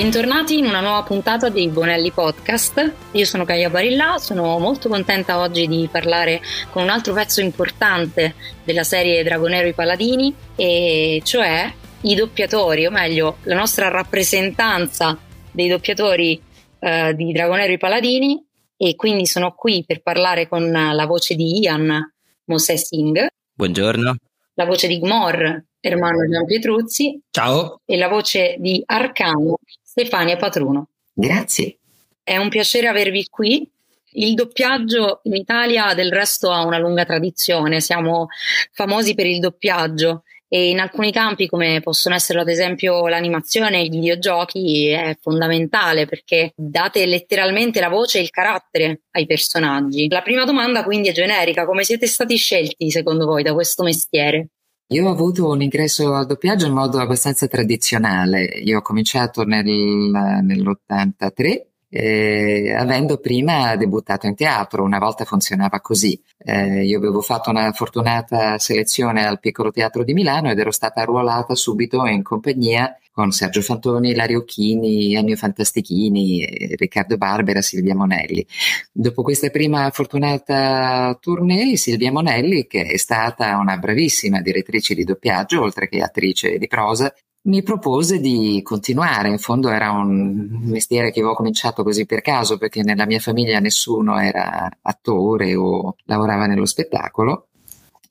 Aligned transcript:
Bentornati 0.00 0.56
in 0.56 0.64
una 0.64 0.80
nuova 0.80 1.02
puntata 1.02 1.50
dei 1.50 1.68
Bonelli 1.68 2.10
Podcast. 2.10 2.94
Io 3.10 3.24
sono 3.26 3.44
Gaia 3.44 3.68
Barilla, 3.68 4.16
sono 4.16 4.58
molto 4.58 4.88
contenta 4.88 5.38
oggi 5.38 5.66
di 5.66 5.90
parlare 5.92 6.40
con 6.70 6.84
un 6.84 6.88
altro 6.88 7.12
pezzo 7.12 7.42
importante 7.42 8.34
della 8.64 8.82
serie 8.82 9.22
Dragonero 9.22 9.68
i 9.68 9.74
Paladini, 9.74 10.34
e 10.56 11.20
cioè 11.22 11.70
i 12.00 12.14
doppiatori, 12.14 12.86
o 12.86 12.90
meglio, 12.90 13.36
la 13.42 13.54
nostra 13.54 13.88
rappresentanza 13.88 15.18
dei 15.52 15.68
doppiatori 15.68 16.42
eh, 16.78 17.14
di 17.14 17.32
Dragonero 17.32 17.70
i 17.70 17.78
Paladini. 17.78 18.42
E 18.78 18.94
quindi 18.96 19.26
sono 19.26 19.52
qui 19.52 19.84
per 19.86 20.00
parlare 20.00 20.48
con 20.48 20.70
la 20.70 21.04
voce 21.04 21.34
di 21.34 21.58
Ian 21.58 22.10
Mosè 22.44 22.76
Singh. 22.76 23.26
Buongiorno. 23.52 24.16
La 24.54 24.64
voce 24.64 24.88
di 24.88 24.98
Gmor, 24.98 25.64
Ermanno 25.78 26.26
Gian 26.26 26.46
Pietruzzi. 26.46 27.20
Ciao. 27.30 27.80
E 27.84 27.96
la 27.96 28.08
voce 28.08 28.56
di 28.58 28.82
Arcano, 28.84 29.58
Stefania 29.90 30.36
Patruno. 30.36 30.90
Grazie. 31.12 31.78
È 32.22 32.36
un 32.36 32.48
piacere 32.48 32.86
avervi 32.86 33.26
qui. 33.28 33.68
Il 34.12 34.34
doppiaggio 34.34 35.18
in 35.24 35.34
Italia 35.34 35.94
del 35.94 36.12
resto 36.12 36.52
ha 36.52 36.64
una 36.64 36.78
lunga 36.78 37.04
tradizione, 37.04 37.80
siamo 37.80 38.28
famosi 38.70 39.14
per 39.14 39.26
il 39.26 39.40
doppiaggio 39.40 40.22
e 40.46 40.68
in 40.68 40.78
alcuni 40.78 41.10
campi 41.10 41.48
come 41.48 41.80
possono 41.80 42.14
essere 42.14 42.40
ad 42.40 42.48
esempio 42.48 43.08
l'animazione 43.08 43.78
e 43.78 43.84
i 43.84 43.88
videogiochi 43.88 44.88
è 44.90 45.16
fondamentale 45.20 46.06
perché 46.06 46.52
date 46.54 47.04
letteralmente 47.06 47.80
la 47.80 47.88
voce 47.88 48.18
e 48.18 48.22
il 48.22 48.30
carattere 48.30 49.02
ai 49.10 49.26
personaggi. 49.26 50.08
La 50.08 50.22
prima 50.22 50.44
domanda 50.44 50.84
quindi 50.84 51.08
è 51.08 51.12
generica, 51.12 51.66
come 51.66 51.82
siete 51.82 52.06
stati 52.06 52.36
scelti 52.36 52.92
secondo 52.92 53.26
voi 53.26 53.42
da 53.42 53.54
questo 53.54 53.82
mestiere? 53.82 54.50
Io 54.92 55.06
ho 55.06 55.12
avuto 55.12 55.48
un 55.48 55.62
ingresso 55.62 56.14
al 56.14 56.26
doppiaggio 56.26 56.66
in 56.66 56.72
modo 56.72 56.98
abbastanza 56.98 57.46
tradizionale. 57.46 58.44
Io 58.44 58.78
ho 58.78 58.82
cominciato 58.82 59.44
nel, 59.44 59.64
nell'83 59.64 61.69
eh, 61.90 62.72
avendo 62.72 63.18
prima 63.18 63.74
debuttato 63.76 64.26
in 64.26 64.34
teatro, 64.34 64.84
una 64.84 64.98
volta 64.98 65.24
funzionava 65.24 65.80
così. 65.80 66.20
Eh, 66.38 66.84
io 66.84 66.98
avevo 66.98 67.20
fatto 67.20 67.50
una 67.50 67.72
fortunata 67.72 68.58
selezione 68.58 69.26
al 69.26 69.40
Piccolo 69.40 69.70
Teatro 69.70 70.04
di 70.04 70.14
Milano 70.14 70.50
ed 70.50 70.58
ero 70.58 70.70
stata 70.70 71.02
arruolata 71.02 71.54
subito 71.54 72.06
in 72.06 72.22
compagnia 72.22 72.96
con 73.12 73.32
Sergio 73.32 73.60
Fantoni, 73.60 74.14
Lario 74.14 74.44
Chini, 74.44 75.14
Ennio 75.14 75.36
Fantastichini, 75.36 76.74
Riccardo 76.76 77.16
Barbera, 77.16 77.60
Silvia 77.60 77.94
Monelli. 77.94 78.46
Dopo 78.92 79.22
questa 79.22 79.50
prima 79.50 79.90
fortunata 79.90 81.18
tournée, 81.20 81.76
Silvia 81.76 82.12
Monelli, 82.12 82.66
che 82.66 82.84
è 82.84 82.96
stata 82.96 83.58
una 83.58 83.76
bravissima 83.76 84.40
direttrice 84.40 84.94
di 84.94 85.04
doppiaggio, 85.04 85.60
oltre 85.60 85.88
che 85.88 86.00
attrice 86.00 86.56
di 86.56 86.68
prosa, 86.68 87.12
mi 87.42 87.62
propose 87.62 88.20
di 88.20 88.60
continuare, 88.62 89.28
in 89.28 89.38
fondo 89.38 89.70
era 89.70 89.90
un 89.92 90.48
mestiere 90.64 91.10
che 91.10 91.20
avevo 91.20 91.34
cominciato 91.34 91.82
così 91.82 92.04
per 92.04 92.20
caso 92.20 92.58
perché 92.58 92.82
nella 92.82 93.06
mia 93.06 93.18
famiglia 93.18 93.60
nessuno 93.60 94.18
era 94.18 94.68
attore 94.82 95.54
o 95.54 95.96
lavorava 96.04 96.46
nello 96.46 96.66
spettacolo 96.66 97.49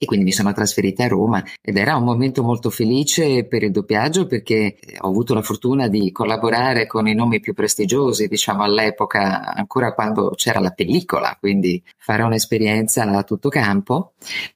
e 0.02 0.06
quindi 0.06 0.24
mi 0.24 0.32
sono 0.32 0.54
trasferita 0.54 1.04
a 1.04 1.08
Roma 1.08 1.44
ed 1.60 1.76
era 1.76 1.94
un 1.94 2.04
momento 2.04 2.42
molto 2.42 2.70
felice 2.70 3.44
per 3.44 3.62
il 3.64 3.70
doppiaggio 3.70 4.26
perché 4.26 4.78
ho 5.00 5.08
avuto 5.08 5.34
la 5.34 5.42
fortuna 5.42 5.88
di 5.88 6.10
collaborare 6.10 6.86
con 6.86 7.06
i 7.06 7.12
nomi 7.14 7.38
più 7.38 7.52
prestigiosi, 7.52 8.26
diciamo 8.26 8.62
all'epoca 8.62 9.52
ancora 9.52 9.92
quando 9.92 10.30
c'era 10.36 10.58
la 10.58 10.70
pellicola, 10.70 11.36
quindi 11.38 11.84
fare 11.98 12.22
un'esperienza 12.22 13.02
a 13.02 13.22
tutto 13.24 13.50
campo. 13.50 14.14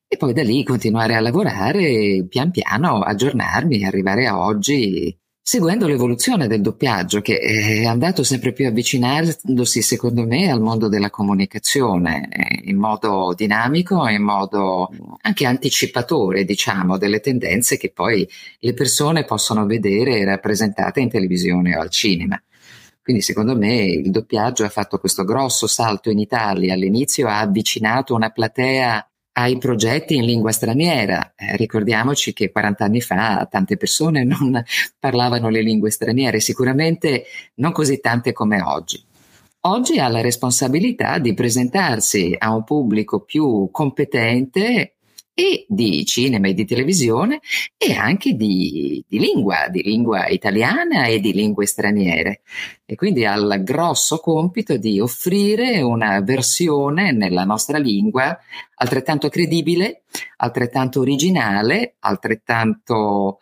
E 0.09 0.17
poi 0.17 0.33
da 0.33 0.43
lì 0.43 0.65
continuare 0.65 1.15
a 1.15 1.21
lavorare 1.21 2.25
pian 2.27 2.51
piano, 2.51 3.01
aggiornarmi, 3.01 3.85
arrivare 3.85 4.27
a 4.27 4.39
oggi 4.39 5.15
seguendo 5.47 5.87
l'evoluzione 5.87 6.47
del 6.47 6.63
doppiaggio 6.63 7.21
che 7.21 7.39
è 7.39 7.85
andato 7.85 8.23
sempre 8.23 8.55
più 8.55 8.67
avvicinandosi 8.67 9.83
secondo 9.83 10.25
me 10.25 10.51
al 10.51 10.63
mondo 10.63 10.89
della 10.89 11.11
comunicazione 11.11 12.31
eh, 12.31 12.63
in 12.71 12.79
modo 12.79 13.35
dinamico 13.37 14.07
e 14.07 14.15
in 14.15 14.23
modo 14.23 14.89
anche 15.21 15.45
anticipatore 15.45 16.45
diciamo 16.45 16.97
delle 16.97 17.21
tendenze 17.21 17.77
che 17.77 17.91
poi 17.91 18.27
le 18.59 18.73
persone 18.73 19.25
possono 19.25 19.67
vedere 19.67 20.25
rappresentate 20.25 21.01
in 21.01 21.11
televisione 21.11 21.77
o 21.77 21.81
al 21.83 21.91
cinema. 21.91 22.43
Quindi 23.03 23.21
secondo 23.21 23.55
me 23.55 23.85
il 23.85 24.11
doppiaggio 24.11 24.65
ha 24.65 24.71
fatto 24.71 24.99
questo 24.99 25.25
grosso 25.25 25.67
salto 25.67 26.09
in 26.09 26.21
Italia, 26.21 26.73
all'inizio 26.73 27.29
ha 27.29 27.41
avvicinato 27.41 28.15
una 28.15 28.31
platea 28.31 29.07
ai 29.37 29.59
progetti 29.59 30.17
in 30.17 30.25
lingua 30.25 30.53
straniera. 30.53 31.35
Eh, 31.37 31.57
ricordiamoci 31.57 32.33
che 32.33 32.51
40 32.51 32.85
anni 32.85 33.01
fa 33.01 33.47
tante 33.51 33.77
persone 33.77 34.23
non 34.25 34.63
parlavano 34.99 35.49
le 35.49 35.63
lingue 35.63 35.91
straniere, 35.91 36.41
sicuramente 36.41 37.25
non 37.55 37.73
così 37.73 38.01
tante 38.01 38.33
come 38.33 38.61
oggi. 38.63 39.03
Oggi 39.67 39.99
ha 39.99 40.09
la 40.09 40.21
responsabilità 40.21 41.19
di 41.19 41.33
presentarsi 41.33 42.35
a 42.37 42.55
un 42.55 42.65
pubblico 42.65 43.21
più 43.21 43.71
competente 43.73 44.94
e 45.35 45.67
di 45.69 46.05
cinema 46.05 46.47
e 46.47 46.55
di 46.55 46.65
televisione 46.65 47.41
e 47.77 47.93
anche 47.95 48.35
di, 48.35 49.05
di, 49.09 49.19
lingua, 49.19 49.67
di 49.69 49.83
lingua 49.83 50.29
italiana 50.29 51.07
e 51.07 51.19
di 51.19 51.33
lingue 51.33 51.67
straniere. 51.67 52.43
E 52.87 52.95
quindi 52.95 53.25
ha 53.25 53.35
il 53.35 53.63
grosso 53.65 54.19
compito 54.19 54.77
di 54.77 55.01
offrire 55.01 55.83
una 55.83 56.21
versione 56.21 57.11
nella 57.11 57.45
nostra 57.45 57.79
lingua 57.79 58.39
altrettanto 58.77 59.29
credibile, 59.29 60.05
altrettanto 60.37 61.01
originale, 61.01 61.97
altrettanto 61.99 63.41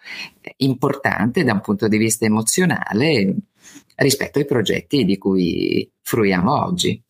importante 0.58 1.44
da 1.44 1.52
un 1.52 1.60
punto 1.60 1.88
di 1.88 1.98
vista 1.98 2.24
emozionale 2.24 3.34
rispetto 3.96 4.38
ai 4.38 4.46
progetti 4.46 5.04
di 5.04 5.18
cui 5.18 5.90
fruiamo 6.00 6.64
oggi. 6.64 7.02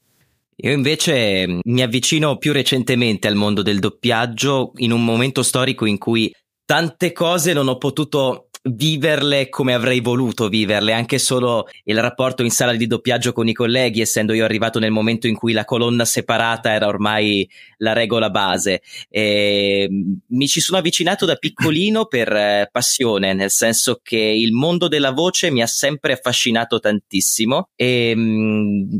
Io 0.64 0.72
invece 0.72 1.46
mm, 1.46 1.60
mi 1.64 1.82
avvicino 1.82 2.36
più 2.36 2.52
recentemente 2.52 3.26
al 3.26 3.34
mondo 3.34 3.62
del 3.62 3.80
doppiaggio 3.80 4.72
in 4.76 4.92
un 4.92 5.04
momento 5.04 5.42
storico 5.42 5.86
in 5.86 5.98
cui 5.98 6.32
tante 6.64 7.12
cose 7.12 7.52
non 7.52 7.66
ho 7.66 7.78
potuto 7.78 8.48
viverle 8.64 9.48
come 9.48 9.74
avrei 9.74 9.98
voluto 9.98 10.48
viverle, 10.48 10.92
anche 10.92 11.18
solo 11.18 11.66
il 11.82 12.00
rapporto 12.00 12.44
in 12.44 12.50
sala 12.50 12.74
di 12.74 12.86
doppiaggio 12.86 13.32
con 13.32 13.48
i 13.48 13.52
colleghi, 13.52 14.00
essendo 14.00 14.32
io 14.32 14.44
arrivato 14.44 14.78
nel 14.78 14.92
momento 14.92 15.26
in 15.26 15.34
cui 15.34 15.52
la 15.52 15.64
colonna 15.64 16.04
separata 16.04 16.72
era 16.72 16.86
ormai 16.86 17.48
la 17.78 17.92
regola 17.92 18.30
base. 18.30 18.82
E 19.08 19.88
mm, 19.90 20.12
mi 20.28 20.46
ci 20.46 20.60
sono 20.60 20.78
avvicinato 20.78 21.26
da 21.26 21.34
piccolino 21.34 22.06
per 22.06 22.32
eh, 22.32 22.68
passione, 22.70 23.34
nel 23.34 23.50
senso 23.50 23.98
che 24.00 24.16
il 24.16 24.52
mondo 24.52 24.86
della 24.86 25.10
voce 25.10 25.50
mi 25.50 25.60
ha 25.60 25.66
sempre 25.66 26.12
affascinato 26.12 26.78
tantissimo 26.78 27.70
e 27.74 28.12
mm, 28.14 28.98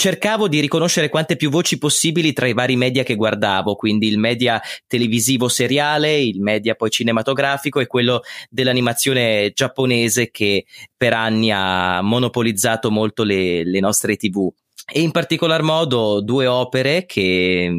cercavo 0.00 0.48
di 0.48 0.60
riconoscere 0.60 1.10
quante 1.10 1.36
più 1.36 1.50
voci 1.50 1.76
possibili 1.76 2.32
tra 2.32 2.46
i 2.46 2.54
vari 2.54 2.74
media 2.74 3.02
che 3.02 3.16
guardavo, 3.16 3.74
quindi 3.74 4.08
il 4.08 4.16
media 4.16 4.58
televisivo 4.86 5.46
seriale, 5.46 6.18
il 6.18 6.40
media 6.40 6.74
poi 6.74 6.88
cinematografico 6.88 7.80
e 7.80 7.86
quello 7.86 8.22
dell'animazione 8.48 9.52
giapponese 9.54 10.30
che 10.30 10.64
per 10.96 11.12
anni 11.12 11.50
ha 11.52 12.00
monopolizzato 12.00 12.90
molto 12.90 13.24
le, 13.24 13.62
le 13.62 13.78
nostre 13.78 14.16
tv. 14.16 14.50
E 14.90 15.02
in 15.02 15.10
particolar 15.10 15.60
modo 15.60 16.22
due 16.22 16.46
opere 16.46 17.04
che 17.04 17.70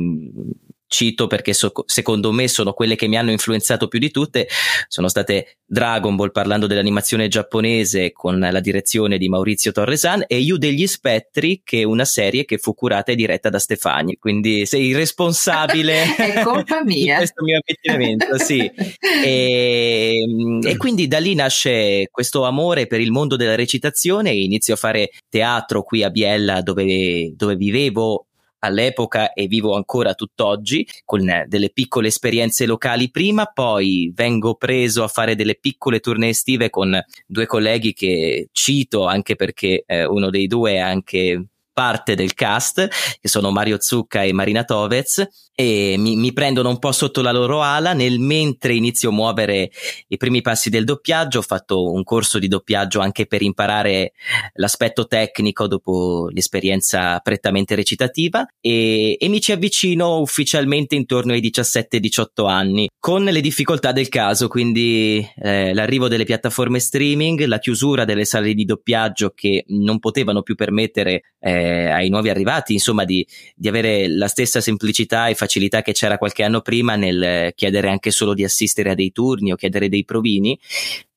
cito 0.91 1.27
perché 1.27 1.53
so, 1.53 1.71
secondo 1.85 2.33
me 2.33 2.49
sono 2.49 2.73
quelle 2.73 2.97
che 2.97 3.07
mi 3.07 3.17
hanno 3.17 3.31
influenzato 3.31 3.87
più 3.87 3.97
di 3.97 4.11
tutte, 4.11 4.49
sono 4.89 5.07
state 5.07 5.59
Dragon 5.65 6.17
Ball 6.17 6.31
parlando 6.31 6.67
dell'animazione 6.67 7.29
giapponese 7.29 8.11
con 8.11 8.37
la 8.39 8.59
direzione 8.59 9.17
di 9.17 9.29
Maurizio 9.29 9.71
Torresan 9.71 10.25
e 10.27 10.39
Yu 10.39 10.57
degli 10.57 10.85
Spettri 10.85 11.61
che 11.63 11.79
è 11.79 11.83
una 11.83 12.03
serie 12.03 12.43
che 12.43 12.57
fu 12.57 12.75
curata 12.75 13.13
e 13.13 13.15
diretta 13.15 13.49
da 13.49 13.57
Stefani, 13.57 14.17
quindi 14.17 14.65
sei 14.65 14.91
responsabile 14.91 16.03
è 16.17 16.43
colpa 16.43 16.83
mia. 16.83 17.13
di 17.13 17.17
questo 17.19 17.43
mio 17.43 17.59
avvicinamento, 17.59 18.37
sì. 18.37 18.69
E, 19.23 20.23
e 20.63 20.77
quindi 20.77 21.07
da 21.07 21.19
lì 21.19 21.35
nasce 21.35 22.07
questo 22.09 22.43
amore 22.43 22.87
per 22.87 22.99
il 22.99 23.11
mondo 23.11 23.35
della 23.35 23.55
recitazione 23.55 24.31
e 24.31 24.41
inizio 24.41 24.73
a 24.73 24.77
fare 24.77 25.11
teatro 25.29 25.83
qui 25.83 26.03
a 26.03 26.09
Biella 26.09 26.61
dove, 26.61 27.33
dove 27.35 27.55
vivevo 27.55 28.25
all'epoca 28.61 29.33
e 29.33 29.47
vivo 29.47 29.75
ancora 29.75 30.13
tutt'oggi 30.13 30.87
con 31.05 31.45
delle 31.47 31.69
piccole 31.69 32.07
esperienze 32.07 32.65
locali. 32.65 33.11
Prima, 33.11 33.45
poi 33.45 34.11
vengo 34.13 34.55
preso 34.55 35.03
a 35.03 35.07
fare 35.07 35.35
delle 35.35 35.55
piccole 35.55 35.99
tournée 35.99 36.29
estive 36.29 36.69
con 36.69 36.99
due 37.27 37.45
colleghi 37.45 37.93
che 37.93 38.49
cito 38.51 39.05
anche 39.05 39.35
perché 39.35 39.83
eh, 39.85 40.05
uno 40.05 40.29
dei 40.29 40.47
due 40.47 40.73
è 40.73 40.77
anche 40.77 41.50
parte 41.73 42.15
del 42.15 42.33
cast, 42.33 42.87
che 43.19 43.27
sono 43.27 43.51
Mario 43.51 43.77
Zucca 43.79 44.23
e 44.23 44.33
Marina 44.33 44.63
Tovez, 44.63 45.27
e 45.53 45.95
mi, 45.97 46.15
mi, 46.15 46.33
prendono 46.33 46.69
un 46.69 46.79
po' 46.79 46.91
sotto 46.91 47.21
la 47.21 47.31
loro 47.31 47.61
ala 47.61 47.93
nel 47.93 48.19
mentre 48.19 48.73
inizio 48.73 49.09
a 49.09 49.11
muovere 49.11 49.69
i 50.07 50.17
primi 50.17 50.41
passi 50.41 50.69
del 50.69 50.85
doppiaggio. 50.85 51.39
Ho 51.39 51.43
fatto 51.43 51.91
un 51.91 52.03
corso 52.03 52.39
di 52.39 52.47
doppiaggio 52.47 52.99
anche 52.99 53.27
per 53.27 53.41
imparare 53.41 54.13
l'aspetto 54.53 55.05
tecnico 55.05 55.67
dopo 55.67 56.29
l'esperienza 56.31 57.19
prettamente 57.19 57.75
recitativa 57.75 58.45
e, 58.59 59.17
e 59.19 59.27
mi 59.27 59.39
ci 59.39 59.51
avvicino 59.51 60.19
ufficialmente 60.19 60.95
intorno 60.95 61.33
ai 61.33 61.41
17-18 61.41 62.47
anni 62.47 62.89
con 62.97 63.23
le 63.23 63.41
difficoltà 63.41 63.91
del 63.91 64.09
caso, 64.09 64.47
quindi 64.47 65.27
eh, 65.37 65.73
l'arrivo 65.73 66.07
delle 66.07 66.23
piattaforme 66.23 66.79
streaming, 66.79 67.45
la 67.45 67.59
chiusura 67.59 68.05
delle 68.05 68.25
sale 68.25 68.53
di 68.53 68.65
doppiaggio 68.65 69.31
che 69.35 69.65
non 69.67 69.99
potevano 69.99 70.41
più 70.41 70.55
permettere 70.55 71.23
eh, 71.39 71.60
ai 71.61 72.09
nuovi 72.09 72.29
arrivati, 72.29 72.73
insomma, 72.73 73.03
di, 73.05 73.25
di 73.55 73.67
avere 73.67 74.07
la 74.07 74.27
stessa 74.27 74.61
semplicità 74.61 75.27
e 75.27 75.35
facilità 75.35 75.81
che 75.81 75.93
c'era 75.93 76.17
qualche 76.17 76.43
anno 76.43 76.61
prima 76.61 76.95
nel 76.95 77.51
chiedere 77.55 77.89
anche 77.89 78.11
solo 78.11 78.33
di 78.33 78.43
assistere 78.43 78.91
a 78.91 78.95
dei 78.95 79.11
turni 79.11 79.51
o 79.51 79.55
chiedere 79.55 79.89
dei 79.89 80.05
provini. 80.05 80.57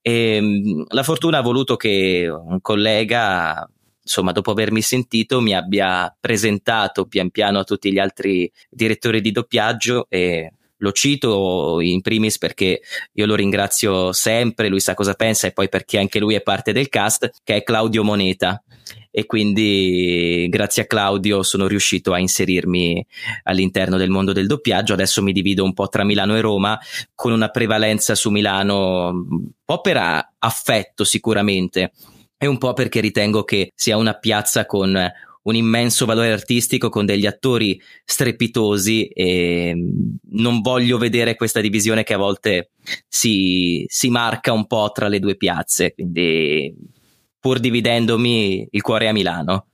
E, 0.01 0.37
ehm, 0.37 0.85
la 0.89 1.03
fortuna 1.03 1.39
ha 1.39 1.43
voluto 1.43 1.77
che 1.77 2.29
un 2.29 2.61
collega 2.61 3.69
insomma, 4.05 4.33
dopo 4.33 4.51
avermi 4.51 4.83
sentito, 4.83 5.41
mi 5.41 5.55
abbia 5.55 6.15
presentato 6.21 7.07
pian 7.07 7.31
piano 7.31 7.59
a 7.59 7.65
tutti 7.65 7.91
gli 7.91 7.99
altri 7.99 8.51
direttori 8.69 9.21
di 9.23 9.33
doppiaggio 9.33 10.07
e 10.11 10.53
lo 10.77 10.93
cito 10.93 11.81
in 11.81 12.03
primis 12.03 12.37
perché 12.37 12.83
io 13.13 13.27
lo 13.27 13.35
ringrazio 13.35 14.13
sempre, 14.13 14.69
lui 14.69 14.81
sa 14.81 14.95
cosa 14.95 15.15
pensa 15.15 15.47
e 15.47 15.53
poi 15.53 15.71
perché 15.71 15.99
anche 15.99 16.19
lui 16.19 16.35
è 16.35 16.43
parte 16.43 16.73
del 16.73 16.91
cast, 16.91 17.31
che 17.43 17.57
è 17.57 17.63
Claudio 17.63 18.05
Moneta 18.05 18.63
e 19.17 19.27
quindi 19.27 20.49
grazie 20.51 20.83
a 20.83 20.87
Claudio 20.87 21.45
sono 21.45 21.69
riuscito 21.69 22.13
a 22.13 22.19
inserirmi 22.19 23.07
all'interno 23.45 23.97
del 23.97 24.11
mondo 24.11 24.33
del 24.33 24.49
doppiaggio. 24.49 24.93
Adesso 24.93 25.23
mi 25.23 25.31
divido 25.31 25.63
un 25.63 25.73
po' 25.73 25.87
tra 25.87 26.03
Milano 26.03 26.37
e 26.37 26.41
Roma 26.41 26.77
con 27.15 27.31
una 27.31 27.49
prevalenza 27.49 28.17
su 28.17 28.31
Milano 28.31 29.11
un 29.11 29.51
po' 29.65 29.81
per 29.81 30.31
affetto 30.37 31.05
sicuramente 31.05 31.93
e 32.37 32.49
un 32.49 32.59
po' 32.59 32.73
perché 32.73 32.99
ritengo 32.99 33.45
che 33.45 33.71
sia 33.77 33.97
una 33.97 34.15
piazza 34.15 34.67
con 34.67 34.99
un 35.43 35.55
immenso 35.55 36.07
valore 36.07 36.33
artistico 36.33 36.89
con 36.89 37.07
degli 37.07 37.27
attori 37.27 37.81
strepitosi 38.05 39.07
e 39.07 39.77
non 40.31 40.61
voglio 40.61 40.99
vedere 40.99 41.37
questa 41.37 41.61
divisione 41.61 42.03
che 42.03 42.15
a 42.15 42.19
volte 42.19 42.71
si, 43.07 43.85
si 43.87 44.11
marca 44.11 44.53
un 44.53 44.67
po' 44.67 44.91
tra 44.93 45.07
le 45.07 45.21
due 45.21 45.37
piazze, 45.37 45.93
quindi 45.95 46.75
pur 47.45 47.59
dividendomi 47.61 48.69
il 48.71 48.81
cuore 48.81 49.07
a 49.07 49.13
Milano. 49.13 49.67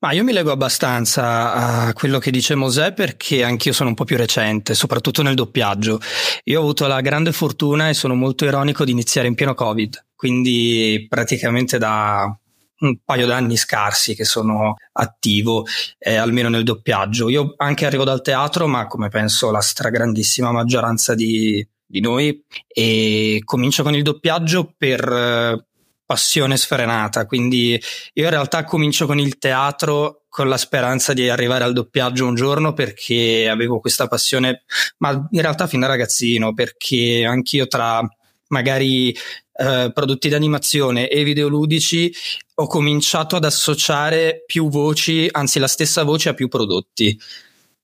Ma 0.00 0.12
io 0.12 0.22
mi 0.22 0.34
leggo 0.34 0.52
abbastanza 0.52 1.54
a 1.86 1.92
quello 1.94 2.18
che 2.18 2.30
dice 2.30 2.54
Mosè 2.54 2.92
perché 2.92 3.42
anch'io 3.42 3.72
sono 3.72 3.88
un 3.88 3.94
po' 3.94 4.04
più 4.04 4.18
recente, 4.18 4.74
soprattutto 4.74 5.22
nel 5.22 5.34
doppiaggio. 5.34 5.98
Io 6.44 6.58
ho 6.58 6.62
avuto 6.62 6.86
la 6.86 7.00
grande 7.00 7.32
fortuna 7.32 7.88
e 7.88 7.94
sono 7.94 8.14
molto 8.14 8.44
ironico 8.44 8.84
di 8.84 8.90
iniziare 8.90 9.28
in 9.28 9.34
pieno 9.34 9.54
Covid, 9.54 10.08
quindi 10.14 11.06
praticamente 11.08 11.78
da 11.78 12.38
un 12.80 12.98
paio 13.02 13.26
d'anni 13.26 13.56
scarsi 13.56 14.14
che 14.14 14.26
sono 14.26 14.74
attivo, 14.92 15.64
eh, 15.98 16.16
almeno 16.16 16.50
nel 16.50 16.64
doppiaggio. 16.64 17.30
Io 17.30 17.54
anche 17.56 17.86
arrivo 17.86 18.04
dal 18.04 18.20
teatro, 18.20 18.66
ma 18.66 18.86
come 18.86 19.08
penso 19.08 19.50
la 19.50 19.60
stragrandissima 19.60 20.52
maggioranza 20.52 21.14
di, 21.14 21.66
di 21.86 22.00
noi, 22.00 22.44
e 22.66 23.40
comincio 23.42 23.82
con 23.82 23.94
il 23.94 24.02
doppiaggio 24.02 24.74
per 24.76 25.00
eh, 25.00 25.66
passione 26.06 26.56
sfrenata. 26.56 27.26
Quindi 27.26 27.78
io 28.12 28.24
in 28.24 28.30
realtà 28.30 28.64
comincio 28.64 29.06
con 29.06 29.18
il 29.18 29.38
teatro 29.38 30.22
con 30.28 30.48
la 30.48 30.56
speranza 30.56 31.12
di 31.12 31.28
arrivare 31.28 31.64
al 31.64 31.72
doppiaggio 31.72 32.26
un 32.26 32.34
giorno 32.34 32.72
perché 32.74 33.48
avevo 33.48 33.80
questa 33.80 34.06
passione, 34.06 34.64
ma 34.98 35.10
in 35.30 35.40
realtà 35.40 35.66
fin 35.66 35.80
da 35.80 35.86
ragazzino, 35.86 36.52
perché 36.52 37.24
anch'io 37.26 37.66
tra 37.66 38.06
magari 38.48 39.10
eh, 39.10 39.90
prodotti 39.92 40.28
d'animazione 40.28 41.08
e 41.08 41.24
videoludici 41.24 42.12
ho 42.54 42.66
cominciato 42.66 43.36
ad 43.36 43.44
associare 43.44 44.44
più 44.46 44.68
voci, 44.68 45.26
anzi 45.30 45.58
la 45.58 45.68
stessa 45.68 46.04
voce 46.04 46.28
a 46.28 46.34
più 46.34 46.48
prodotti. 46.48 47.18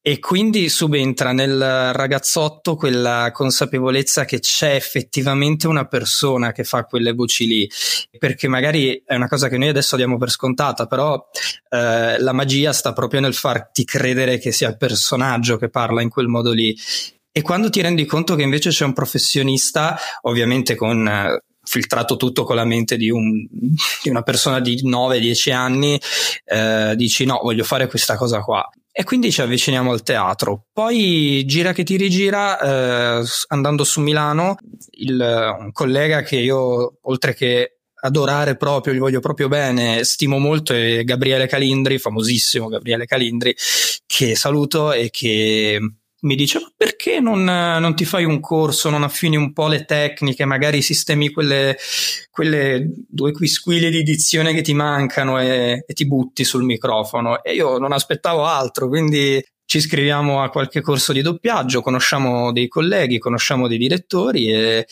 E 0.05 0.19
quindi 0.19 0.69
subentra 0.69 1.31
nel 1.31 1.93
ragazzotto 1.93 2.75
quella 2.75 3.31
consapevolezza 3.33 4.25
che 4.25 4.41
c'è 4.41 4.75
effettivamente 4.75 5.69
una 5.69 5.87
persona 5.87 6.51
che 6.51 6.65
fa 6.65 6.87
quelle 6.87 7.13
voci 7.13 7.47
lì, 7.47 7.71
perché 8.19 8.49
magari 8.49 9.01
è 9.07 9.15
una 9.15 9.29
cosa 9.29 9.49
che 9.49 9.57
noi 9.57 9.69
adesso 9.69 9.95
diamo 9.95 10.19
per 10.19 10.31
scontata, 10.31 10.87
però 10.87 11.25
eh, 11.69 12.19
la 12.19 12.33
magia 12.33 12.73
sta 12.73 12.93
proprio 12.93 13.21
nel 13.21 13.35
farti 13.35 13.85
credere 13.85 14.39
che 14.39 14.51
sia 14.51 14.69
il 14.69 14.77
personaggio 14.77 15.57
che 15.57 15.69
parla 15.69 16.03
in 16.03 16.09
quel 16.09 16.27
modo 16.27 16.51
lì. 16.51 16.77
E 17.31 17.41
quando 17.41 17.71
ti 17.71 17.81
rendi 17.81 18.05
conto 18.05 18.35
che 18.35 18.43
invece 18.43 18.71
c'è 18.71 18.85
un 18.85 18.95
professionista, 18.95 19.97
ovviamente 20.23 20.75
con 20.75 21.07
eh, 21.07 21.43
filtrato 21.73 22.17
tutto 22.19 22.45
con 22.45 22.55
la 22.55 22.67
mente 22.67 22.99
di, 22.99 23.09
un, 23.09 23.47
di 24.03 24.11
una 24.11 24.21
persona 24.21 24.61
di 24.61 24.83
9-10 24.87 25.53
anni, 25.53 25.99
eh, 26.45 26.93
dici 26.97 27.25
no, 27.25 27.41
voglio 27.43 27.65
fare 27.65 27.87
questa 27.87 28.17
cosa 28.17 28.41
qua. 28.41 28.69
E 28.95 29.05
quindi 29.05 29.33
ci 29.33 29.41
avviciniamo 29.41 29.91
al 29.91 30.03
teatro. 30.03 30.67
Poi 30.71 31.43
gira 31.47 31.73
che 31.73 31.83
ti 31.83 31.97
rigira, 31.97 33.21
eh, 33.21 33.25
andando 33.49 33.85
su 33.85 34.03
Milano, 34.03 34.57
il, 34.99 35.55
un 35.61 35.73
collega 35.73 36.21
che 36.21 36.37
io, 36.37 36.99
oltre 37.01 37.33
che 37.33 37.79
adorare 38.05 38.57
proprio, 38.57 38.93
gli 38.93 38.99
voglio 38.99 39.21
proprio 39.21 39.49
bene, 39.49 40.05
stimo 40.05 40.37
molto 40.37 40.75
è 40.75 41.05
Gabriele 41.05 41.47
Calindri, 41.47 41.99
famosissimo 41.99 42.69
Gabriele 42.69 43.07
Calindri, 43.07 43.57
che 44.05 44.35
saluto 44.37 44.93
e 44.93 45.09
che 45.09 45.81
mi 46.23 46.35
dice 46.37 46.61
ma 46.61 46.73
perché 46.77 47.21
non, 47.21 47.45
non, 47.45 47.95
ti 47.95 48.05
fai 48.05 48.25
un 48.25 48.41
corso, 48.41 48.91
non 48.91 49.03
affini 49.03 49.37
un 49.37 49.53
po' 49.53 49.69
le 49.69 49.85
tecniche, 49.85 50.45
magari 50.45 50.83
sistemi 50.83 51.31
quelle, 51.31 51.77
quelle 52.31 52.89
due 53.09 53.33
quisquili 53.33 53.91
di 53.91 54.03
dizione 54.03 54.55
che 54.55 54.63
ti 54.63 54.75
mancano 54.75 55.41
e, 55.41 55.85
e 55.87 55.95
ti 55.95 56.07
butti 56.07 56.45
sul 56.45 56.65
microfono. 56.65 57.43
E 57.43 57.55
io 57.55 57.79
non 57.79 57.93
aspettavo 57.93 58.45
altro, 58.45 58.89
quindi 58.89 59.43
ci 59.65 59.79
iscriviamo 59.79 60.43
a 60.43 60.51
qualche 60.51 60.81
corso 60.81 61.13
di 61.13 61.23
doppiaggio, 61.23 61.83
conosciamo 61.83 62.53
dei 62.53 62.69
colleghi, 62.69 63.19
conosciamo 63.19 63.69
dei 63.69 63.79
direttori 63.79 64.53
e 64.53 64.87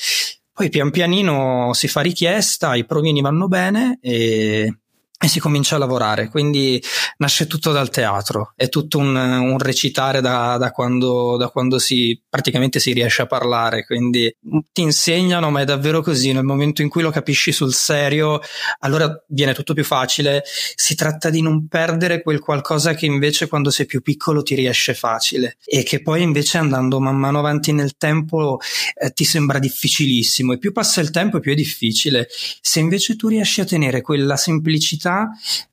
poi 0.53 0.69
pian 0.69 0.91
pianino 0.91 1.73
si 1.75 1.87
fa 1.87 2.01
richiesta, 2.01 2.75
i 2.75 2.85
provini 2.85 3.21
vanno 3.21 3.47
bene 3.47 3.99
e 4.01 4.80
e 5.23 5.29
si 5.29 5.39
comincia 5.39 5.77
a 5.77 5.79
lavorare, 5.79 6.29
quindi 6.29 6.83
nasce 7.19 7.47
tutto 7.47 7.73
dal 7.73 7.91
teatro, 7.91 8.55
è 8.57 8.71
tutto 8.71 8.97
un, 8.97 9.15
un 9.15 9.59
recitare 9.59 10.23
da, 10.23 10.57
da, 10.57 10.71
quando, 10.71 11.37
da, 11.37 11.49
quando, 11.49 11.79
si 11.79 12.19
praticamente 12.27 12.81
si 12.81 12.95
riesce 12.95 13.21
a 13.21 13.27
parlare, 13.27 13.85
quindi 13.85 14.35
ti 14.73 14.81
insegnano, 14.81 15.51
ma 15.51 15.61
è 15.61 15.67
davvero 15.67 16.01
così, 16.01 16.33
nel 16.33 16.45
momento 16.45 16.81
in 16.81 16.89
cui 16.89 17.03
lo 17.03 17.11
capisci 17.11 17.53
sul 17.53 17.75
serio, 17.75 18.41
allora 18.79 19.15
viene 19.29 19.53
tutto 19.53 19.75
più 19.75 19.85
facile, 19.85 20.43
si 20.75 20.95
tratta 20.95 21.29
di 21.29 21.43
non 21.43 21.69
perdere 21.69 22.23
quel 22.23 22.41
qualcosa 22.41 22.95
che 22.95 23.05
invece 23.05 23.47
quando 23.47 23.69
sei 23.69 23.85
più 23.85 24.01
piccolo 24.01 24.43
ti 24.43 24.55
riesce 24.55 24.95
facile. 24.95 25.59
E 25.67 25.83
che 25.83 26.01
poi 26.01 26.23
invece 26.23 26.57
andando 26.57 26.99
man 26.99 27.17
mano 27.17 27.41
avanti 27.41 27.73
nel 27.73 27.99
tempo 27.99 28.59
eh, 28.95 29.11
ti 29.13 29.25
sembra 29.25 29.59
difficilissimo. 29.59 30.55
E 30.55 30.59
più 30.59 30.73
passa 30.73 31.03
il 31.03 31.11
tempo 31.11 31.41
più 31.41 31.53
è 31.53 31.55
difficile, 31.55 32.27
se 32.63 32.81
invece 32.81 33.17
tu 33.17 33.29
riesci 33.29 33.61
a 33.61 33.67
tenere 33.67 34.01
quella 34.01 34.37
semplicità 34.37 35.09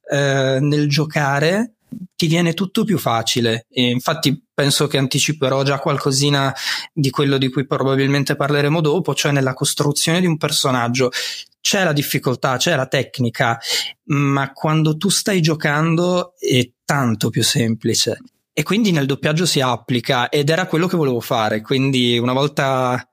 eh, 0.10 0.58
nel 0.62 0.88
giocare 0.88 1.74
ti 2.16 2.28
viene 2.28 2.54
tutto 2.54 2.84
più 2.84 2.98
facile 2.98 3.66
e 3.70 3.90
infatti 3.90 4.44
penso 4.54 4.88
che 4.88 4.98
anticiperò 4.98 5.64
già 5.64 5.80
qualcosina 5.80 6.54
di 6.92 7.10
quello 7.10 7.38
di 7.38 7.50
cui 7.50 7.66
probabilmente 7.66 8.36
parleremo 8.36 8.82
dopo, 8.82 9.14
cioè 9.14 9.32
nella 9.32 9.54
costruzione 9.54 10.20
di 10.20 10.26
un 10.26 10.38
personaggio. 10.38 11.12
C'è 11.60 11.84
la 11.84 11.94
difficoltà, 11.94 12.58
c'è 12.58 12.76
la 12.76 12.88
tecnica, 12.88 13.60
ma 14.06 14.52
quando 14.54 14.98
tu 14.98 15.10
stai 15.10 15.42
giocando 15.42 16.34
è 16.40 16.70
tanto 16.86 17.30
più 17.30 17.44
semplice. 17.44 18.20
E 18.54 18.64
quindi 18.64 18.92
nel 18.92 19.06
doppiaggio 19.06 19.46
si 19.46 19.62
applica 19.62 20.30
ed 20.30 20.50
era 20.50 20.66
quello 20.66 20.88
che 20.88 20.98
volevo 20.98 21.20
fare. 21.20 21.62
Quindi 21.62 22.18
una 22.18 22.34
volta 22.34 23.08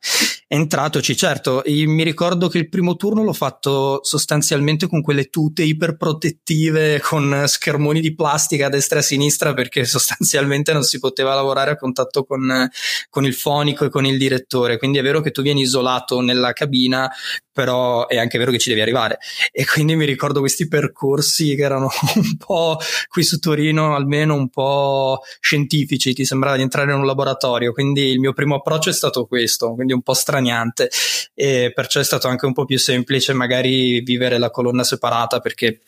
entratoci, 0.55 1.17
certo, 1.17 1.63
mi 1.67 2.05
ricordo 2.05 2.49
che 2.49 2.59
il 2.59 2.69
primo 2.69 2.95
turno 2.95 3.25
l'ho 3.25 3.33
fatto 3.33 3.99
sostanzialmente 4.05 4.87
con 4.87 5.03
quelle 5.03 5.25
tute 5.25 5.65
iperprotettive 5.65 7.01
con 7.01 7.43
schermoni 7.47 8.01
di 8.01 8.15
plastica 8.15 8.67
a 8.67 8.69
destra 8.69 8.99
e 8.99 9.01
a 9.01 9.05
sinistra 9.05 9.53
perché 9.53 9.85
sostanzialmente 9.85 10.73
non 10.73 10.85
si 10.85 11.01
poteva 11.01 11.35
lavorare 11.35 11.73
a 11.73 11.77
contatto 11.77 12.25
con, 12.25 12.69
con 13.11 13.25
il 13.25 13.35
fonico 13.35 13.85
e 13.85 13.89
con 13.89 14.07
il 14.07 14.17
direttore. 14.17 14.79
Quindi 14.79 14.99
è 14.99 15.03
vero 15.03 15.21
che 15.21 15.33
tu 15.33 15.43
vieni 15.43 15.63
isolato 15.63 16.21
nella 16.21 16.53
cabina, 16.53 17.11
però 17.55 18.09
è 18.09 18.19
anche 18.19 18.37
vero 18.37 18.51
che 18.51 18.59
ci 18.59 18.69
devi 18.69 18.83
arrivare. 18.83 19.19
E 19.53 19.65
quindi 19.65 19.95
mi 19.95 20.05
ricordo 20.05 20.41
questi 20.41 20.67
percorsi 20.67 21.55
che 21.55 21.63
erano 21.63 21.89
un 22.17 22.37
po' 22.37 22.79
qui 23.09 23.23
su 23.23 23.39
Torino, 23.39 23.95
almeno 23.95 24.35
un 24.35 24.49
po' 24.51 25.21
scientifici, 25.41 26.13
ti 26.13 26.25
sembrava 26.25 26.57
di 26.57 26.63
entrare 26.63 26.93
in 26.93 26.99
un 26.99 27.07
laboratorio. 27.07 27.73
Quindi 27.73 28.11
il 28.11 28.19
mio 28.19 28.33
primo 28.33 28.57
approccio 28.57 28.91
è 28.91 28.93
stato 28.93 29.25
questo, 29.27 29.75
quindi 29.75 29.93
un 29.93 30.03
po' 30.03 30.15
straniante. 30.15 30.91
E 31.33 31.71
perciò 31.73 32.01
è 32.01 32.05
stato 32.05 32.27
anche 32.27 32.45
un 32.45 32.53
po' 32.53 32.65
più 32.65 32.79
semplice 32.79 33.33
magari 33.33 34.01
vivere 34.01 34.37
la 34.39 34.51
colonna 34.51 34.83
separata 34.83 35.39
perché 35.39 35.81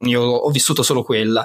io 0.00 0.22
ho 0.22 0.50
vissuto 0.50 0.82
solo 0.82 1.02
quella 1.02 1.44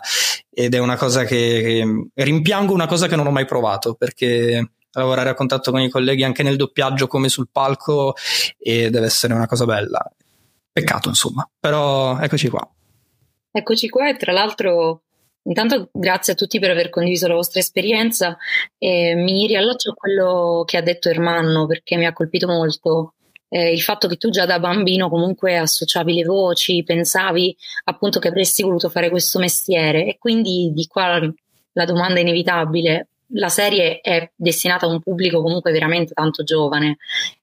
ed 0.50 0.74
è 0.74 0.78
una 0.78 0.96
cosa 0.96 1.26
che, 1.26 2.08
che 2.16 2.24
rimpiango 2.24 2.74
una 2.74 2.88
cosa 2.88 3.08
che 3.08 3.18
non 3.18 3.28
ho 3.28 3.32
mai 3.32 3.46
provato 3.46 3.96
perché 3.96 4.72
lavorare 5.00 5.30
a 5.30 5.34
contatto 5.34 5.72
con 5.72 5.82
i 5.82 5.90
colleghi 5.90 6.24
anche 6.24 6.44
nel 6.44 6.56
doppiaggio 6.56 7.08
come 7.08 7.30
sul 7.30 7.50
palco 7.52 8.16
e 8.58 8.90
deve 8.90 9.06
essere 9.06 9.34
una 9.34 9.48
cosa 9.48 9.66
bella. 9.66 10.04
Peccato, 10.72 11.10
insomma, 11.10 11.50
però 11.60 12.20
eccoci 12.20 12.50
qua. 12.50 12.70
Eccoci 13.52 13.90
qua 13.90 14.10
e 14.10 14.18
tra 14.18 14.32
l'altro 14.32 15.02
intanto 15.44 15.90
grazie 15.94 16.34
a 16.34 16.36
tutti 16.36 16.60
per 16.60 16.72
aver 16.72 16.90
condiviso 16.90 17.28
la 17.28 17.34
vostra 17.34 17.60
esperienza 17.60 18.38
e 18.78 19.16
mi 19.16 19.48
riallaccio 19.48 19.92
a 19.92 19.94
quello 19.94 20.64
che 20.66 20.78
ha 20.78 20.82
detto 20.82 21.10
Ermanno 21.10 21.66
perché 21.66 21.96
mi 21.96 22.06
ha 22.06 22.14
colpito 22.14 22.48
molto 22.48 23.14
eh, 23.50 23.72
il 23.72 23.82
fatto 23.82 24.08
che 24.08 24.18
tu 24.18 24.30
già 24.30 24.46
da 24.46 24.60
bambino 24.60 25.10
comunque 25.10 25.58
associavi 25.58 26.14
le 26.14 26.24
voci, 26.24 26.84
pensavi 26.84 27.56
appunto 27.86 28.20
che 28.20 28.28
avresti 28.28 28.64
voluto 28.64 28.90
fare 28.90 29.10
questo 29.10 29.40
mestiere 29.40 30.06
e 30.06 30.18
quindi 30.18 30.72
di 30.74 30.86
qua 30.88 31.20
la 31.74 31.86
domanda 31.86 32.20
inevitabile, 32.20 33.08
la 33.32 33.50
serie 33.50 34.00
è 34.00 34.30
destinata 34.36 34.86
a 34.86 34.90
un 34.90 35.02
pubblico 35.02 35.42
comunque 35.42 35.72
veramente 35.72 36.14
tanto 36.14 36.44
giovane. 36.44 36.98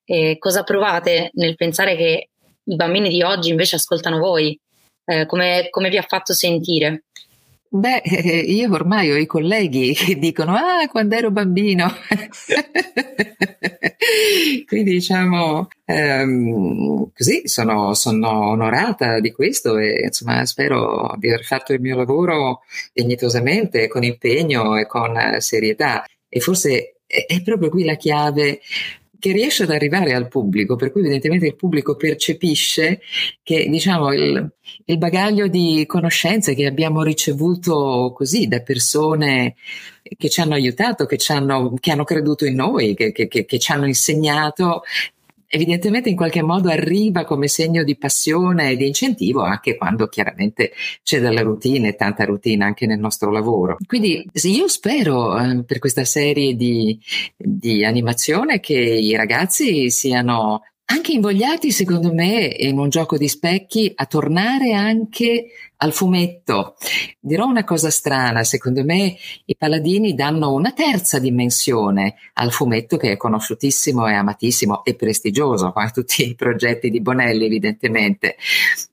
Eh, 0.05 0.37
cosa 0.38 0.62
provate 0.62 1.31
nel 1.35 1.57
pensare 1.57 1.97
che 1.97 2.29
i 2.62 2.76
bambini 2.76 3.09
di 3.09 3.23
oggi 3.23 3.50
invece 3.50 3.76
ascoltano 3.76 4.19
voi? 4.19 4.59
Eh, 5.05 5.26
come, 5.26 5.69
come 5.71 5.91
vi 5.91 5.99
ha 5.99 6.05
fatto 6.07 6.33
sentire? 6.33 7.05
Beh, 7.76 8.02
eh, 8.04 8.38
io 8.38 8.73
ormai 8.73 9.11
ho 9.11 9.16
i 9.16 9.26
colleghi 9.26 9.95
che 9.99 10.16
dicono, 10.16 10.54
ah, 10.54 10.87
quando 10.88 11.16
ero 11.16 11.33
bambino. 11.33 11.90
Quindi 14.64 14.93
diciamo, 14.93 15.66
ehm, 15.85 17.11
così 17.12 17.49
sono, 17.49 17.93
sono, 17.95 18.50
onorata 18.50 19.19
di 19.19 19.33
questo 19.33 19.76
e 19.78 20.04
insomma 20.04 20.45
spero 20.47 21.16
di 21.19 21.26
aver 21.28 21.43
fatto 21.43 21.73
il 21.73 21.81
mio 21.81 21.97
lavoro 21.97 22.61
dignitosamente, 22.93 23.88
con 23.88 24.04
impegno 24.04 24.76
e 24.76 24.87
con 24.87 25.19
serietà. 25.38 26.04
E 26.28 26.38
forse 26.38 27.00
è 27.07 27.43
proprio 27.43 27.71
qui 27.71 27.85
la 27.85 27.97
chiave 27.97 28.61
che 29.25 29.33
riesce 29.33 29.62
ad 29.62 29.71
arrivare 29.71 30.12
al 30.12 30.28
pubblico, 30.28 30.76
per 30.76 30.93
cui 30.93 31.00
evidentemente 31.00 31.47
il 31.47 31.57
pubblico 31.57 31.97
percepisce 31.97 33.00
che 33.43 33.66
diciamo, 33.71 34.12
il, 34.12 34.52
il 34.85 34.99
bagaglio 34.99 35.47
di 35.47 35.85
conoscenze 35.87 36.54
che 36.54 36.66
abbiamo 36.66 37.02
ricevuto 37.02 38.12
così 38.14 38.49
da 38.49 38.61
persone 38.61 39.54
che 40.19 40.28
ci 40.28 40.43
hanno 40.43 40.52
aiutato, 40.52 41.07
che, 41.07 41.16
ci 41.16 41.33
hanno, 41.33 41.73
che 41.81 41.90
hanno 41.90 42.04
creduto 42.04 42.45
in 42.45 42.57
noi, 42.57 42.95
che, 42.95 43.12
che, 43.12 43.26
che 43.26 43.59
ci 43.59 43.73
hanno 43.73 43.87
insegnato, 43.87 44.83
evidentemente 45.55 46.09
in 46.09 46.17
qualche 46.17 46.43
modo 46.43 46.69
arriva 46.69 47.25
come 47.25 47.47
segno 47.47 47.85
di 47.85 47.97
passione 47.97 48.71
e 48.71 48.77
di 48.77 48.89
incentivo 48.89 49.43
anche 49.43 49.77
quando 49.77 50.09
chiaramente 50.09 50.73
c'è 51.05 51.21
della 51.21 51.43
routine 51.43 51.95
tanta 51.95 52.25
routine 52.25 52.65
anche 52.65 52.87
nel 52.87 52.99
nostro 52.99 53.31
lavoro. 53.31 53.77
Quindi 53.87 54.29
io 54.33 54.69
spero 54.69 55.39
eh, 55.39 55.63
per 55.65 55.79
questa 55.79 56.05
serie 56.05 56.57
di, 56.57 56.99
di 57.37 57.85
animazione 57.85 58.59
che 58.59 58.75
i 58.75 59.15
ragazzi 59.15 59.91
siano 59.91 60.63
anche 60.87 61.12
invogliati, 61.12 61.71
secondo 61.71 62.12
me, 62.12 62.55
in 62.59 62.79
un 62.79 62.88
gioco 62.91 63.17
di 63.17 63.29
specchi 63.29 63.91
a 63.95 64.05
tornare 64.07 64.73
anche 64.73 65.47
al 65.76 65.93
fumetto. 65.93 66.76
Dirò 67.21 67.47
una 67.47 67.64
cosa 67.64 67.91
strana, 67.91 68.45
secondo 68.45 68.85
me 68.85 69.17
i 69.47 69.57
paladini 69.57 70.14
danno 70.14 70.53
una 70.53 70.73
terza 70.73 71.19
dimensione 71.19 72.17
al 72.35 72.53
fumetto 72.53 72.97
che 72.97 73.12
è 73.12 73.17
conosciutissimo 73.17 74.07
e 74.09 74.12
amatissimo 74.12 74.85
e 74.85 74.95
prestigioso, 74.95 75.73
come 75.73 75.91
tutti 75.91 76.29
i 76.29 76.35
progetti 76.35 76.91
di 76.91 77.00
Bonelli 77.00 77.47
evidentemente. 77.47 78.37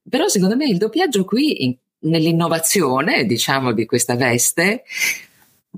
Però 0.10 0.28
secondo 0.28 0.56
me 0.56 0.68
il 0.68 0.78
doppiaggio 0.78 1.26
qui, 1.26 1.66
in, 1.66 1.76
nell'innovazione, 2.10 3.26
diciamo, 3.26 3.74
di 3.74 3.86
questa 3.86 4.16
veste, 4.16 4.84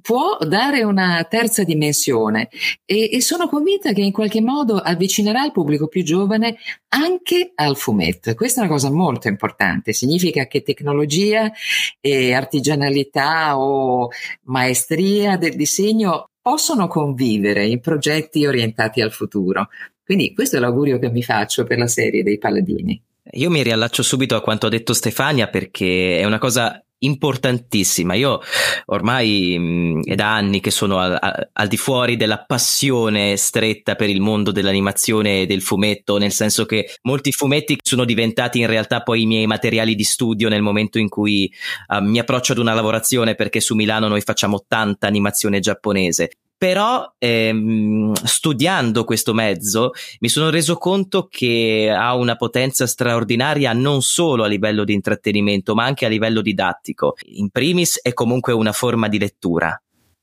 può 0.02 0.38
dare 0.40 0.84
una 0.84 1.24
terza 1.30 1.64
dimensione 1.64 2.50
e, 2.86 3.10
e, 3.12 3.22
sono 3.22 3.48
convinta 3.48 3.94
che 3.94 4.02
in 4.02 4.12
qualche 4.12 4.42
modo 4.42 4.78
avvicinerà 4.78 5.46
il 5.46 5.52
pubblico 5.52 5.88
più 5.88 6.04
giovane 6.04 6.58
anche 6.90 7.52
al 7.56 7.78
fumetto. 7.78 8.34
Questa 8.34 8.62
è 8.62 8.64
una 8.64 8.74
cosa 8.74 8.92
molto 8.92 9.28
importante, 9.28 9.94
significa 9.94 10.48
che 10.48 10.64
tecnologia 10.64 11.52
e 12.00 12.34
artigianalità 12.34 13.58
o 13.58 14.10
maestria 14.44 15.38
del 15.38 15.56
disegno 15.56 16.30
possono 16.42 16.88
convivere 16.88 17.66
in 17.66 17.80
progetti 17.80 18.46
orientati 18.46 19.00
al 19.00 19.12
futuro. 19.12 19.70
Quindi 20.04 20.34
questo 20.34 20.58
è 20.58 20.60
l'augurio 20.60 21.00
che 21.00 21.10
mi 21.10 21.24
faccio 21.24 21.64
per 21.64 21.78
la 21.78 21.88
serie 21.88 22.24
dei 22.24 22.38
Paladini. 22.38 23.02
Io 23.32 23.50
mi 23.50 23.64
riallaccio 23.64 24.04
subito 24.04 24.36
a 24.36 24.42
quanto 24.42 24.66
ha 24.66 24.70
detto 24.70 24.94
Stefania 24.94 25.48
perché 25.48 26.20
è 26.20 26.26
una 26.26 26.40
cosa 26.40 26.84
importantissima. 27.06 28.14
Io 28.16 28.40
ormai 28.86 29.58
mh, 29.58 30.04
è 30.06 30.16
da 30.16 30.34
anni 30.34 30.60
che 30.60 30.72
sono 30.72 31.00
al, 31.00 31.50
al, 31.52 31.68
di 31.68 31.78
fuori 31.78 32.16
della 32.18 32.44
passione 32.44 33.38
stretta 33.38 33.96
per 33.96 34.10
il 34.10 34.22
mondo 34.22 34.52
dell'animazione 34.52 35.42
e 35.42 35.46
del 35.46 35.62
fumetto, 35.62 36.18
nel 36.18 36.32
senso 36.32 36.66
che 36.66 36.96
molti 37.04 37.32
fumetti 37.32 37.78
sono 37.82 38.06
diventati 38.06 38.60
in 38.60 38.68
realtà 38.68 39.02
poi 39.02 39.24
i 39.24 39.26
miei 39.26 39.48
materiali 39.48 39.96
di 39.96 40.04
studio 40.04 40.50
nel 40.50 40.62
momento 40.62 41.00
in 41.00 41.10
cui 41.10 41.52
uh, 41.88 42.04
mi 42.04 42.20
approccio 42.20 42.54
ad 42.54 42.58
una 42.58 42.74
lavorazione 42.74 43.36
perché 43.36 43.60
su 43.60 43.76
Milano 43.76 44.08
noi 44.08 44.22
facciamo 44.22 44.66
tanta 44.68 45.08
animazione 45.08 45.60
giapponese 45.60 46.32
però 46.58 47.14
ehm, 47.18 48.14
studiando 48.14 49.04
questo 49.04 49.34
mezzo 49.34 49.92
mi 50.20 50.30
sono 50.30 50.50
reso 50.50 50.78
conto 50.78 51.28
che 51.30 51.94
ha 51.94 52.16
una 52.16 52.36
potenza 52.36 52.88
straordinaria 52.88 53.74
non 53.74 54.02
solo 54.02 54.44
a 54.44 54.48
livello 54.48 54.84
di 54.84 54.94
intrattenimento 54.94 55.74
ma 55.76 55.84
anche 55.86 56.06
a 56.06 56.10
livello 56.10 56.42
didattico. 56.42 57.16
In 57.36 57.50
primis 57.50 58.00
è 58.02 58.14
comunque 58.14 58.54
una 58.54 58.72
forma 58.72 59.08
di 59.10 59.20
lettura 59.20 59.78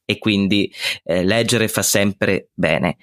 e 0.04 0.18
quindi 0.18 0.72
eh, 1.04 1.22
leggere 1.24 1.68
fa 1.68 1.82
sempre 1.82 2.48
bene. 2.54 2.96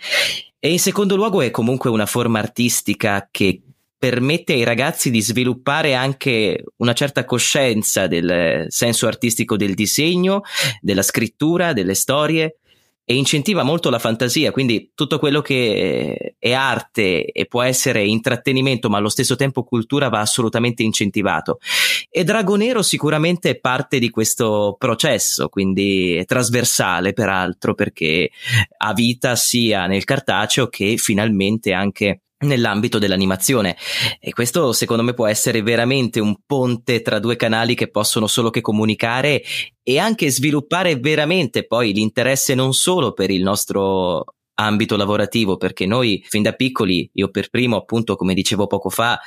E 0.60 0.72
in 0.72 0.79
secondo 0.79 1.15
luogo 1.15 1.41
è 1.41 1.51
comunque 1.51 1.89
una 1.89 2.05
forma 2.05 2.39
artistica 2.39 3.29
che 3.31 3.62
permette 3.98 4.53
ai 4.53 4.63
ragazzi 4.63 5.10
di 5.10 5.22
sviluppare 5.22 5.96
anche 5.96 6.63
una 6.77 6.93
certa 6.93 7.25
coscienza 7.25 8.07
del 8.07 8.65
senso 8.69 9.07
artistico 9.07 9.55
del 9.55 9.74
disegno, 9.74 10.41
della 10.81 11.01
scrittura, 11.01 11.74
delle 11.74 11.96
storie 11.96 12.57
e 13.10 13.16
incentiva 13.16 13.64
molto 13.64 13.90
la 13.90 14.00
fantasia, 14.00 14.52
quindi 14.52 14.92
tutto 14.94 15.18
quello 15.18 15.40
che 15.40 16.36
è 16.38 16.52
arte 16.52 17.24
e 17.24 17.46
può 17.46 17.62
essere 17.62 18.04
intrattenimento, 18.04 18.90
ma 18.90 18.98
allo 18.98 19.08
stesso 19.08 19.38
tempo 19.38 19.64
cultura 19.64 20.10
va 20.10 20.20
assolutamente 20.20 20.84
incentivato. 20.84 21.60
E 22.10 22.26
Dragonero 22.26 22.82
sicuramente 22.82 23.52
è 23.52 23.60
parte 23.60 24.00
di 24.00 24.10
questo 24.10 24.76
processo, 24.78 25.48
quindi 25.48 26.16
è 26.16 26.26
trasversale 26.26 27.14
peraltro 27.14 27.76
perché 27.76 28.30
ha 28.76 28.92
vita 28.92 29.38
sia 29.38 29.88
nel 29.88 30.04
cartaceo 30.04 30.68
che 30.68 30.98
finalmente 30.98 31.72
anche 31.72 32.24
nell'ambito 32.39 33.00
dell'animazione. 33.00 33.75
E 34.20 34.32
questo 34.32 34.74
secondo 34.74 35.03
me 35.03 35.13
può 35.13 35.27
essere 35.27 35.62
veramente 35.62 36.20
un 36.20 36.36
ponte 36.46 37.01
tra 37.01 37.20
due 37.20 37.36
canali 37.36 37.75
che 37.75 37.89
possono 37.89 38.27
solo 38.27 38.50
che 38.50 38.62
comunicare 38.62 39.41
e 39.82 40.00
anche 40.00 40.29
sviluppare 40.29 40.98
veramente 40.98 41.65
poi 41.65 41.94
l'interesse 41.94 42.53
non 42.53 42.74
solo 42.74 43.13
per 43.13 43.32
il 43.32 43.41
nostro 43.41 44.25
ambito 44.60 44.96
lavorativo 44.96 45.58
perché 45.58 45.86
noi 45.86 46.24
fin 46.28 46.42
da 46.42 46.54
piccoli, 46.54 47.10
io 47.14 47.30
per 47.30 47.50
primo 47.50 47.78
appunto 47.78 48.16
come 48.16 48.34
dicevo 48.34 48.68
poco 48.68 48.90
fa, 48.90 49.20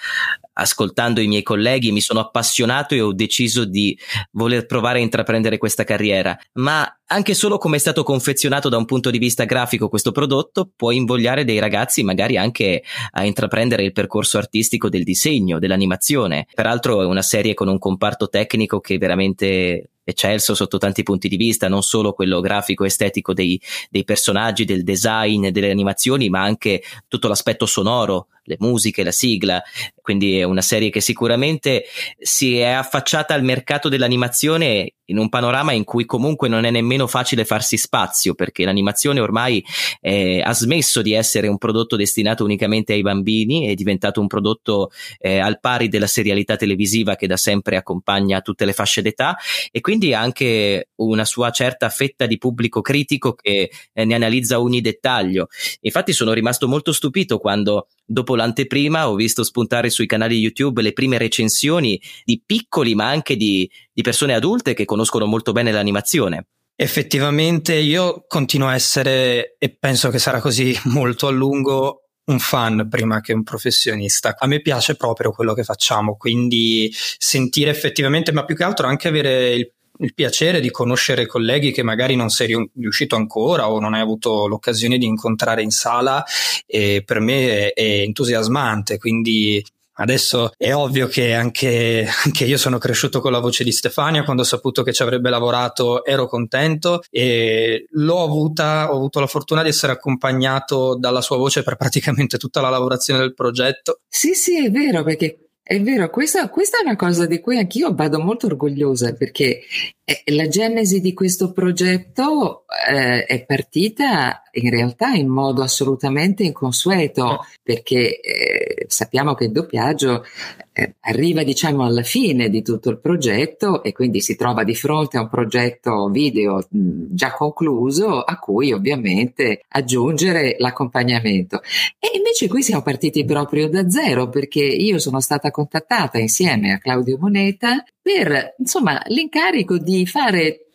ascoltando 0.55 1.21
i 1.21 1.29
miei 1.29 1.43
colleghi 1.43 1.93
mi 1.93 2.01
sono 2.01 2.21
appassionato 2.21 2.95
e 2.95 3.01
ho 3.01 3.13
deciso 3.13 3.65
di 3.65 3.97
voler 4.33 4.67
provare 4.67 4.99
a 4.99 5.03
intraprendere 5.03 5.59
questa 5.59 5.85
carriera, 5.85 6.37
ma 6.55 6.87
anche 7.13 7.35
solo 7.35 7.59
come 7.59 7.77
è 7.77 7.81
stato 7.81 8.03
confezionato 8.03 8.69
da 8.69 8.77
un 8.77 8.85
punto 8.85 9.11
di 9.11 9.19
vista 9.19 9.45
grafico 9.45 9.89
questo 9.89 10.13
prodotto 10.13 10.71
può 10.75 10.91
invogliare 10.91 11.45
dei 11.45 11.59
ragazzi 11.59 12.05
magari 12.05 12.37
anche 12.37 12.83
a 13.11 13.25
intraprendere 13.25 13.85
il 13.85 13.93
percorso 13.93 14.39
artistico 14.39 14.89
del 14.89 15.03
disegno, 15.03 15.59
dell'animazione. 15.59 16.47
Peraltro 16.53 17.03
è 17.03 17.07
una 17.07 17.23
serie 17.23 17.55
con 17.55 17.69
un 17.69 17.79
comparto 17.79 18.29
tecnico 18.29 18.81
che 18.81 18.99
veramente 18.99 19.91
eccelso 20.11 20.55
sotto 20.55 20.79
tanti 20.79 21.03
punti 21.03 21.29
di 21.29 21.37
vista, 21.37 21.69
non 21.69 21.83
solo 21.83 22.13
quello 22.13 22.41
grafico 22.41 22.85
estetico 22.85 23.33
dei, 23.33 23.61
dei 23.89 24.05
personaggi, 24.05 24.65
del 24.65 24.85
design, 24.85 25.49
delle 25.49 25.71
animazioni, 25.71 26.29
ma 26.29 26.43
anche 26.43 26.83
tutto 27.09 27.29
l'aspetto 27.29 27.67
sonoro, 27.67 28.29
le 28.45 28.57
musiche, 28.59 29.03
la 29.03 29.13
sigla. 29.13 29.63
Quindi 30.03 30.39
è 30.39 30.45
una 30.45 30.63
serie 30.63 30.91
che 30.91 31.01
sicuramente 31.01 31.85
si 32.19 32.59
è 32.59 32.71
affacciata 32.71 33.35
al 33.35 33.43
mercato 33.43 33.89
dell'animazione 33.89 34.95
in 35.11 35.19
un 35.19 35.29
panorama 35.29 35.73
in 35.73 35.85
cui 35.85 36.05
comunque 36.05 36.49
non 36.49 36.65
è 36.65 36.71
nemmeno 36.71 37.07
facile 37.07 37.45
farsi 37.45 37.77
spazio 37.77 38.35
perché 38.35 38.65
l'animazione 38.65 39.21
ormai 39.21 39.63
eh, 40.01 40.41
ha 40.41 40.53
smesso 40.55 41.03
di 41.03 41.13
essere 41.13 41.49
un 41.49 41.59
prodotto 41.59 41.97
destinato 41.97 42.45
unicamente 42.45 42.93
ai 42.93 43.03
bambini, 43.03 43.67
è 43.67 43.75
diventato 43.75 44.21
un 44.21 44.29
prodotto 44.29 44.91
eh, 45.19 45.39
al 45.39 45.61
pari 45.61 45.89
della 45.89 46.07
serialità 46.07 46.57
televisiva 46.57 47.17
che 47.17 47.27
da 47.27 47.37
sempre 47.37 47.77
accompagna 47.77 48.41
tutte 48.41 48.65
le 48.65 48.73
fasce 48.73 49.03
d'età 49.03 49.37
e 49.71 49.81
quindi 49.81 50.15
ha 50.15 50.21
anche 50.21 50.91
una 50.97 51.25
sua 51.25 51.51
certa 51.51 51.89
fetta 51.89 52.27
di 52.27 52.39
pubblico 52.39 52.81
critico 52.81 53.35
che 53.35 53.71
eh, 53.93 54.05
ne 54.05 54.15
analizza 54.15 54.61
ogni 54.61 54.81
dettaglio. 54.81 55.49
Infatti 55.81 56.13
sono 56.13 56.33
rimasto 56.33 56.69
molto 56.69 56.93
stupito 56.93 57.39
quando 57.39 57.89
dopo 58.11 58.35
l'anteprima 58.35 59.09
ho 59.09 59.15
visto 59.15 59.45
spuntare 59.45 59.89
sui 59.89 60.07
canali 60.07 60.37
YouTube 60.37 60.83
le 60.83 60.93
prime 60.93 61.17
recensioni 61.17 62.01
di 62.25 62.43
piccoli 62.45 62.97
ma 62.97 63.09
anche 63.09 63.37
di, 63.37 63.71
di 63.93 64.03
persone 64.03 64.35
adulte 64.35 64.75
che 64.75 64.85
conoscono 64.85 65.27
molto 65.27 65.53
bene 65.53 65.71
l'animazione. 65.71 66.47
Effettivamente 66.75 67.75
io 67.75 68.25
continuo 68.27 68.69
a 68.69 68.75
essere, 68.75 69.57
e 69.59 69.77
penso 69.79 70.09
che 70.09 70.19
sarà 70.19 70.41
così 70.41 70.77
molto 70.87 71.29
a 71.29 71.31
lungo, 71.31 72.09
un 72.25 72.39
fan 72.39 72.89
prima 72.89 73.21
che 73.21 73.33
un 73.33 73.43
professionista. 73.43 74.35
A 74.39 74.47
me 74.47 74.61
piace 74.61 74.97
proprio 74.97 75.31
quello 75.31 75.53
che 75.53 75.63
facciamo, 75.63 76.17
quindi 76.17 76.91
sentire 76.93 77.71
effettivamente, 77.71 78.33
ma 78.33 78.45
più 78.45 78.57
che 78.57 78.65
altro 78.65 78.87
anche 78.87 79.09
avere 79.09 79.55
il 79.55 79.73
il 80.01 80.15
piacere 80.15 80.61
di 80.61 80.71
conoscere 80.71 81.27
colleghi 81.27 81.73
che 81.73 81.83
magari 81.83 82.17
non 82.17 82.31
sei 82.31 82.71
riuscito 82.75 83.17
ancora 83.17 83.71
o 83.71 83.81
non 83.81 83.95
hai 83.95 84.01
avuto 84.01 84.47
l'occasione 84.47 84.99
di 84.99 85.07
incontrare 85.07 85.63
in 85.63 85.71
sala 85.71 86.25
e 86.67 87.03
per 87.05 87.21
me 87.21 87.73
è, 87.73 87.73
è 87.73 88.01
entusiasmante 88.01 88.99
quindi 88.99 89.63
Adesso 90.01 90.53
è 90.57 90.73
ovvio 90.73 91.07
che 91.09 91.35
anche, 91.35 92.09
anche, 92.25 92.45
io 92.47 92.57
sono 92.57 92.79
cresciuto 92.79 93.21
con 93.21 93.33
la 93.33 93.39
voce 93.39 93.65
di 93.65 93.73
Stefania, 93.73 94.25
quando 94.25 94.43
ho 94.43 94.47
saputo 94.47 94.83
che 94.83 94.95
ci 94.95 95.03
avrebbe 95.03 95.29
lavorato 95.29 96.07
ero 96.07 96.27
contento 96.27 97.03
e 97.11 97.87
l'ho 97.91 98.23
avuta, 98.23 98.91
ho 98.91 98.97
avuto 98.97 99.21
la 99.21 99.27
fortuna 99.27 99.63
di 99.63 99.69
essere 99.69 99.93
accompagnato 99.93 100.97
dalla 100.99 101.21
sua 101.21 101.37
voce 101.37 101.63
per 101.63 101.77
praticamente 101.77 102.39
tutta 102.39 102.63
la 102.63 102.71
lavorazione 102.71 103.21
del 103.21 103.35
progetto. 103.35 104.01
Sì, 104.09 104.33
sì, 104.33 104.65
è 104.65 104.71
vero, 104.71 105.03
perché 105.03 105.50
è 105.71 105.81
vero, 105.81 106.11
questa, 106.11 106.49
questa, 106.49 106.79
è 106.79 106.83
una 106.83 106.97
cosa 106.97 107.27
di 107.27 107.39
cui 107.39 107.57
anch'io 107.57 107.95
vado 107.95 108.19
molto 108.19 108.47
orgogliosa 108.47 109.13
perché 109.13 109.61
eh, 110.03 110.23
la 110.33 110.49
genesi 110.49 111.01
di 111.01 111.15
questo 111.15 111.53
progetto 111.53 112.65
eh, 112.89 113.25
è 113.25 113.45
partita 113.45 114.43
in 114.53 114.69
realtà 114.71 115.13
in 115.13 115.29
modo 115.29 115.63
assolutamente 115.63 116.43
inconsueto 116.43 117.47
perché 117.63 118.21
eh, 118.21 118.85
sappiamo 118.89 119.35
che 119.35 119.45
il 119.45 119.53
doppiaggio 119.53 120.25
eh, 120.73 120.97
arriva 121.01 121.45
diciamo 121.45 121.85
alla 121.85 122.03
fine 122.03 122.49
di 122.49 122.63
tutto 122.63 122.91
il 122.91 122.99
progetto 122.99 123.83
e 123.83 123.93
quindi 123.93 124.21
si 124.21 124.35
trova 124.35 124.65
di 124.65 124.75
fronte 124.75 125.19
a 125.19 125.23
un 125.23 125.29
progetto 125.29 126.09
video 126.09 126.67
mh, 126.69 127.15
già 127.15 127.33
concluso 127.33 128.23
a 128.23 128.39
cui 128.39 128.73
ovviamente 128.73 129.63
aggiungere 129.69 130.57
l'accompagnamento. 130.59 131.61
E 131.99 132.11
invece 132.17 132.49
qui 132.49 132.63
siamo 132.63 132.83
partiti 132.83 133.25
proprio 133.25 133.69
da 133.69 133.89
zero 133.89 134.29
perché 134.29 134.65
io 134.65 134.99
sono 134.99 135.21
stata 135.21 135.51
contattata 135.61 136.19
insieme 136.19 136.73
a 136.73 136.79
Claudio 136.79 137.19
Moneta 137.19 137.85
per 138.01 138.55
insomma 138.59 139.03
l'incarico 139.07 139.79
di 139.79 140.07
fare 140.07 140.67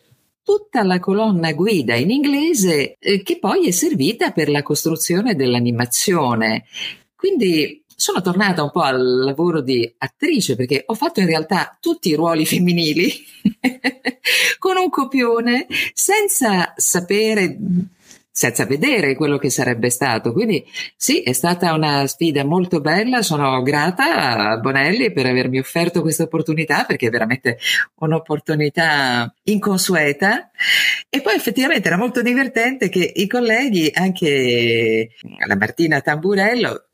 tutta 0.42 0.84
la 0.84 1.00
colonna 1.00 1.52
guida 1.52 1.96
in 1.96 2.10
inglese 2.10 2.96
eh, 3.00 3.22
che 3.22 3.38
poi 3.40 3.66
è 3.66 3.72
servita 3.72 4.30
per 4.30 4.48
la 4.48 4.62
costruzione 4.62 5.34
dell'animazione. 5.34 6.66
Quindi 7.16 7.82
sono 7.96 8.20
tornata 8.20 8.62
un 8.62 8.70
po' 8.70 8.82
al 8.82 9.24
lavoro 9.24 9.60
di 9.60 9.92
attrice 9.98 10.54
perché 10.54 10.84
ho 10.86 10.94
fatto 10.94 11.18
in 11.18 11.26
realtà 11.26 11.76
tutti 11.80 12.10
i 12.10 12.14
ruoli 12.14 12.46
femminili 12.46 13.12
con 14.58 14.76
un 14.76 14.88
copione 14.88 15.66
senza 15.94 16.74
sapere 16.76 17.58
senza 18.36 18.66
vedere 18.66 19.14
quello 19.14 19.38
che 19.38 19.48
sarebbe 19.48 19.88
stato. 19.88 20.34
Quindi 20.34 20.62
sì, 20.94 21.22
è 21.22 21.32
stata 21.32 21.72
una 21.72 22.06
sfida 22.06 22.44
molto 22.44 22.82
bella, 22.82 23.22
sono 23.22 23.62
grata 23.62 24.50
a 24.50 24.58
Bonelli 24.58 25.10
per 25.10 25.24
avermi 25.24 25.58
offerto 25.58 26.02
questa 26.02 26.24
opportunità 26.24 26.84
perché 26.84 27.06
è 27.06 27.10
veramente 27.10 27.56
un'opportunità 27.94 29.34
inconsueta 29.44 30.50
e 31.08 31.22
poi 31.22 31.34
effettivamente 31.34 31.88
era 31.88 31.96
molto 31.96 32.20
divertente 32.20 32.90
che 32.90 33.10
i 33.16 33.26
colleghi, 33.26 33.90
anche 33.94 35.12
la 35.46 35.56
Martina 35.56 36.02
Tamburello, 36.02 36.88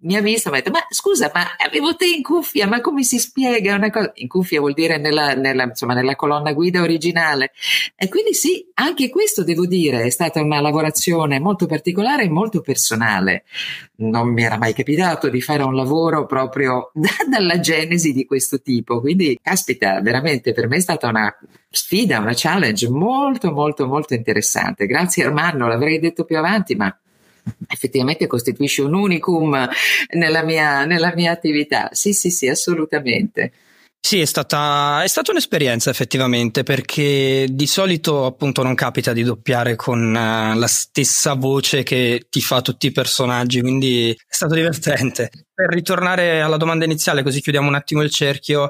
mi 0.00 0.16
ha 0.16 0.20
visto 0.20 0.48
e 0.48 0.50
mi 0.50 0.58
ha 0.58 0.60
detto 0.60 0.72
ma 0.72 0.84
scusa 0.88 1.30
ma 1.34 1.56
avevo 1.58 1.94
te 1.94 2.06
in 2.06 2.22
cuffia 2.22 2.66
ma 2.66 2.80
come 2.80 3.02
si 3.02 3.18
spiega 3.18 3.74
una 3.74 3.90
cosa 3.90 4.12
in 4.16 4.28
cuffia 4.28 4.60
vuol 4.60 4.72
dire 4.72 4.96
nella, 4.96 5.34
nella, 5.34 5.64
insomma, 5.64 5.94
nella 5.94 6.16
colonna 6.16 6.52
guida 6.52 6.80
originale. 6.80 7.52
E 7.96 8.08
quindi 8.08 8.34
sì 8.34 8.66
anche 8.74 9.10
questo 9.10 9.44
devo 9.44 9.66
dire 9.66 10.02
è 10.02 10.10
stata 10.10 10.40
una 10.40 10.60
lavorazione 10.60 11.38
molto 11.38 11.66
particolare 11.66 12.24
e 12.24 12.30
molto 12.30 12.60
personale. 12.60 13.44
Non 13.96 14.32
mi 14.32 14.42
era 14.42 14.56
mai 14.56 14.72
capitato 14.72 15.28
di 15.28 15.40
fare 15.40 15.62
un 15.62 15.74
lavoro 15.74 16.26
proprio 16.26 16.90
da, 16.94 17.10
dalla 17.28 17.60
genesi 17.60 18.12
di 18.12 18.24
questo 18.24 18.60
tipo. 18.62 19.00
Quindi 19.00 19.38
caspita 19.42 20.00
veramente 20.00 20.52
per 20.52 20.66
me 20.66 20.76
è 20.76 20.80
stata 20.80 21.08
una 21.08 21.34
sfida 21.68 22.20
una 22.20 22.32
challenge 22.34 22.88
molto 22.88 23.52
molto 23.52 23.86
molto 23.86 24.14
interessante. 24.14 24.86
Grazie 24.86 25.24
Armando 25.24 25.66
l'avrei 25.66 25.98
detto 25.98 26.24
più 26.24 26.38
avanti 26.38 26.74
ma 26.74 26.96
effettivamente 27.68 28.26
costituisce 28.26 28.82
un 28.82 28.94
unicum 28.94 29.68
nella 30.14 30.42
mia, 30.42 30.84
nella 30.84 31.12
mia 31.14 31.32
attività. 31.32 31.88
Sì, 31.92 32.12
sì, 32.12 32.30
sì, 32.30 32.48
assolutamente. 32.48 33.52
Sì, 34.06 34.20
è 34.20 34.26
stata, 34.26 35.02
è 35.02 35.06
stata, 35.06 35.30
un'esperienza 35.30 35.88
effettivamente 35.88 36.62
perché 36.62 37.46
di 37.50 37.66
solito 37.66 38.26
appunto 38.26 38.62
non 38.62 38.74
capita 38.74 39.14
di 39.14 39.22
doppiare 39.22 39.76
con 39.76 39.98
uh, 40.10 40.58
la 40.58 40.66
stessa 40.66 41.32
voce 41.32 41.82
che 41.82 42.26
ti 42.28 42.42
fa 42.42 42.60
tutti 42.60 42.88
i 42.88 42.92
personaggi, 42.92 43.62
quindi 43.62 44.10
è 44.10 44.34
stato 44.34 44.52
divertente. 44.52 45.30
Per 45.54 45.70
ritornare 45.70 46.42
alla 46.42 46.58
domanda 46.58 46.84
iniziale, 46.84 47.22
così 47.22 47.40
chiudiamo 47.40 47.66
un 47.66 47.76
attimo 47.76 48.02
il 48.02 48.10
cerchio, 48.10 48.68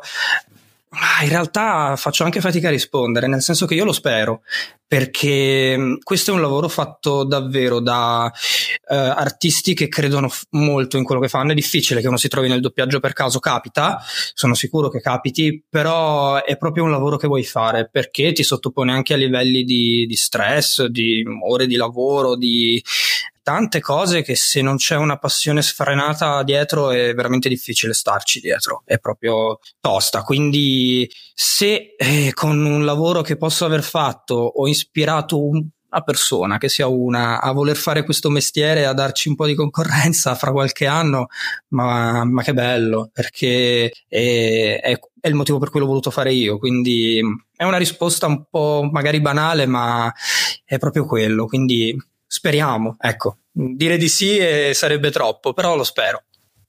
in 1.22 1.28
realtà 1.28 1.96
faccio 1.96 2.24
anche 2.24 2.40
fatica 2.40 2.68
a 2.68 2.70
rispondere, 2.70 3.26
nel 3.26 3.42
senso 3.42 3.66
che 3.66 3.74
io 3.74 3.84
lo 3.84 3.92
spero, 3.92 4.42
perché 4.86 5.98
questo 6.02 6.30
è 6.30 6.34
un 6.34 6.40
lavoro 6.40 6.68
fatto 6.68 7.24
davvero 7.24 7.80
da 7.80 8.30
eh, 8.88 8.94
artisti 8.94 9.74
che 9.74 9.88
credono 9.88 10.28
f- 10.28 10.44
molto 10.50 10.96
in 10.96 11.04
quello 11.04 11.20
che 11.20 11.28
fanno. 11.28 11.52
È 11.52 11.54
difficile 11.54 12.00
che 12.00 12.08
uno 12.08 12.16
si 12.16 12.28
trovi 12.28 12.48
nel 12.48 12.60
doppiaggio 12.60 13.00
per 13.00 13.12
caso, 13.12 13.40
capita, 13.40 14.00
sono 14.34 14.54
sicuro 14.54 14.88
che 14.88 15.00
capiti, 15.00 15.64
però 15.68 16.42
è 16.44 16.56
proprio 16.56 16.84
un 16.84 16.90
lavoro 16.90 17.16
che 17.16 17.26
vuoi 17.26 17.44
fare 17.44 17.88
perché 17.90 18.32
ti 18.32 18.42
sottopone 18.42 18.92
anche 18.92 19.14
a 19.14 19.16
livelli 19.16 19.64
di, 19.64 20.06
di 20.06 20.16
stress, 20.16 20.84
di 20.84 21.24
ore 21.42 21.66
di 21.66 21.76
lavoro, 21.76 22.36
di 22.36 22.82
tante 23.44 23.80
cose 23.80 24.22
che 24.22 24.34
se 24.34 24.62
non 24.62 24.76
c'è 24.76 24.96
una 24.96 25.18
passione 25.18 25.62
sfrenata 25.62 26.42
dietro 26.42 26.90
è 26.90 27.14
veramente 27.14 27.48
difficile 27.48 27.92
starci 27.92 28.40
dietro, 28.40 28.82
è 28.86 28.98
proprio 28.98 29.60
tosta. 29.80 30.22
Quindi 30.22 31.08
se 31.34 31.94
eh, 31.96 32.32
con 32.32 32.64
un 32.64 32.84
lavoro 32.84 33.20
che 33.20 33.36
posso 33.36 33.66
aver 33.66 33.82
fatto 33.82 34.34
ho 34.34 34.66
ispirato 34.66 35.46
un, 35.46 35.62
persona, 36.02 36.58
che 36.58 36.68
sia 36.68 36.86
una, 36.88 37.40
a 37.40 37.52
voler 37.52 37.76
fare 37.76 38.02
questo 38.02 38.30
mestiere, 38.30 38.86
a 38.86 38.92
darci 38.92 39.28
un 39.28 39.36
po' 39.36 39.46
di 39.46 39.54
concorrenza 39.54 40.34
fra 40.34 40.50
qualche 40.50 40.86
anno, 40.86 41.26
ma, 41.68 42.24
ma 42.24 42.42
che 42.42 42.54
bello, 42.54 43.10
perché 43.12 43.92
è, 44.08 44.80
è, 44.82 44.98
è, 45.20 45.28
il 45.28 45.34
motivo 45.34 45.58
per 45.58 45.70
cui 45.70 45.80
l'ho 45.80 45.86
voluto 45.86 46.10
fare 46.10 46.32
io, 46.32 46.58
quindi 46.58 47.20
è 47.54 47.64
una 47.64 47.76
risposta 47.76 48.26
un 48.26 48.44
po' 48.50 48.88
magari 48.90 49.20
banale, 49.20 49.66
ma 49.66 50.12
è 50.64 50.78
proprio 50.78 51.06
quello, 51.06 51.46
quindi 51.46 51.96
Speriamo, 52.34 52.96
ecco. 52.98 53.36
Dire 53.52 53.96
di 53.96 54.08
sì 54.08 54.40
sarebbe 54.72 55.12
troppo, 55.12 55.52
però 55.52 55.76
lo 55.76 55.84
spero. 55.84 56.24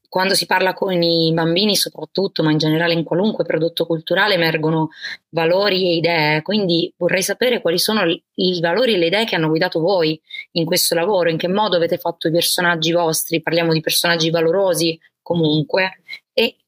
Quando 0.08 0.36
si 0.36 0.45
parla 0.45 0.73
con 0.73 1.01
i 1.01 1.34
bambini, 1.34 1.75
soprattutto, 1.75 2.43
ma 2.43 2.51
in 2.51 2.60
generale 2.60 2.93
in 2.93 3.04
qualunque 3.04 3.45
prodotto 3.45 3.88
culturale, 3.88 4.36
emergono 4.36 4.89
valori 5.30 5.89
e 5.89 5.95
idee. 5.95 6.41
Quindi 6.43 6.93
vorrei 6.97 7.23
sapere 7.23 7.62
quali 7.62 7.80
sono 7.80 8.04
i 8.36 8.60
valori 8.60 8.93
e 8.93 8.97
le 8.97 9.08
idee 9.08 9.25
che 9.25 9.34
hanno 9.34 9.49
guidato 9.49 9.80
voi 9.80 10.21
in 10.51 10.65
questo 10.65 10.93
lavoro, 10.93 11.32
in 11.32 11.38
che 11.38 11.47
modo 11.47 11.78
avete 11.78 11.97
fatto 11.97 12.28
i 12.28 12.32
personaggi 12.32 12.91
vostri. 12.91 13.41
Parliamo 13.41 13.73
di 13.73 13.82
personaggi 13.82 14.30
valorosi 14.30 14.99
comunque 15.23 16.04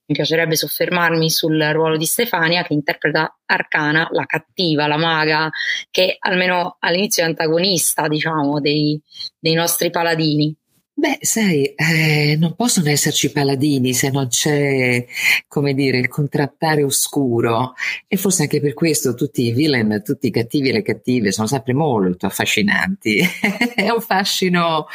mi 0.08 0.15
piacerebbe 0.15 0.56
soffermarmi 0.56 1.30
sul 1.30 1.62
ruolo 1.74 1.98
di 1.98 2.06
Stefania 2.06 2.63
che 2.63 2.74
interpreta 2.74 3.39
Arcana, 3.46 4.08
la 4.12 4.26
cattiva, 4.26 4.88
la 4.88 4.98
maga, 4.98 5.50
che 5.91 6.15
almeno 6.20 6.78
all'inizio 6.80 7.24
è 7.24 7.26
antagonista, 7.26 8.08
diciamo, 8.08 8.62
dei, 8.62 9.00
dei 9.38 9.54
nostri 9.54 9.89
paladini. 9.89 10.56
Beh, 11.00 11.20
sai, 11.22 11.76
eh, 11.76 12.36
non 12.39 12.56
possono 12.56 12.89
esserci 12.89 13.32
paladini 13.32 13.93
se 13.93 14.10
non 14.10 14.30
c'è, 14.30 15.06
come 15.48 15.76
dire, 15.76 16.00
il 16.00 16.08
contrattare 16.08 16.84
oscuro. 16.84 17.74
E 18.08 18.17
forse 18.17 18.43
anche 18.43 18.60
per 18.60 18.74
questo 18.74 19.13
tutti 19.13 19.46
i 19.46 19.52
villain, 19.52 20.02
tutti 20.04 20.26
i 20.28 20.32
cattivi 20.32 20.70
e 20.70 20.72
le 20.72 20.82
cattive 20.82 21.32
sono 21.32 21.46
sempre 21.46 21.74
molto 21.74 22.26
affascinanti. 22.26 23.20
È 23.76 23.89
un 23.91 24.02
fascino 24.02 24.88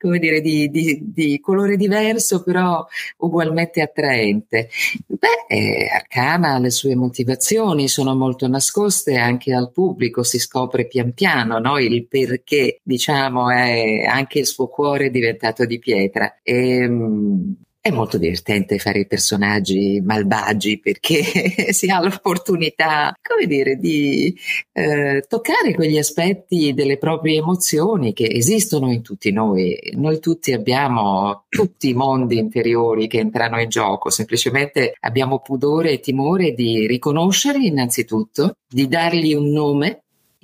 come 0.00 0.18
dire, 0.18 0.40
di, 0.40 0.70
di, 0.70 0.98
di, 1.12 1.40
colore 1.40 1.76
diverso, 1.76 2.42
però 2.42 2.84
ugualmente 3.18 3.82
attraente. 3.82 4.70
Beh, 5.06 5.46
eh, 5.46 5.88
Arcana, 5.92 6.58
le 6.58 6.70
sue 6.70 6.94
motivazioni 6.94 7.86
sono 7.86 8.16
molto 8.16 8.48
nascoste 8.48 9.16
anche 9.16 9.52
al 9.52 9.70
pubblico, 9.70 10.22
si 10.22 10.38
scopre 10.38 10.86
pian 10.86 11.12
piano 11.12 11.58
no? 11.58 11.78
il 11.78 12.06
perché, 12.06 12.80
diciamo, 12.82 13.50
è 13.50 14.04
anche 14.04 14.38
il 14.38 14.46
suo 14.46 14.68
cuore 14.68 15.06
è 15.06 15.10
diventato 15.10 15.66
di 15.66 15.78
pietra. 15.78 16.38
E, 16.42 16.76
ehm, 16.78 17.54
È 17.82 17.90
molto 17.90 18.18
divertente 18.18 18.78
fare 18.78 18.98
i 18.98 19.06
personaggi 19.06 20.02
malvagi 20.04 20.78
perché 20.78 21.22
si 21.72 21.88
ha 21.88 22.02
l'opportunità, 22.02 23.16
come 23.22 23.46
dire, 23.46 23.76
di 23.76 24.38
eh, 24.72 25.24
toccare 25.26 25.72
quegli 25.72 25.96
aspetti 25.96 26.74
delle 26.74 26.98
proprie 26.98 27.38
emozioni 27.38 28.12
che 28.12 28.26
esistono 28.26 28.92
in 28.92 29.00
tutti 29.00 29.32
noi. 29.32 29.78
Noi 29.94 30.20
tutti 30.20 30.52
abbiamo 30.52 31.46
tutti 31.48 31.88
i 31.88 31.94
mondi 31.94 32.36
interiori 32.36 33.06
che 33.06 33.18
entrano 33.18 33.58
in 33.58 33.70
gioco, 33.70 34.10
semplicemente 34.10 34.92
abbiamo 35.00 35.38
pudore 35.38 35.92
e 35.92 36.00
timore 36.00 36.52
di 36.52 36.86
riconoscerli 36.86 37.68
innanzitutto, 37.68 38.56
di 38.68 38.88
dargli 38.88 39.32
un 39.32 39.48
nome 39.52 40.02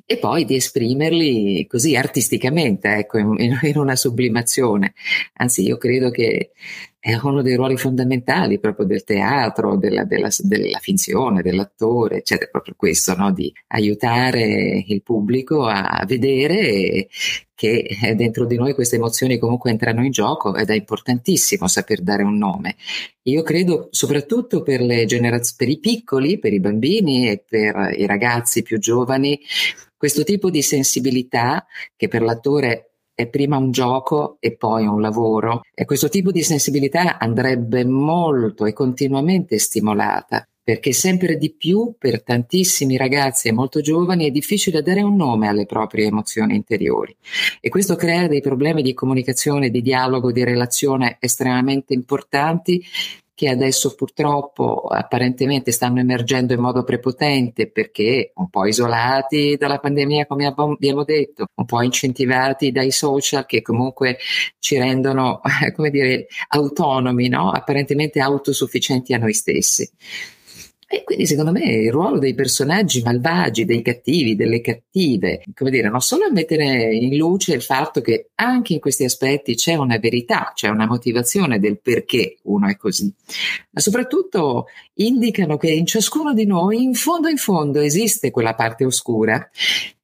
e 0.08 0.18
poi 0.18 0.44
di 0.44 0.54
esprimerli 0.54 1.66
così 1.66 1.96
artisticamente, 1.96 2.94
ecco, 2.94 3.18
in, 3.18 3.58
in, 3.60 3.76
una 3.76 3.96
sublimazione. 3.96 4.94
Anzi, 5.34 5.64
io 5.64 5.76
credo 5.76 6.10
che 6.10 6.52
è 7.06 7.16
uno 7.22 7.40
dei 7.40 7.54
ruoli 7.54 7.76
fondamentali 7.76 8.58
proprio 8.58 8.84
del 8.84 9.04
teatro, 9.04 9.76
della, 9.76 10.02
della, 10.02 10.28
della 10.40 10.78
finzione, 10.80 11.40
dell'attore, 11.40 12.16
eccetera, 12.16 12.50
proprio 12.50 12.74
questo, 12.76 13.14
no? 13.14 13.30
di 13.30 13.52
aiutare 13.68 14.82
il 14.84 15.02
pubblico 15.04 15.66
a 15.66 16.02
vedere 16.04 17.06
che 17.54 17.96
dentro 18.16 18.44
di 18.44 18.56
noi 18.56 18.74
queste 18.74 18.96
emozioni 18.96 19.38
comunque 19.38 19.70
entrano 19.70 20.04
in 20.04 20.10
gioco 20.10 20.56
ed 20.56 20.68
è 20.68 20.74
importantissimo 20.74 21.68
saper 21.68 22.02
dare 22.02 22.24
un 22.24 22.38
nome. 22.38 22.74
Io 23.22 23.42
credo 23.42 23.86
soprattutto 23.92 24.62
per 24.62 24.82
generaz- 25.04 25.54
per 25.54 25.68
i 25.68 25.78
piccoli, 25.78 26.40
per 26.40 26.52
i 26.52 26.58
bambini 26.58 27.28
e 27.30 27.44
per 27.48 27.94
i 27.96 28.04
ragazzi 28.04 28.62
più 28.62 28.80
giovani, 28.80 29.38
questo 29.96 30.24
tipo 30.24 30.50
di 30.50 30.60
sensibilità 30.60 31.66
che 31.94 32.08
per 32.08 32.22
l'attore 32.22 32.95
è 33.16 33.26
prima 33.28 33.56
un 33.56 33.72
gioco 33.72 34.36
e 34.40 34.54
poi 34.56 34.86
un 34.86 35.00
lavoro. 35.00 35.62
E 35.74 35.86
questo 35.86 36.08
tipo 36.10 36.30
di 36.30 36.42
sensibilità 36.42 37.18
andrebbe 37.18 37.84
molto 37.84 38.66
e 38.66 38.74
continuamente 38.74 39.58
stimolata 39.58 40.46
perché 40.66 40.92
sempre 40.92 41.36
di 41.36 41.54
più 41.54 41.94
per 41.96 42.24
tantissimi 42.24 42.96
ragazzi 42.96 43.46
e 43.46 43.52
molto 43.52 43.80
giovani 43.80 44.26
è 44.26 44.32
difficile 44.32 44.82
dare 44.82 45.00
un 45.00 45.14
nome 45.14 45.46
alle 45.46 45.64
proprie 45.64 46.06
emozioni 46.06 46.56
interiori. 46.56 47.16
E 47.60 47.68
questo 47.68 47.94
crea 47.94 48.26
dei 48.26 48.40
problemi 48.40 48.82
di 48.82 48.92
comunicazione, 48.92 49.70
di 49.70 49.80
dialogo, 49.80 50.32
di 50.32 50.42
relazione 50.42 51.18
estremamente 51.20 51.94
importanti 51.94 52.84
che 53.36 53.50
adesso 53.50 53.94
purtroppo 53.94 54.86
apparentemente 54.86 55.70
stanno 55.70 56.00
emergendo 56.00 56.54
in 56.54 56.60
modo 56.60 56.84
prepotente 56.84 57.70
perché 57.70 58.32
un 58.36 58.48
po' 58.48 58.64
isolati 58.64 59.56
dalla 59.58 59.78
pandemia, 59.78 60.24
come 60.24 60.46
abbiamo 60.46 61.04
detto, 61.04 61.44
un 61.54 61.66
po' 61.66 61.82
incentivati 61.82 62.72
dai 62.72 62.90
social 62.90 63.44
che 63.44 63.60
comunque 63.60 64.16
ci 64.58 64.78
rendono, 64.78 65.42
come 65.76 65.90
dire, 65.90 66.28
autonomi, 66.48 67.28
no? 67.28 67.50
apparentemente 67.50 68.20
autosufficienti 68.20 69.12
a 69.12 69.18
noi 69.18 69.34
stessi. 69.34 69.86
E 70.88 71.02
quindi 71.02 71.26
secondo 71.26 71.50
me 71.50 71.64
il 71.64 71.90
ruolo 71.90 72.20
dei 72.20 72.34
personaggi 72.34 73.02
malvagi, 73.02 73.64
dei 73.64 73.82
cattivi, 73.82 74.36
delle 74.36 74.60
cattive, 74.60 75.42
come 75.52 75.70
dire, 75.70 75.88
non 75.88 76.00
solo 76.00 76.30
mettere 76.30 76.94
in 76.94 77.16
luce 77.16 77.54
il 77.54 77.62
fatto 77.62 78.00
che 78.00 78.30
anche 78.36 78.74
in 78.74 78.78
questi 78.78 79.02
aspetti 79.02 79.56
c'è 79.56 79.74
una 79.74 79.98
verità, 79.98 80.52
c'è 80.54 80.68
una 80.68 80.86
motivazione 80.86 81.58
del 81.58 81.80
perché 81.80 82.36
uno 82.44 82.68
è 82.68 82.76
così, 82.76 83.12
ma 83.70 83.80
soprattutto 83.80 84.66
indicano 84.94 85.56
che 85.56 85.70
in 85.70 85.86
ciascuno 85.86 86.32
di 86.32 86.46
noi, 86.46 86.84
in 86.84 86.94
fondo 86.94 87.26
in 87.26 87.36
fondo, 87.36 87.80
esiste 87.80 88.30
quella 88.30 88.54
parte 88.54 88.84
oscura 88.84 89.50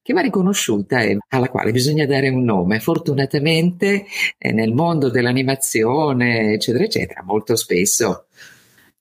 che 0.03 0.12
va 0.12 0.21
riconosciuta 0.21 1.01
e 1.01 1.16
alla 1.29 1.49
quale 1.49 1.71
bisogna 1.71 2.07
dare 2.07 2.29
un 2.29 2.42
nome. 2.42 2.81
Fortunatamente 2.81 4.05
eh, 4.37 4.51
nel 4.51 4.73
mondo 4.73 5.11
dell'animazione, 5.11 6.55
eccetera, 6.55 6.83
eccetera, 6.83 7.23
molto 7.23 7.55
spesso 7.55 8.27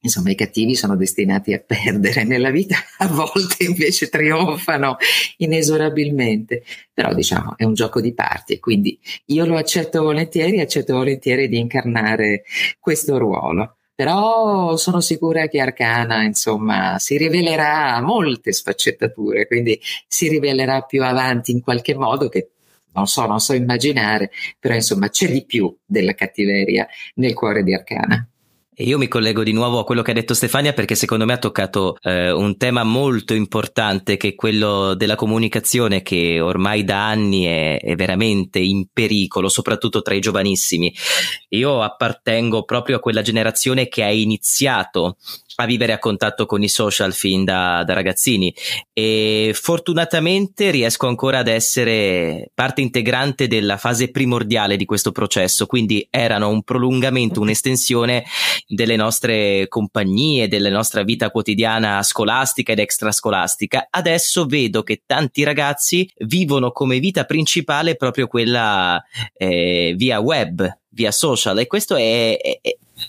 Insomma, 0.04 0.32
i 0.32 0.36
cattivi 0.36 0.76
sono 0.76 0.96
destinati 0.96 1.54
a 1.54 1.60
perdere 1.60 2.24
nella 2.24 2.50
vita, 2.50 2.76
a 2.98 3.08
volte 3.08 3.66
invece 3.66 4.10
trionfano 4.10 4.98
inesorabilmente. 5.38 6.64
Però 6.92 7.14
diciamo, 7.14 7.56
è 7.56 7.64
un 7.66 7.74
gioco 7.76 8.02
di 8.02 8.14
parti 8.14 8.54
e 8.54 8.60
quindi 8.60 9.00
io 9.26 9.46
lo 9.46 9.58
accetto 9.58 10.02
volentieri, 10.02 10.60
accetto 10.60 10.96
volentieri 10.96 11.48
di 11.48 11.60
incarnare 11.60 12.44
questo 12.80 13.20
ruolo. 13.20 13.78
Però 13.94 14.76
sono 14.78 15.02
sicura 15.02 15.48
che 15.48 15.60
Arcana, 15.60 16.24
insomma, 16.24 16.98
si 16.98 17.18
rivelerà 17.18 17.94
a 17.94 18.02
molte 18.02 18.52
sfaccettature, 18.52 19.46
quindi 19.46 19.80
si 20.08 20.28
rivelerà 20.28 20.82
più 20.82 21.04
avanti 21.04 21.52
in 21.52 21.62
qualche 21.62 21.94
modo 21.94 22.28
che 22.28 22.50
non 22.94 23.06
so, 23.06 23.28
non 23.28 23.40
so 23.40 23.54
immaginare, 23.54 24.32
però 24.60 24.74
insomma 24.74 25.10
c'è 25.10 25.30
di 25.32 25.46
più 25.46 25.74
della 25.86 26.14
cattiveria 26.16 26.88
nel 27.16 27.36
cuore 27.36 27.62
di 27.64 27.76
Arcana. 27.76 28.28
E 28.74 28.86
io 28.86 28.98
mi 28.98 29.10
collego 29.10 29.44
di 29.44 29.52
nuovo 29.52 29.80
a 29.80 29.84
quello 29.84 30.02
che 30.02 30.12
ha 30.12 30.14
detto 30.14 30.34
Stefania 30.34 30.72
perché 30.72 30.96
secondo 30.96 31.26
me 31.26 31.34
ha 31.34 31.38
toccato 31.38 31.98
eh, 32.02 32.32
un 32.32 32.56
tema 32.56 32.84
molto 32.84 33.34
importante 33.34 34.16
che 34.16 34.30
è 34.30 34.36
quello 34.36 34.94
della 34.94 35.16
comunicazione 35.16 36.02
che 36.02 36.40
ormai 36.40 36.86
da 36.86 37.06
anni 37.10 37.44
è, 37.44 37.82
è, 37.82 37.96
veramente 37.96 38.60
in 38.60 38.88
pericolo, 38.94 39.50
soprattutto 39.50 40.02
tra 40.02 40.14
i 40.14 40.22
giovanissimi. 40.22 40.94
Io 41.50 41.82
appartengo 41.82 42.64
proprio 42.64 42.96
a 42.96 43.00
quella 43.02 43.22
generazione 43.22 43.90
che 43.90 44.04
ha 44.04 44.12
iniziato 44.12 45.18
a 45.56 45.66
vivere 45.66 45.94
a 45.94 46.00
contatto 46.00 46.46
con 46.46 46.64
i 46.64 46.70
social 46.70 47.14
fin 47.14 47.44
da, 47.44 47.84
da, 47.86 47.94
ragazzini 47.94 48.54
e 48.94 49.52
fortunatamente 49.54 50.72
riesco 50.72 51.08
ancora 51.08 51.40
ad 51.40 51.48
essere 51.48 52.52
parte 52.54 52.82
integrante 52.82 53.48
della 53.48 53.78
fase 53.78 54.12
primordiale 54.12 54.78
di 54.78 54.86
questo 54.86 55.12
processo, 55.12 55.66
quindi 55.66 56.08
erano 56.10 56.50
un 56.50 56.64
prolungamento, 56.64 57.42
un'estensione 57.42 58.24
delle 58.68 58.96
nostre 58.96 59.68
compagnie, 59.68 60.48
della 60.48 60.70
nostra 60.70 61.04
vita 61.04 61.30
quotidiana 61.32 62.04
scolastica 62.04 62.72
ed 62.72 62.80
extrascolastica. 62.80 63.88
Adesso 63.90 64.46
vedo 64.46 64.84
che 64.84 65.04
tanti 65.06 65.44
ragazzi 65.44 66.10
vivono 66.20 66.72
come 66.72 67.00
vita 67.00 67.26
principale 67.26 67.96
proprio 67.96 68.28
quella 68.28 69.02
eh, 69.38 69.94
via 69.98 70.20
web, 70.20 70.80
via 70.90 71.12
social 71.12 71.58
e 71.60 71.68
questo 71.68 71.96
è, 71.96 72.38
è, 72.38 72.60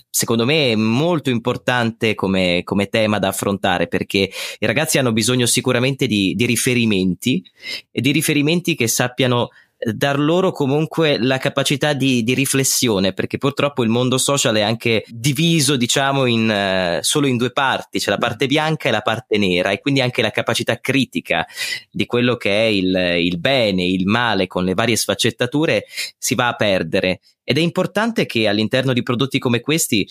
secondo 0.09 0.45
me 0.45 0.71
è 0.71 0.75
molto 0.75 1.29
importante 1.29 2.15
come, 2.15 2.61
come, 2.63 2.87
tema 2.87 3.19
da 3.19 3.29
affrontare 3.29 3.87
perché 3.87 4.29
i 4.59 4.65
ragazzi 4.65 4.97
hanno 4.97 5.13
bisogno 5.13 5.45
sicuramente 5.45 6.07
di, 6.07 6.33
di 6.35 6.45
riferimenti 6.45 7.43
e 7.91 8.01
di 8.01 8.11
riferimenti 8.11 8.75
che 8.75 8.87
sappiano 8.87 9.49
dar 9.91 10.17
loro 10.17 10.51
comunque 10.51 11.17
la 11.19 11.37
capacità 11.37 11.93
di, 11.93 12.23
di, 12.23 12.33
riflessione, 12.33 13.13
perché 13.13 13.37
purtroppo 13.37 13.83
il 13.83 13.89
mondo 13.89 14.17
social 14.17 14.55
è 14.55 14.61
anche 14.61 15.03
diviso, 15.07 15.75
diciamo, 15.75 16.25
in, 16.25 16.97
uh, 16.99 17.03
solo 17.03 17.27
in 17.27 17.37
due 17.37 17.51
parti, 17.51 17.99
c'è 17.99 18.09
la 18.09 18.17
parte 18.17 18.47
bianca 18.47 18.87
e 18.87 18.91
la 18.91 19.01
parte 19.01 19.37
nera, 19.37 19.71
e 19.71 19.79
quindi 19.79 20.01
anche 20.01 20.21
la 20.21 20.31
capacità 20.31 20.79
critica 20.79 21.45
di 21.91 22.05
quello 22.05 22.35
che 22.35 22.51
è 22.51 22.67
il, 22.67 22.95
il 23.19 23.39
bene, 23.39 23.85
il 23.85 24.05
male, 24.05 24.47
con 24.47 24.63
le 24.63 24.73
varie 24.73 24.95
sfaccettature, 24.95 25.85
si 26.17 26.35
va 26.35 26.47
a 26.47 26.53
perdere. 26.53 27.19
Ed 27.43 27.57
è 27.57 27.61
importante 27.61 28.25
che 28.25 28.47
all'interno 28.47 28.93
di 28.93 29.03
prodotti 29.03 29.39
come 29.39 29.59
questi 29.59 30.07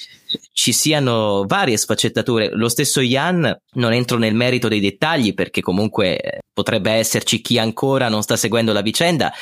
ci 0.53 0.73
siano 0.73 1.45
varie 1.47 1.77
sfaccettature. 1.77 2.51
Lo 2.53 2.69
stesso 2.69 3.01
Ian, 3.01 3.57
non 3.75 3.93
entro 3.93 4.19
nel 4.19 4.35
merito 4.35 4.69
dei 4.69 4.81
dettagli 4.81 5.33
perché 5.33 5.61
comunque 5.63 6.19
eh, 6.19 6.39
potrebbe 6.53 6.91
esserci 6.93 7.41
chi 7.41 7.59
ancora 7.59 8.09
non 8.09 8.23
sta 8.23 8.37
seguendo 8.37 8.73
la 8.73 8.83
vicenda, 8.83 9.33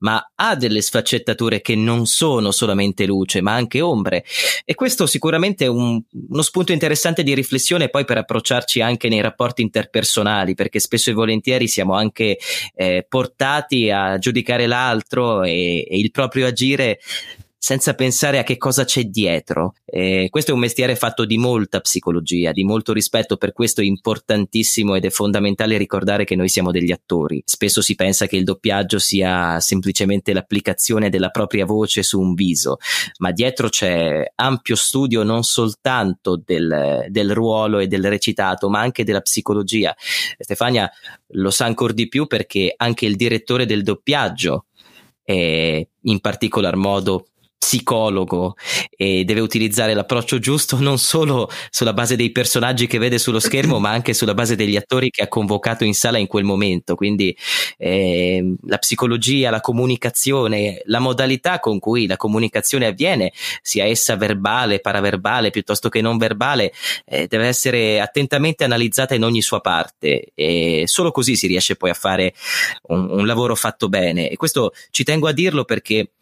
ma 0.00 0.30
ha 0.34 0.54
delle 0.54 0.80
sfaccettature 0.80 1.60
che 1.60 1.74
non 1.74 2.06
sono 2.06 2.52
solamente 2.52 3.06
luce, 3.06 3.40
ma 3.40 3.54
anche 3.54 3.80
ombre. 3.80 4.24
E 4.64 4.74
questo 4.74 5.06
sicuramente 5.06 5.64
è 5.64 5.68
un, 5.68 6.00
uno 6.28 6.42
spunto 6.42 6.72
interessante 6.72 7.22
di 7.22 7.34
riflessione 7.34 7.88
poi 7.88 8.04
per 8.04 8.18
approcciarci 8.18 8.80
anche 8.80 9.08
nei 9.08 9.20
rapporti 9.20 9.62
interpersonali, 9.62 10.54
perché 10.54 10.78
spesso 10.78 11.10
e 11.10 11.14
volentieri 11.14 11.66
siamo 11.66 11.94
anche 11.94 12.38
eh, 12.74 13.04
portati 13.08 13.90
a 13.90 14.18
giudicare 14.18 14.66
l'altro 14.66 15.42
e, 15.42 15.86
e 15.88 15.98
il 15.98 16.10
proprio 16.12 16.46
agire 16.46 17.00
senza 17.62 17.92
pensare 17.92 18.38
a 18.38 18.42
che 18.42 18.56
cosa 18.56 18.84
c'è 18.84 19.04
dietro. 19.04 19.74
Eh, 19.84 20.28
questo 20.30 20.50
è 20.50 20.54
un 20.54 20.60
mestiere 20.60 20.96
fatto 20.96 21.26
di 21.26 21.36
molta 21.36 21.80
psicologia, 21.80 22.52
di 22.52 22.64
molto 22.64 22.94
rispetto, 22.94 23.36
per 23.36 23.52
questo 23.52 23.82
è 23.82 23.84
importantissimo 23.84 24.94
ed 24.94 25.04
è 25.04 25.10
fondamentale 25.10 25.76
ricordare 25.76 26.24
che 26.24 26.36
noi 26.36 26.48
siamo 26.48 26.70
degli 26.70 26.90
attori. 26.90 27.42
Spesso 27.44 27.82
si 27.82 27.96
pensa 27.96 28.26
che 28.26 28.36
il 28.36 28.44
doppiaggio 28.44 28.98
sia 28.98 29.60
semplicemente 29.60 30.32
l'applicazione 30.32 31.10
della 31.10 31.28
propria 31.28 31.66
voce 31.66 32.02
su 32.02 32.18
un 32.18 32.32
viso, 32.32 32.78
ma 33.18 33.30
dietro 33.30 33.68
c'è 33.68 34.32
ampio 34.36 34.74
studio 34.74 35.22
non 35.22 35.42
soltanto 35.42 36.40
del, 36.42 37.08
del 37.10 37.34
ruolo 37.34 37.78
e 37.78 37.88
del 37.88 38.08
recitato, 38.08 38.70
ma 38.70 38.80
anche 38.80 39.04
della 39.04 39.20
psicologia. 39.20 39.94
Stefania 40.38 40.90
lo 41.32 41.50
sa 41.50 41.66
ancora 41.66 41.92
di 41.92 42.08
più 42.08 42.26
perché 42.26 42.72
anche 42.74 43.04
il 43.04 43.16
direttore 43.16 43.66
del 43.66 43.82
doppiaggio, 43.82 44.64
in 45.26 46.20
particolar 46.20 46.74
modo 46.76 47.26
psicologo 47.60 48.56
e 48.96 49.22
deve 49.24 49.40
utilizzare 49.40 49.92
l'approccio 49.92 50.38
giusto 50.38 50.78
non 50.80 50.98
solo 50.98 51.50
sulla 51.68 51.92
base 51.92 52.16
dei 52.16 52.32
personaggi 52.32 52.86
che 52.86 52.96
vede 52.96 53.18
sullo 53.18 53.38
schermo, 53.38 53.78
ma 53.78 53.90
anche 53.90 54.14
sulla 54.14 54.32
base 54.32 54.56
degli 54.56 54.76
attori 54.76 55.10
che 55.10 55.22
ha 55.22 55.28
convocato 55.28 55.84
in 55.84 55.92
sala 55.92 56.16
in 56.16 56.26
quel 56.26 56.42
momento. 56.42 56.94
Quindi 56.94 57.36
eh, 57.76 58.56
la 58.66 58.78
psicologia, 58.78 59.50
la 59.50 59.60
comunicazione, 59.60 60.80
la 60.86 61.00
modalità 61.00 61.60
con 61.60 61.78
cui 61.78 62.06
la 62.06 62.16
comunicazione 62.16 62.86
avviene, 62.86 63.30
sia 63.60 63.84
essa 63.84 64.16
verbale, 64.16 64.80
paraverbale, 64.80 65.50
piuttosto 65.50 65.90
che 65.90 66.00
non 66.00 66.16
verbale, 66.16 66.72
eh, 67.04 67.26
deve 67.26 67.46
essere 67.46 68.00
attentamente 68.00 68.64
analizzata 68.64 69.14
in 69.14 69.22
ogni 69.22 69.42
sua 69.42 69.60
parte 69.60 70.32
e 70.34 70.84
solo 70.86 71.10
così 71.10 71.36
si 71.36 71.46
riesce 71.46 71.76
poi 71.76 71.90
a 71.90 71.94
fare 71.94 72.32
un, 72.84 73.10
un 73.10 73.26
lavoro 73.26 73.54
fatto 73.54 73.90
bene. 73.90 74.30
E 74.30 74.36
questo 74.36 74.72
ci 74.90 75.04
tengo 75.04 75.28
a 75.28 75.32
dirlo 75.32 75.64
perché 75.64 76.12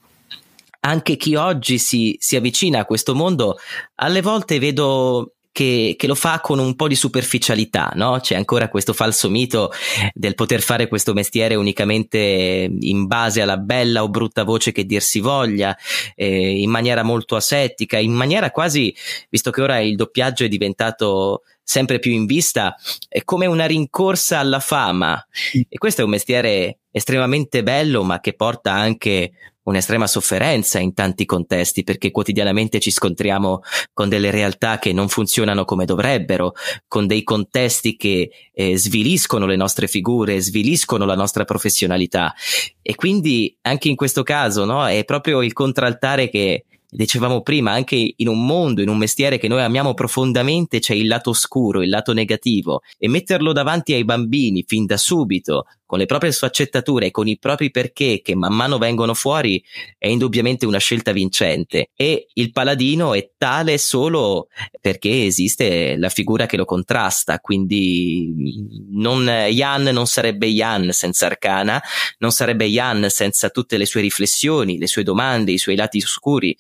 anche 0.89 1.17
chi 1.17 1.35
oggi 1.35 1.79
si, 1.79 2.17
si 2.19 2.35
avvicina 2.35 2.81
a 2.81 2.85
questo 2.87 3.15
mondo, 3.15 3.59
alle 3.97 4.23
volte 4.23 4.59
vedo 4.59 5.35
che, 5.53 5.97
che, 5.99 6.07
lo 6.07 6.15
fa 6.15 6.41
con 6.41 6.59
un 6.59 6.77
po' 6.77 6.89
di 6.89 6.95
superficialità, 6.95 7.91
no? 7.95 8.21
C'è 8.21 8.37
ancora 8.37 8.69
questo 8.69 8.93
falso 8.93 9.29
mito 9.29 9.71
del 10.15 10.35
poter 10.35 10.63
fare 10.63 10.89
questo 10.89 11.13
mestiere 11.13 11.57
unicamente 11.57 12.71
in 12.79 13.07
base 13.07 13.43
alla 13.43 13.57
bella 13.57 14.03
o 14.03 14.09
brutta 14.09 14.45
voce 14.45 14.73
che 14.73 14.87
dir 14.87 15.03
si 15.03 15.21
voglia, 15.21 15.77
eh, 16.15 16.61
in 16.61 16.71
maniera 16.71 17.03
molto 17.03 17.37
asettica, 17.37 17.99
in 17.99 18.13
maniera 18.13 18.51
quasi, 18.51 18.95
visto 19.29 19.51
che 19.51 19.61
ora 19.61 19.81
il 19.81 19.97
doppiaggio 19.97 20.45
è 20.45 20.49
diventato 20.49 21.43
sempre 21.63 21.99
più 21.99 22.13
in 22.13 22.25
vista, 22.25 22.75
è 23.09 23.25
come 23.25 23.45
una 23.45 23.67
rincorsa 23.67 24.39
alla 24.39 24.61
fama. 24.61 25.23
E 25.69 25.77
questo 25.77 26.01
è 26.01 26.05
un 26.05 26.11
mestiere 26.11 26.79
estremamente 26.91 27.63
bello, 27.63 28.05
ma 28.05 28.21
che 28.21 28.33
porta 28.33 28.73
anche 28.73 29.33
un'estrema 29.69 30.07
sofferenza 30.07 30.79
in 30.79 30.95
tanti 30.95 31.25
contesti 31.25 31.85
perché 31.85 32.11
quotidianamente 32.11 32.81
ci 32.81 32.91
scontriamo 32.91 33.61
con 33.93 34.09
delle 34.09 34.31
realtà 34.31 34.79
che 34.79 34.93
non 34.93 35.09
funzionano 35.09 35.65
come 35.65 35.85
dovrebbero, 35.85 36.55
con 36.87 37.07
dei 37.07 37.23
contesti 37.23 37.97
che 37.97 38.31
eh, 38.53 38.77
sviliscono 38.79 39.47
le 39.47 39.57
nostre 39.57 39.87
figure, 39.87 40.41
sviliscono 40.41 41.05
la 41.05 41.15
nostra 41.15 41.45
professionalità. 41.45 42.35
E 42.83 42.95
quindi 42.95 43.57
anche 43.63 43.89
in 43.89 43.97
questo 43.97 44.23
caso 44.23 44.65
no, 44.65 44.87
è 44.87 45.05
proprio 45.05 45.43
il 45.43 45.53
contraltare 45.53 46.29
che 46.31 46.65
dicevamo 46.91 47.43
prima, 47.43 47.73
anche 47.73 48.15
in 48.17 48.29
un 48.29 48.45
mondo, 48.45 48.81
in 48.81 48.89
un 48.89 48.97
mestiere 48.97 49.39
che 49.39 49.49
noi 49.49 49.63
amiamo 49.63 49.95
profondamente, 49.95 50.79
c'è 50.79 50.95
il 50.95 51.07
lato 51.07 51.31
oscuro, 51.31 51.83
il 51.83 51.91
lato 51.91 52.13
negativo. 52.13 52.83
E 52.99 53.09
metterlo 53.09 53.53
davanti 53.53 53.93
ai 53.93 54.05
bambini 54.05 54.65
fin 54.67 54.87
da 54.87 54.97
subito, 54.97 55.67
con 55.89 55.99
le 55.99 56.05
proprie 56.05 56.33
sfaccettature 56.33 57.07
e 57.07 57.11
con 57.11 57.29
i 57.29 57.39
propri 57.39 57.71
perché 57.71 58.21
che 58.23 58.35
man 58.35 58.53
mano 58.53 58.77
vengono 58.77 59.15
fuori 59.15 59.65
è 59.97 60.07
indubbiamente 60.07 60.67
una 60.67 60.77
scelta 60.77 61.13
vincente. 61.13 61.89
E 61.97 62.27
il 62.35 62.53
paladino 62.53 63.15
è 63.15 63.31
tale 63.39 63.79
solo 63.79 64.49
perché 64.83 65.25
esiste 65.25 65.97
la 65.97 66.11
figura 66.11 66.45
che 66.45 66.59
lo 66.59 66.67
contrasta 66.67 67.39
quindi 67.41 68.67
non, 68.91 69.25
Jan 69.51 69.85
non 69.85 70.07
sarebbe 70.07 70.49
Jan 70.49 70.93
senza 70.93 71.27
Arcana 71.27 71.81
non 72.19 72.33
sarebbe 72.33 72.67
Jan 72.67 73.07
senza 73.09 73.49
tutte 73.49 73.77
le 73.79 73.87
sue 73.87 74.01
riflessioni 74.01 74.79
le 74.79 74.87
sue 74.87 75.03
domande 75.03 75.53
i 75.53 75.59
suoi 75.59 75.77
lati 75.77 75.99
oscuri 75.99 76.57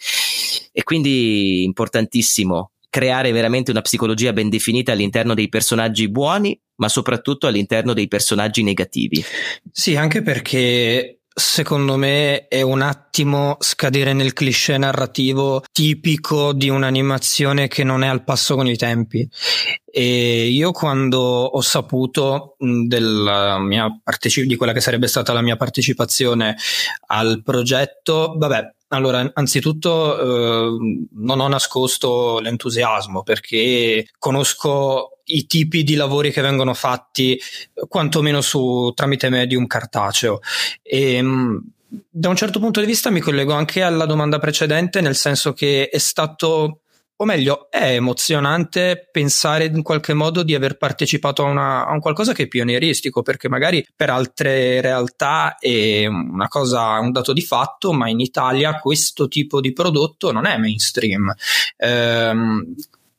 e 0.72 0.83
quindi 0.83 1.64
importantissimo 1.64 2.72
creare 2.90 3.33
veramente 3.33 3.70
una 3.70 3.83
psicologia 3.83 4.33
ben 4.33 4.48
definita 4.48 4.92
all'interno 4.92 5.35
dei 5.35 5.48
personaggi 5.48 6.09
buoni, 6.09 6.59
ma 6.76 6.88
soprattutto 6.88 7.46
all'interno 7.46 7.92
dei 7.92 8.09
personaggi 8.09 8.62
negativi. 8.62 9.22
Sì, 9.70 9.96
anche 9.96 10.22
perché 10.22 11.18
secondo 11.38 11.96
me 11.96 12.48
è 12.48 12.62
un 12.62 12.83
attimo 12.83 13.57
scadere 13.61 14.12
nel 14.12 14.33
cliché 14.33 14.76
narrativo 14.76 15.62
tipico 15.70 16.52
di 16.52 16.68
un'animazione 16.68 17.68
che 17.68 17.85
non 17.85 18.02
è 18.02 18.09
al 18.09 18.24
passo 18.24 18.57
con 18.57 18.66
i 18.66 18.76
tempi. 18.76 19.28
E 19.85 20.48
io 20.48 20.72
quando 20.72 21.20
ho 21.20 21.61
saputo 21.61 22.57
parteci- 24.02 24.46
di 24.46 24.57
quella 24.57 24.72
che 24.72 24.81
sarebbe 24.81 25.07
stata 25.07 25.33
la 25.33 25.42
mia 25.42 25.57
partecipazione 25.57 26.57
al 27.07 27.42
progetto, 27.44 28.35
vabbè, 28.37 28.74
allora, 28.88 29.31
anzitutto 29.35 30.18
eh, 30.18 31.07
non 31.12 31.40
ho 31.40 31.48
nascosto 31.48 32.40
l'entusiasmo 32.40 33.22
perché 33.22 34.09
conosco 34.18 35.18
i 35.24 35.46
tipi 35.46 35.83
di 35.83 35.94
lavori 35.94 36.31
che 36.31 36.40
vengono 36.40 36.72
fatti 36.72 37.38
quantomeno 37.87 38.40
su, 38.40 38.92
tramite 38.94 39.29
medium 39.29 39.66
cartaceo. 39.66 40.40
E 40.83 41.22
mm, 41.22 41.57
da 42.09 42.29
un 42.29 42.37
certo 42.37 42.59
punto 42.59 42.81
di 42.81 42.87
vista 42.87 43.11
mi 43.11 43.20
collego 43.20 43.53
anche 43.53 43.83
alla 43.83 44.07
domanda 44.07 44.38
precedente 44.38 45.01
nel 45.01 45.16
senso 45.16 45.53
che 45.53 45.88
è 45.88 45.98
stato 45.98 46.81
o 47.20 47.24
meglio, 47.24 47.68
è 47.68 47.94
emozionante 47.94 49.09
pensare 49.11 49.64
in 49.64 49.83
qualche 49.83 50.14
modo 50.14 50.44
di 50.44 50.54
aver 50.54 50.76
partecipato 50.76 51.44
a, 51.44 51.48
una, 51.48 51.87
a, 51.87 51.92
un 51.92 51.98
qualcosa 51.98 52.33
che 52.33 52.44
è 52.44 52.48
pionieristico, 52.48 53.22
perché 53.22 53.48
magari 53.48 53.85
per 53.94 54.11
altre 54.11 54.81
realtà 54.81 55.57
è 55.59 56.07
una 56.07 56.46
cosa, 56.46 56.98
un 57.00 57.11
dato 57.11 57.33
di 57.33 57.42
fatto, 57.42 57.92
ma 57.92 58.09
in 58.09 58.20
Italia 58.20 58.78
questo 58.78 59.26
tipo 59.26 59.61
di 59.61 59.72
prodotto 59.72 60.31
non 60.31 60.46
è 60.46 60.57
mainstream. 60.59 61.35
Ehm, 61.76 62.74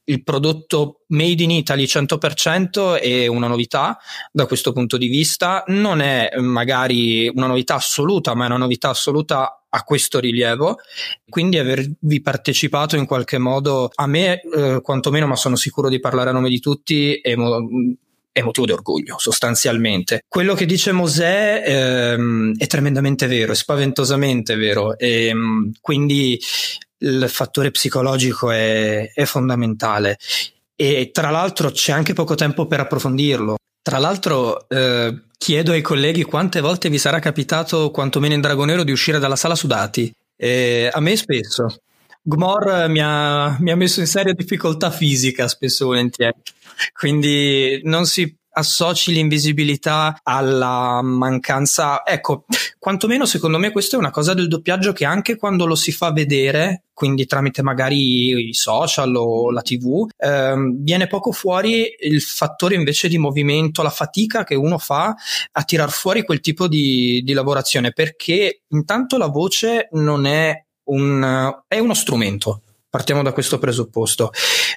il 0.06 0.24
prodotto 0.24 1.04
made 1.08 1.44
in 1.44 1.52
Italy 1.52 1.84
100% 1.84 3.00
è 3.00 3.28
una 3.28 3.48
novità 3.48 3.98
da 4.32 4.46
questo 4.46 4.72
punto 4.72 4.98
di 4.98 5.08
vista, 5.08 5.64
non 5.68 6.00
è 6.00 6.32
magari 6.38 7.28
una 7.28 7.48
novità 7.48 7.76
assoluta, 7.76 8.34
ma 8.34 8.46
è 8.46 8.48
una 8.48 8.58
novità 8.58 8.90
assoluta 8.90 9.59
a 9.70 9.84
questo 9.84 10.20
rilievo, 10.20 10.78
quindi 11.28 11.58
avervi 11.58 12.22
partecipato 12.22 12.96
in 12.96 13.06
qualche 13.06 13.38
modo 13.38 13.92
a 13.94 14.08
me, 14.08 14.42
eh, 14.42 14.80
quantomeno, 14.82 15.28
ma 15.28 15.36
sono 15.36 15.56
sicuro 15.56 15.90
di 15.90 16.00
parlare 16.00 16.30
a 16.30 16.34
nome 16.34 16.50
di 16.50 16.60
tutti, 16.60 17.16
è, 17.16 17.36
mo- 17.36 17.68
è 18.32 18.42
motivo 18.42 18.66
di 18.66 18.72
orgoglio, 18.72 19.18
sostanzialmente. 19.18 20.24
Quello 20.28 20.54
che 20.54 20.66
dice 20.66 20.92
Mosè 20.92 21.64
ehm, 21.66 22.58
è 22.58 22.68
tremendamente 22.68 23.28
vero, 23.28 23.52
è 23.52 23.56
spaventosamente 23.56 24.56
vero, 24.56 24.98
e, 24.98 25.28
ehm, 25.28 25.72
quindi 25.82 26.40
il 27.02 27.26
fattore 27.30 27.72
psicologico 27.72 28.52
è, 28.52 29.12
è 29.14 29.26
fondamentale. 29.26 30.18
E 30.76 31.10
tra 31.12 31.30
l'altro 31.30 31.72
c'è 31.72 31.92
anche 31.92 32.14
poco 32.14 32.36
tempo 32.36 32.66
per 32.66 32.80
approfondirlo. 32.80 33.58
Tra 33.90 33.98
l'altro, 33.98 34.70
eh, 34.70 35.20
chiedo 35.36 35.72
ai 35.72 35.82
colleghi 35.82 36.22
quante 36.22 36.62
volte 36.62 36.90
vi 36.90 37.00
sarà 37.00 37.18
capitato, 37.18 37.90
quantomeno 37.90 38.36
in 38.36 38.40
Dragonero, 38.40 38.84
di 38.84 38.92
uscire 38.92 39.18
dalla 39.18 39.36
sala 39.36 39.56
sudati. 39.56 40.14
Eh, 40.36 40.92
a 40.94 41.00
me 41.00 41.16
spesso. 41.16 41.66
Gmor 42.22 42.88
mi 42.88 43.02
ha, 43.02 43.58
mi 43.60 43.72
ha, 43.72 43.76
messo 43.76 44.00
in 44.00 44.06
seria 44.06 44.34
difficoltà 44.34 44.92
fisica 44.92 45.48
spesso 45.48 45.88
volentieri. 45.88 46.38
Quindi 46.94 47.82
non 47.84 48.06
si 48.06 48.32
associ 48.52 49.12
l'invisibilità 49.12 50.20
alla 50.24 51.02
mancanza. 51.02 52.06
Ecco, 52.06 52.46
quantomeno 52.78 53.26
secondo 53.26 53.58
me 53.58 53.72
questa 53.72 53.96
è 53.96 54.00
una 54.00 54.12
cosa 54.12 54.34
del 54.34 54.48
doppiaggio 54.48 54.94
che 54.94 55.06
anche 55.06 55.36
quando 55.36 55.66
lo 55.66 55.76
si 55.76 55.92
fa 55.92 56.12
vedere, 56.12 56.86
quindi 56.94 57.26
tramite 57.26 57.62
magari 57.62 58.50
i 58.50 58.54
social 58.54 59.16
o 59.16 59.52
la 59.52 59.62
tv, 59.62 60.08
ehm, 60.18 60.84
viene 60.84 61.08
poco 61.08 61.32
fuori 61.32 61.96
il 62.00 62.22
fattore 62.22 62.76
invece 62.76 63.08
di 63.08 63.18
movimento, 63.18 63.84
la 63.84 63.90
fatica 63.90 64.44
che 64.44 64.56
uno 64.56 64.78
fa 64.78 65.16
a 65.52 65.64
tirar 65.64 65.92
fuori 65.92 66.24
quel 66.24 66.42
tipo 66.42 66.68
di, 66.68 67.22
di 67.24 67.34
lavorazione, 67.34 67.92
perché 67.94 68.64
intanto 68.70 69.18
la 69.18 69.28
voce 69.28 69.88
non 69.92 70.26
è 70.26 70.66
un, 70.90 71.62
è 71.68 71.80
uno 71.80 71.94
strumento 71.94 72.62
Partiamo 72.90 73.22
da 73.22 73.34
questo 73.34 73.60
presupposto. 73.60 74.32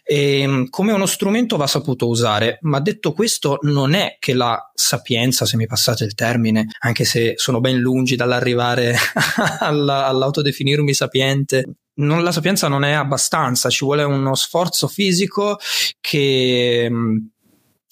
E, 0.05 0.40
ehm, 0.40 0.68
come 0.68 0.92
uno 0.92 1.07
strumento 1.07 1.57
va 1.57 1.66
saputo 1.66 2.09
usare, 2.09 2.59
ma 2.62 2.79
detto 2.81 3.12
questo 3.12 3.59
non 3.62 3.94
è 3.94 4.16
che 4.18 4.35
la 4.35 4.70
sapienza, 4.75 5.46
se 5.46 5.57
mi 5.57 5.66
passate 5.66 6.05
il 6.05 6.14
termine, 6.14 6.66
anche 6.81 7.05
se 7.05 7.35
sono 7.37 7.61
ben 7.61 7.79
lungi 7.79 8.14
dall'arrivare 8.16 8.96
alla, 9.61 10.07
all'autodefinirmi 10.07 10.92
sapiente, 10.92 11.77
non, 11.94 12.22
la 12.22 12.33
sapienza 12.33 12.68
non 12.68 12.85
è 12.85 12.92
abbastanza, 12.92 13.70
ci 13.70 13.85
vuole 13.85 14.03
uno 14.03 14.35
sforzo 14.35 14.88
fisico 14.88 15.59
che 16.01 16.90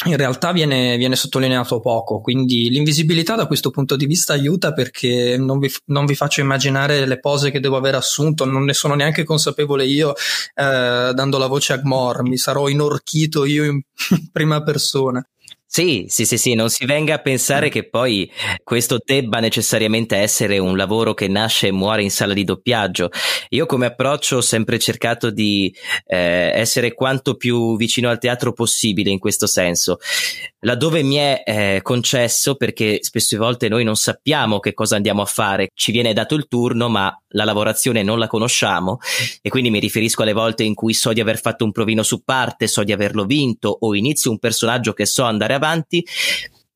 in 0.06 0.16
realtà 0.16 0.52
viene, 0.52 0.96
viene, 0.96 1.14
sottolineato 1.14 1.78
poco, 1.80 2.20
quindi 2.20 2.70
l'invisibilità 2.70 3.34
da 3.34 3.46
questo 3.46 3.70
punto 3.70 3.96
di 3.96 4.06
vista 4.06 4.32
aiuta 4.32 4.72
perché 4.72 5.36
non 5.36 5.58
vi, 5.58 5.70
non 5.86 6.06
vi, 6.06 6.14
faccio 6.14 6.40
immaginare 6.40 7.04
le 7.04 7.20
pose 7.20 7.50
che 7.50 7.60
devo 7.60 7.76
aver 7.76 7.96
assunto, 7.96 8.46
non 8.46 8.64
ne 8.64 8.72
sono 8.72 8.94
neanche 8.94 9.24
consapevole 9.24 9.84
io 9.84 10.14
eh, 10.54 11.12
dando 11.14 11.36
la 11.36 11.46
voce 11.46 11.74
a 11.74 11.76
Gmor, 11.76 12.22
mi 12.22 12.38
sarò 12.38 12.68
inorchito 12.68 13.44
io 13.44 13.64
in 13.64 13.80
prima 14.32 14.62
persona. 14.62 15.22
Sì, 15.72 16.06
sì, 16.08 16.24
sì, 16.24 16.36
sì, 16.36 16.54
non 16.54 16.68
si 16.68 16.84
venga 16.84 17.14
a 17.14 17.18
pensare 17.18 17.68
che 17.68 17.88
poi 17.88 18.28
questo 18.64 18.98
debba 19.04 19.38
necessariamente 19.38 20.16
essere 20.16 20.58
un 20.58 20.76
lavoro 20.76 21.14
che 21.14 21.28
nasce 21.28 21.68
e 21.68 21.70
muore 21.70 22.02
in 22.02 22.10
sala 22.10 22.32
di 22.32 22.42
doppiaggio. 22.42 23.10
Io 23.50 23.66
come 23.66 23.86
approccio 23.86 24.38
ho 24.38 24.40
sempre 24.40 24.80
cercato 24.80 25.30
di 25.30 25.72
eh, 26.06 26.50
essere 26.52 26.92
quanto 26.92 27.36
più 27.36 27.76
vicino 27.76 28.08
al 28.10 28.18
teatro 28.18 28.52
possibile 28.52 29.10
in 29.10 29.20
questo 29.20 29.46
senso. 29.46 29.98
Laddove 30.62 31.04
mi 31.04 31.14
è 31.14 31.42
eh, 31.46 31.78
concesso, 31.82 32.56
perché 32.56 32.98
spesso 33.02 33.36
e 33.36 33.38
volte 33.38 33.68
noi 33.68 33.84
non 33.84 33.94
sappiamo 33.94 34.58
che 34.58 34.74
cosa 34.74 34.96
andiamo 34.96 35.22
a 35.22 35.26
fare, 35.26 35.68
ci 35.72 35.92
viene 35.92 36.12
dato 36.12 36.34
il 36.34 36.48
turno, 36.48 36.88
ma 36.88 37.16
la 37.30 37.44
lavorazione 37.44 38.02
non 38.02 38.18
la 38.18 38.26
conosciamo 38.26 38.98
e 39.42 39.48
quindi 39.48 39.70
mi 39.70 39.78
riferisco 39.78 40.22
alle 40.22 40.32
volte 40.32 40.62
in 40.62 40.74
cui 40.74 40.94
so 40.94 41.12
di 41.12 41.20
aver 41.20 41.40
fatto 41.40 41.64
un 41.64 41.72
provino 41.72 42.02
su 42.02 42.22
parte, 42.24 42.66
so 42.66 42.82
di 42.82 42.92
averlo 42.92 43.24
vinto 43.24 43.76
o 43.80 43.94
inizio 43.94 44.30
un 44.30 44.38
personaggio 44.38 44.92
che 44.92 45.06
so 45.06 45.24
andare 45.24 45.54
avanti, 45.54 46.04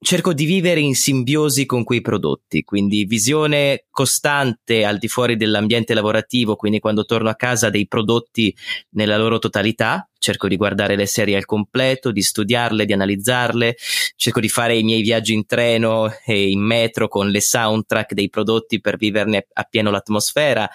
cerco 0.04 0.34
di 0.34 0.44
vivere 0.44 0.80
in 0.80 0.94
simbiosi 0.94 1.64
con 1.64 1.82
quei 1.82 2.02
prodotti, 2.02 2.62
quindi 2.62 3.06
visione 3.06 3.86
costante 3.90 4.84
al 4.84 4.98
di 4.98 5.08
fuori 5.08 5.34
dell'ambiente 5.36 5.94
lavorativo, 5.94 6.56
quindi 6.56 6.78
quando 6.78 7.06
torno 7.06 7.30
a 7.30 7.34
casa 7.34 7.70
dei 7.70 7.88
prodotti 7.88 8.54
nella 8.90 9.16
loro 9.16 9.38
totalità, 9.38 10.06
cerco 10.18 10.46
di 10.46 10.56
guardare 10.56 10.94
le 10.94 11.06
serie 11.06 11.36
al 11.36 11.46
completo, 11.46 12.12
di 12.12 12.20
studiarle, 12.20 12.84
di 12.84 12.92
analizzarle, 12.92 13.76
cerco 14.14 14.40
di 14.40 14.48
fare 14.50 14.76
i 14.76 14.82
miei 14.82 15.00
viaggi 15.00 15.32
in 15.32 15.46
treno 15.46 16.12
e 16.26 16.50
in 16.50 16.60
metro 16.60 17.08
con 17.08 17.30
le 17.30 17.40
soundtrack 17.40 18.12
dei 18.12 18.28
prodotti 18.28 18.80
per 18.80 18.98
viverne 18.98 19.46
appieno 19.54 19.90
l'atmosfera, 19.90 20.68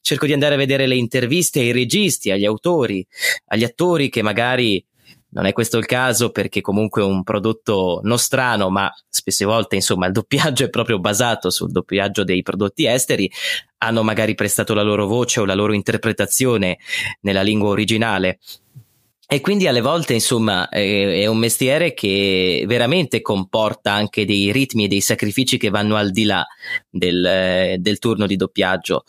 cerco 0.00 0.24
di 0.24 0.32
andare 0.32 0.54
a 0.54 0.58
vedere 0.58 0.86
le 0.86 0.96
interviste 0.96 1.60
ai 1.60 1.72
registi, 1.72 2.30
agli 2.30 2.46
autori, 2.46 3.06
agli 3.48 3.64
attori 3.64 4.08
che 4.08 4.22
magari 4.22 4.82
non 5.32 5.46
è 5.46 5.52
questo 5.52 5.78
il 5.78 5.86
caso 5.86 6.30
perché 6.30 6.60
comunque 6.60 7.02
è 7.02 7.04
un 7.04 7.22
prodotto 7.22 8.00
nostrano, 8.02 8.68
ma 8.70 8.92
spesse 9.08 9.44
volte 9.44 9.76
insomma 9.76 10.06
il 10.06 10.12
doppiaggio 10.12 10.64
è 10.64 10.70
proprio 10.70 10.98
basato 10.98 11.50
sul 11.50 11.70
doppiaggio 11.70 12.24
dei 12.24 12.42
prodotti 12.42 12.86
esteri, 12.86 13.30
hanno 13.78 14.02
magari 14.02 14.34
prestato 14.34 14.74
la 14.74 14.82
loro 14.82 15.06
voce 15.06 15.40
o 15.40 15.44
la 15.44 15.54
loro 15.54 15.72
interpretazione 15.72 16.78
nella 17.20 17.42
lingua 17.42 17.68
originale. 17.68 18.38
E 19.32 19.40
quindi 19.40 19.68
alle 19.68 19.80
volte, 19.80 20.12
insomma, 20.12 20.68
è, 20.68 21.24
un 21.26 21.36
mestiere 21.36 21.94
che 21.94 22.64
veramente 22.66 23.20
comporta 23.20 23.92
anche 23.92 24.26
dei 24.26 24.50
ritmi 24.50 24.86
e 24.86 24.88
dei 24.88 25.00
sacrifici 25.00 25.56
che 25.56 25.70
vanno 25.70 25.94
al 25.94 26.10
di 26.10 26.24
là 26.24 26.44
del, 26.90 27.76
del 27.78 27.98
turno 28.00 28.26
di 28.26 28.34
doppiaggio. 28.34 29.04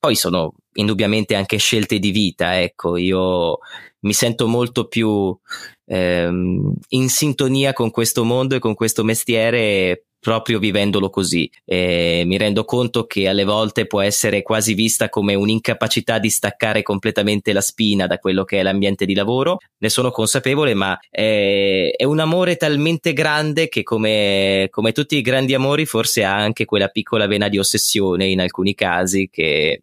Poi 0.00 0.14
sono 0.14 0.54
indubbiamente 0.76 1.34
anche 1.34 1.58
scelte 1.58 1.98
di 1.98 2.10
vita, 2.10 2.58
ecco, 2.58 2.96
io 2.96 3.58
mi 4.00 4.14
sento 4.14 4.48
molto 4.48 4.86
più 4.86 5.38
ehm, 5.84 6.74
in 6.88 7.08
sintonia 7.10 7.74
con 7.74 7.90
questo 7.90 8.24
mondo 8.24 8.54
e 8.54 8.60
con 8.60 8.74
questo 8.74 9.04
mestiere 9.04 10.05
proprio 10.26 10.58
vivendolo 10.58 11.08
così. 11.08 11.48
E 11.64 12.24
mi 12.26 12.36
rendo 12.36 12.64
conto 12.64 13.06
che 13.06 13.28
alle 13.28 13.44
volte 13.44 13.86
può 13.86 14.00
essere 14.00 14.42
quasi 14.42 14.74
vista 14.74 15.08
come 15.08 15.36
un'incapacità 15.36 16.18
di 16.18 16.30
staccare 16.30 16.82
completamente 16.82 17.52
la 17.52 17.60
spina 17.60 18.08
da 18.08 18.18
quello 18.18 18.42
che 18.42 18.58
è 18.58 18.62
l'ambiente 18.64 19.06
di 19.06 19.14
lavoro. 19.14 19.58
Ne 19.78 19.88
sono 19.88 20.10
consapevole, 20.10 20.74
ma 20.74 20.98
è, 21.08 21.92
è 21.96 22.02
un 22.02 22.18
amore 22.18 22.56
talmente 22.56 23.12
grande 23.12 23.68
che 23.68 23.84
come, 23.84 24.66
come 24.68 24.90
tutti 24.90 25.16
i 25.16 25.22
grandi 25.22 25.54
amori 25.54 25.86
forse 25.86 26.24
ha 26.24 26.34
anche 26.34 26.64
quella 26.64 26.88
piccola 26.88 27.28
vena 27.28 27.46
di 27.46 27.58
ossessione 27.58 28.26
in 28.26 28.40
alcuni 28.40 28.74
casi 28.74 29.28
che 29.30 29.82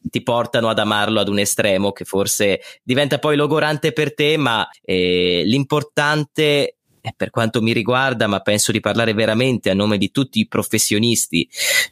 ti 0.00 0.22
portano 0.22 0.68
ad 0.68 0.78
amarlo 0.78 1.18
ad 1.18 1.28
un 1.28 1.40
estremo 1.40 1.90
che 1.90 2.04
forse 2.04 2.60
diventa 2.84 3.18
poi 3.18 3.34
logorante 3.34 3.90
per 3.90 4.14
te, 4.14 4.36
ma 4.36 4.68
eh, 4.82 5.42
l'importante 5.44 6.76
per 7.16 7.30
quanto 7.30 7.62
mi 7.62 7.72
riguarda, 7.72 8.26
ma 8.26 8.40
penso 8.40 8.72
di 8.72 8.80
parlare 8.80 9.12
veramente 9.12 9.70
a 9.70 9.74
nome 9.74 9.98
di 9.98 10.10
tutti 10.10 10.40
i 10.40 10.46
professionisti 10.46 11.48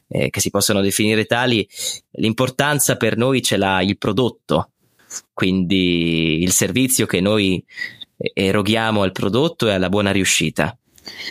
eh, 0.08 0.30
che 0.30 0.40
si 0.40 0.50
possono 0.50 0.80
definire 0.80 1.24
tali, 1.24 1.66
l'importanza 2.12 2.96
per 2.96 3.16
noi 3.16 3.42
ce 3.42 3.56
l'ha 3.56 3.82
il 3.82 3.98
prodotto, 3.98 4.70
quindi 5.32 6.42
il 6.42 6.52
servizio 6.52 7.06
che 7.06 7.20
noi 7.20 7.64
eroghiamo 8.18 9.02
al 9.02 9.12
prodotto 9.12 9.68
e 9.68 9.72
alla 9.72 9.88
buona 9.88 10.10
riuscita. 10.10 10.76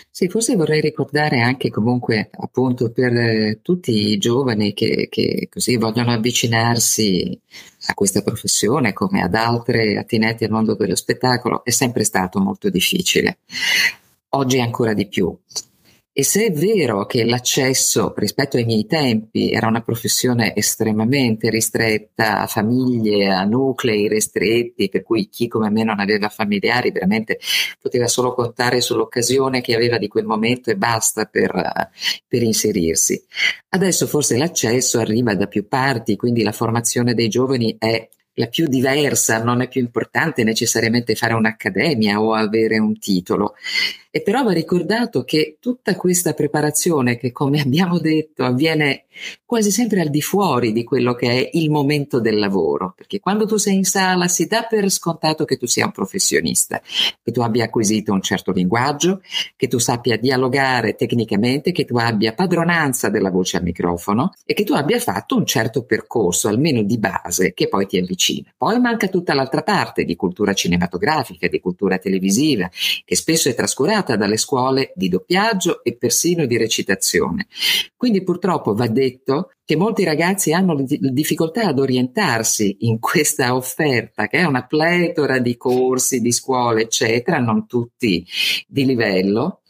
Sì, 0.10 0.28
forse 0.30 0.56
vorrei 0.56 0.82
ricordare 0.82 1.42
anche 1.42 1.70
comunque 1.70 2.30
appunto 2.40 2.92
per 2.92 3.14
eh, 3.14 3.60
tutti 3.62 4.12
i 4.12 4.18
giovani 4.18 4.74
che, 4.74 5.08
che, 5.10 5.48
così 5.52 5.78
vogliono 5.78 6.12
avvicinarsi 6.12 7.40
a 7.88 7.94
questa 7.94 8.22
professione 8.22 8.94
come 8.94 9.22
ad 9.22 9.36
altre 9.36 9.98
attinenti 9.98 10.44
al 10.44 10.52
mondo 10.52 10.76
dello 10.76 10.96
spettacolo, 10.96 11.64
è 11.64 11.72
sempre 11.72 12.04
stato 12.04 12.40
molto 12.40 12.70
difficile. 12.70 13.40
Oggi 14.30 14.60
ancora 14.60 14.94
di 14.94 15.08
più. 15.08 15.36
E 16.20 16.24
se 16.24 16.48
è 16.48 16.52
vero 16.52 17.06
che 17.06 17.24
l'accesso 17.26 18.12
rispetto 18.18 18.58
ai 18.58 18.66
miei 18.66 18.88
tempi 18.88 19.52
era 19.52 19.68
una 19.68 19.84
professione 19.84 20.56
estremamente 20.56 21.52
ristretta 21.52 22.40
a 22.40 22.48
famiglie, 22.48 23.28
a 23.32 23.44
nuclei 23.44 24.08
ristretti, 24.08 24.90
per 24.90 25.04
cui 25.04 25.30
chi 25.30 25.48
come 25.48 25.70
me 25.70 25.84
non 25.84 26.00
aveva 26.00 26.28
familiari 26.30 26.90
veramente 26.90 27.38
poteva 27.80 28.08
solo 28.08 28.34
contare 28.34 28.82
sull'occasione 28.82 29.62
che 29.62 29.76
aveva 29.76 30.00
di 30.00 30.08
quel 30.08 30.26
momento 30.26 30.72
e 30.72 30.76
basta 30.76 31.26
per, 31.26 31.52
per 32.28 32.42
inserirsi. 32.42 33.24
Adesso 33.70 34.08
forse 34.08 34.38
l'accesso 34.38 34.98
arriva 34.98 35.36
da 35.36 35.46
più 35.46 35.68
parti, 35.68 36.16
quindi 36.16 36.42
la 36.42 36.52
formazione 36.52 37.14
dei 37.14 37.28
giovani 37.28 37.76
è 37.78 38.10
la 38.40 38.48
più 38.48 38.68
diversa, 38.68 39.44
non 39.44 39.62
è 39.62 39.68
più 39.68 39.82
importante 39.82 40.44
necessariamente 40.44 41.16
fare 41.16 41.34
un'accademia 41.34 42.22
o 42.22 42.34
avere 42.34 42.78
un 42.78 42.98
titolo. 43.00 43.56
E 44.12 44.22
però 44.22 44.44
va 44.44 44.52
ricordato 44.52 45.24
che 45.24 45.58
tutta 45.60 45.96
questa 45.96 46.34
preparazione, 46.34 47.18
che 47.18 47.32
come 47.32 47.60
abbiamo 47.62 48.00
detto 48.00 48.44
avviene 48.44 49.06
quasi 49.46 49.72
sempre 49.72 50.02
al 50.02 50.10
di 50.10 50.22
fuori 50.22 50.72
di 50.72 50.84
quello 50.84 51.14
che 51.14 51.30
è 51.30 51.50
il 51.54 51.70
momento 51.70 52.20
del 52.20 52.38
lavoro, 52.38 52.94
perché 52.96 53.20
quando 53.20 53.46
tu 53.46 53.58
sei 53.58 53.76
in 53.76 53.84
sala 53.84 54.28
si 54.28 54.48
dà 54.48 54.64
per 54.64 54.90
scontato 54.90 55.46
che 55.46 55.58
tu 55.58 55.66
sia 55.66 55.86
un 55.86 55.92
professionista, 55.92 56.82
che 57.24 57.32
tu 57.32 57.42
abbia 57.42 57.66
acquisito 57.66 58.12
un 58.12 58.22
certo 58.22 58.52
linguaggio, 58.52 59.22
che 59.56 59.68
tu 59.68 59.78
sappia 59.78 60.18
dialogare 60.18 60.96
tecnicamente, 60.96 61.72
che 61.72 61.86
tu 61.86 61.98
abbia 61.98 62.34
padronanza 62.34 63.10
della 63.10 63.30
voce 63.30 63.58
al 63.58 63.64
microfono 63.64 64.34
e 64.46 64.54
che 64.54 64.64
tu 64.64 64.74
abbia 64.74 65.00
fatto 65.00 65.36
un 65.36 65.46
certo 65.46 65.84
percorso, 65.84 66.48
almeno 66.48 66.82
di 66.84 66.98
base, 66.98 67.54
che 67.54 67.68
poi 67.68 67.86
ti 67.88 67.98
avvicina. 67.98 68.54
Poi 68.56 68.80
manca 68.80 69.08
tutta 69.08 69.34
l'altra 69.34 69.64
parte 69.64 70.04
di 70.04 70.16
cultura 70.16 70.54
cinematografica, 70.54 71.48
di 71.48 71.60
cultura 71.60 71.98
televisiva, 71.98 72.70
che 73.06 73.16
spesso 73.16 73.50
è 73.50 73.56
trascurata 73.56 74.16
dalle 74.16 74.38
scuole 74.38 74.92
di 74.96 75.10
doppiaggio 75.10 75.84
e 75.84 75.96
persino 75.96 76.46
di 76.46 76.58
recitazione. 76.58 77.48
Quindi 77.96 78.24
purtroppo 78.24 78.74
va 78.74 78.88
detto 78.88 79.07
che 79.66 79.76
molti 79.76 80.04
ragazzi 80.04 80.54
hanno 80.54 80.76
difficoltà 80.86 81.66
ad 81.66 81.80
orientarsi 81.80 82.78
in 82.82 83.00
questa 83.00 83.56
offerta, 83.56 84.28
che 84.28 84.38
è 84.38 84.44
una 84.44 84.66
pletora 84.66 85.40
di 85.40 85.58
corsi, 85.58 86.22
di 86.22 86.32
scuole, 86.32 86.84
eccetera, 86.84 87.40
non 87.40 87.66
tutti 87.68 88.26
di 88.68 88.86
livello, 88.86 89.62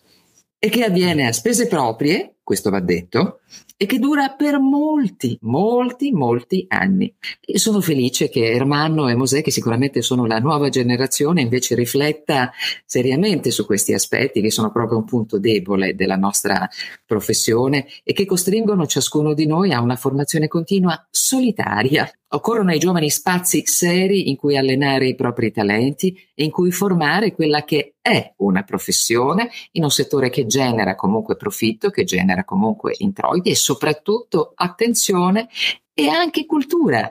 e 0.59 0.69
che 0.69 0.83
avviene 0.83 1.27
a 1.27 1.31
spese 1.31 1.67
proprie, 1.67 2.37
questo 2.43 2.69
va 2.69 2.79
detto, 2.79 3.39
e 3.77 3.85
che 3.85 3.99
dura 3.99 4.29
per 4.29 4.59
molti, 4.59 5.37
molti, 5.41 6.11
molti 6.11 6.65
anni. 6.67 7.13
E 7.39 7.59
sono 7.59 7.79
felice 7.79 8.27
che 8.27 8.51
Ermanno 8.51 9.07
e 9.07 9.15
Mosè, 9.15 9.43
che 9.43 9.51
sicuramente 9.51 10.01
sono 10.01 10.25
la 10.25 10.39
nuova 10.39 10.69
generazione, 10.69 11.41
invece 11.41 11.75
rifletta 11.75 12.51
seriamente 12.85 13.51
su 13.51 13.65
questi 13.67 13.93
aspetti 13.93 14.41
che 14.41 14.49
sono 14.49 14.71
proprio 14.71 14.97
un 14.97 15.05
punto 15.05 15.37
debole 15.37 15.93
della 15.93 16.15
nostra 16.15 16.67
professione 17.05 17.85
e 18.03 18.13
che 18.13 18.25
costringono 18.25 18.87
ciascuno 18.87 19.35
di 19.35 19.45
noi 19.45 19.71
a 19.71 19.81
una 19.81 19.95
formazione 19.95 20.47
continua 20.47 21.07
solitaria. 21.11 22.11
Occorrono 22.29 22.71
ai 22.71 22.79
giovani 22.79 23.09
spazi 23.09 23.65
seri 23.65 24.29
in 24.29 24.35
cui 24.35 24.57
allenare 24.57 25.07
i 25.07 25.15
propri 25.15 25.49
talenti 25.51 26.13
e 26.35 26.43
in 26.43 26.51
cui 26.51 26.71
formare 26.71 27.33
quella 27.33 27.63
che 27.63 27.95
è 28.01 28.33
una 28.37 28.63
professione 28.63 29.49
in 29.71 29.83
un 29.83 29.89
settore 29.89 30.29
che 30.29 30.45
genera 30.45 30.95
comunque 30.95 31.37
profitto, 31.37 31.89
che 31.89 32.03
genera 32.03 32.43
comunque 32.43 32.95
introiti 32.97 33.49
e 33.49 33.55
soprattutto 33.55 34.51
attenzione 34.55 35.47
e 35.93 36.09
anche 36.09 36.45
cultura. 36.45 37.09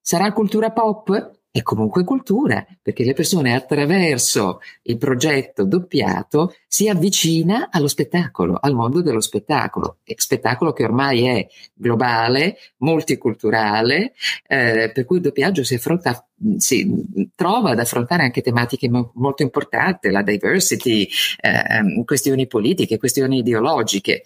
Sarà 0.00 0.32
cultura 0.32 0.70
pop? 0.70 1.33
È 1.54 1.62
comunque 1.62 2.02
cultura, 2.02 2.66
perché 2.82 3.04
le 3.04 3.12
persone 3.12 3.54
attraverso 3.54 4.58
il 4.82 4.98
progetto 4.98 5.64
doppiato 5.64 6.52
si 6.66 6.88
avvicina 6.88 7.68
allo 7.70 7.86
spettacolo, 7.86 8.58
al 8.60 8.74
mondo 8.74 9.02
dello 9.02 9.20
spettacolo, 9.20 9.98
spettacolo 10.16 10.72
che 10.72 10.82
ormai 10.82 11.26
è 11.26 11.46
globale, 11.72 12.56
multiculturale, 12.78 14.14
eh, 14.48 14.90
per 14.92 15.04
cui 15.04 15.18
il 15.18 15.22
doppiaggio 15.22 15.62
si 15.62 15.74
affronta 15.74 16.26
si 16.58 17.30
trova 17.34 17.70
ad 17.70 17.78
affrontare 17.78 18.22
anche 18.22 18.42
tematiche 18.42 18.88
mo- 18.88 19.12
molto 19.14 19.42
importanti, 19.42 20.10
la 20.10 20.22
diversity, 20.22 21.08
eh, 21.40 22.04
questioni 22.04 22.46
politiche, 22.46 22.98
questioni 22.98 23.38
ideologiche. 23.38 24.22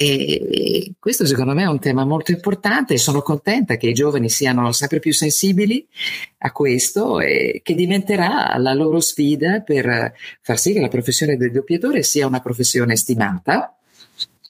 E 0.00 0.92
questo 1.00 1.26
secondo 1.26 1.54
me 1.54 1.64
è 1.64 1.66
un 1.66 1.80
tema 1.80 2.04
molto 2.04 2.30
importante 2.30 2.94
e 2.94 2.98
sono 2.98 3.20
contenta 3.20 3.76
che 3.76 3.88
i 3.88 3.92
giovani 3.92 4.28
siano 4.28 4.70
sempre 4.70 5.00
più 5.00 5.12
sensibili 5.12 5.84
a 6.38 6.52
questo 6.52 7.18
e 7.18 7.62
che 7.64 7.74
diventerà 7.74 8.56
la 8.58 8.74
loro 8.74 9.00
sfida 9.00 9.60
per 9.60 10.12
far 10.40 10.56
sì 10.56 10.72
che 10.72 10.80
la 10.80 10.86
professione 10.86 11.36
del 11.36 11.50
doppiatore 11.50 12.04
sia 12.04 12.28
una 12.28 12.38
professione 12.38 12.94
stimata, 12.94 13.77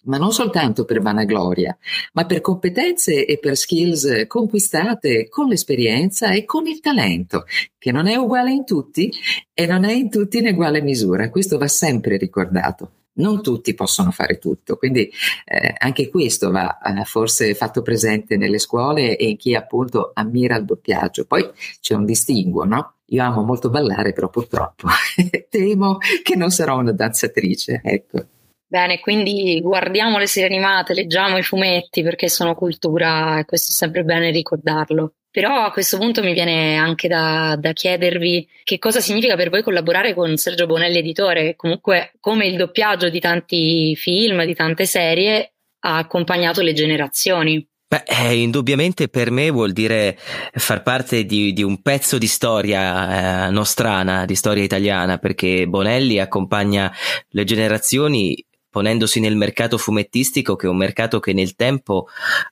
ma 0.09 0.19
non 0.19 0.33
soltanto 0.33 0.85
per 0.85 1.01
vanagloria, 1.01 1.77
ma 2.15 2.25
per 2.25 2.41
competenze 2.41 3.25
e 3.25 3.39
per 3.39 3.57
skills 3.57 4.25
conquistate 4.27 5.29
con 5.29 5.49
l'esperienza 5.49 6.33
e 6.33 6.45
con 6.45 6.67
il 6.67 6.81
talento, 6.81 7.45
che 7.79 7.93
non 7.93 8.07
è 8.07 8.17
uguale 8.17 8.51
in 8.51 8.65
tutti 8.65 9.11
e 9.53 9.67
non 9.67 9.85
è 9.85 9.93
in 9.93 10.11
tutti 10.11 10.39
in 10.39 10.49
uguale 10.49 10.83
misura. 10.83 11.31
Questo 11.31 11.59
va 11.59 11.69
sempre 11.69 12.17
ricordato. 12.17 12.93
non 13.19 13.43
tutti 13.43 13.75
possono 13.75 14.13
fare 14.13 14.39
tutto, 14.39 14.77
quindi 14.77 15.11
eh, 15.45 15.75
anche 15.77 16.09
questo 16.09 16.53
va 16.53 16.79
eh, 16.79 17.05
forse 17.05 17.53
fatto 17.55 17.83
presente 17.83 18.37
nelle 18.37 18.59
scuole 18.59 19.17
e 19.17 19.31
in 19.31 19.37
chi 19.37 19.57
appunto 19.57 20.13
ammira 20.15 20.57
il 20.57 20.65
doppiaggio. 20.65 21.25
Poi 21.25 21.51
c'è 21.81 21.95
un 21.95 22.05
distinguo, 22.05 22.65
no? 22.65 22.95
Io 23.07 23.25
amo 23.25 23.43
molto 23.43 23.71
ballare, 23.71 24.13
però 24.13 24.29
purtroppo 24.29 24.87
temo 25.51 25.99
che 26.23 26.37
non 26.37 26.51
sarò 26.51 26.79
una 26.79 26.93
danzatrice, 26.93 27.81
ecco. 27.83 28.38
Bene, 28.71 29.01
quindi 29.01 29.63
guardiamo 29.63 30.19
le 30.19 30.27
serie 30.27 30.55
animate, 30.55 30.93
leggiamo 30.93 31.39
i 31.39 31.43
fumetti 31.43 32.03
perché 32.03 32.29
sono 32.29 32.55
cultura 32.55 33.39
e 33.39 33.47
questo 33.47 33.73
è 33.73 33.75
sempre 33.75 34.05
bene 34.05 34.31
ricordarlo. 34.31 35.15
Però 35.31 35.65
a 35.65 35.71
questo 35.71 35.97
punto 35.97 36.23
mi 36.23 36.35
viene 36.35 36.77
anche 36.77 37.09
da, 37.09 37.57
da, 37.59 37.73
chiedervi 37.73 38.47
che 38.65 38.79
cosa 38.79 39.01
significa 39.01 39.37
per 39.37 39.49
voi 39.49 39.63
collaborare 39.63 40.13
con 40.13 40.37
Sergio 40.37 40.67
Bonelli 40.67 40.99
editore, 40.99 41.45
che 41.45 41.57
comunque 41.57 42.13
come 42.21 42.47
il 42.47 42.57
doppiaggio 42.57 43.09
di 43.09 43.21
tanti 43.21 43.97
film, 43.97 44.45
di 44.45 44.55
tante 44.55 44.85
serie, 44.85 45.55
ha 45.81 45.97
accompagnato 45.97 46.61
le 46.61 46.75
generazioni. 46.75 47.67
Beh, 47.89 48.03
eh, 48.05 48.39
indubbiamente 48.39 49.09
per 49.09 49.31
me 49.31 49.49
vuol 49.49 49.73
dire 49.73 50.19
far 50.53 50.83
parte 50.83 51.25
di, 51.25 51.55
di 51.55 51.63
un 51.63 51.81
pezzo 51.81 52.19
di 52.19 52.27
storia 52.27 53.47
eh, 53.47 53.51
nostrana, 53.51 54.27
di 54.27 54.35
storia 54.35 54.63
italiana, 54.63 55.17
perché 55.17 55.67
Bonelli 55.67 56.19
accompagna 56.19 56.93
le 57.29 57.45
generazioni 57.45 58.45
ponendosi 58.71 59.21
nel 59.21 59.37
mercato 59.37 59.79
fumettistico, 59.79 60.57
che 60.57 60.67
è 60.67 60.71
un 60.71 60.77
mercato 60.77 61.21
che 61.21 61.33
nel 61.33 61.55
tempo 61.55 62.07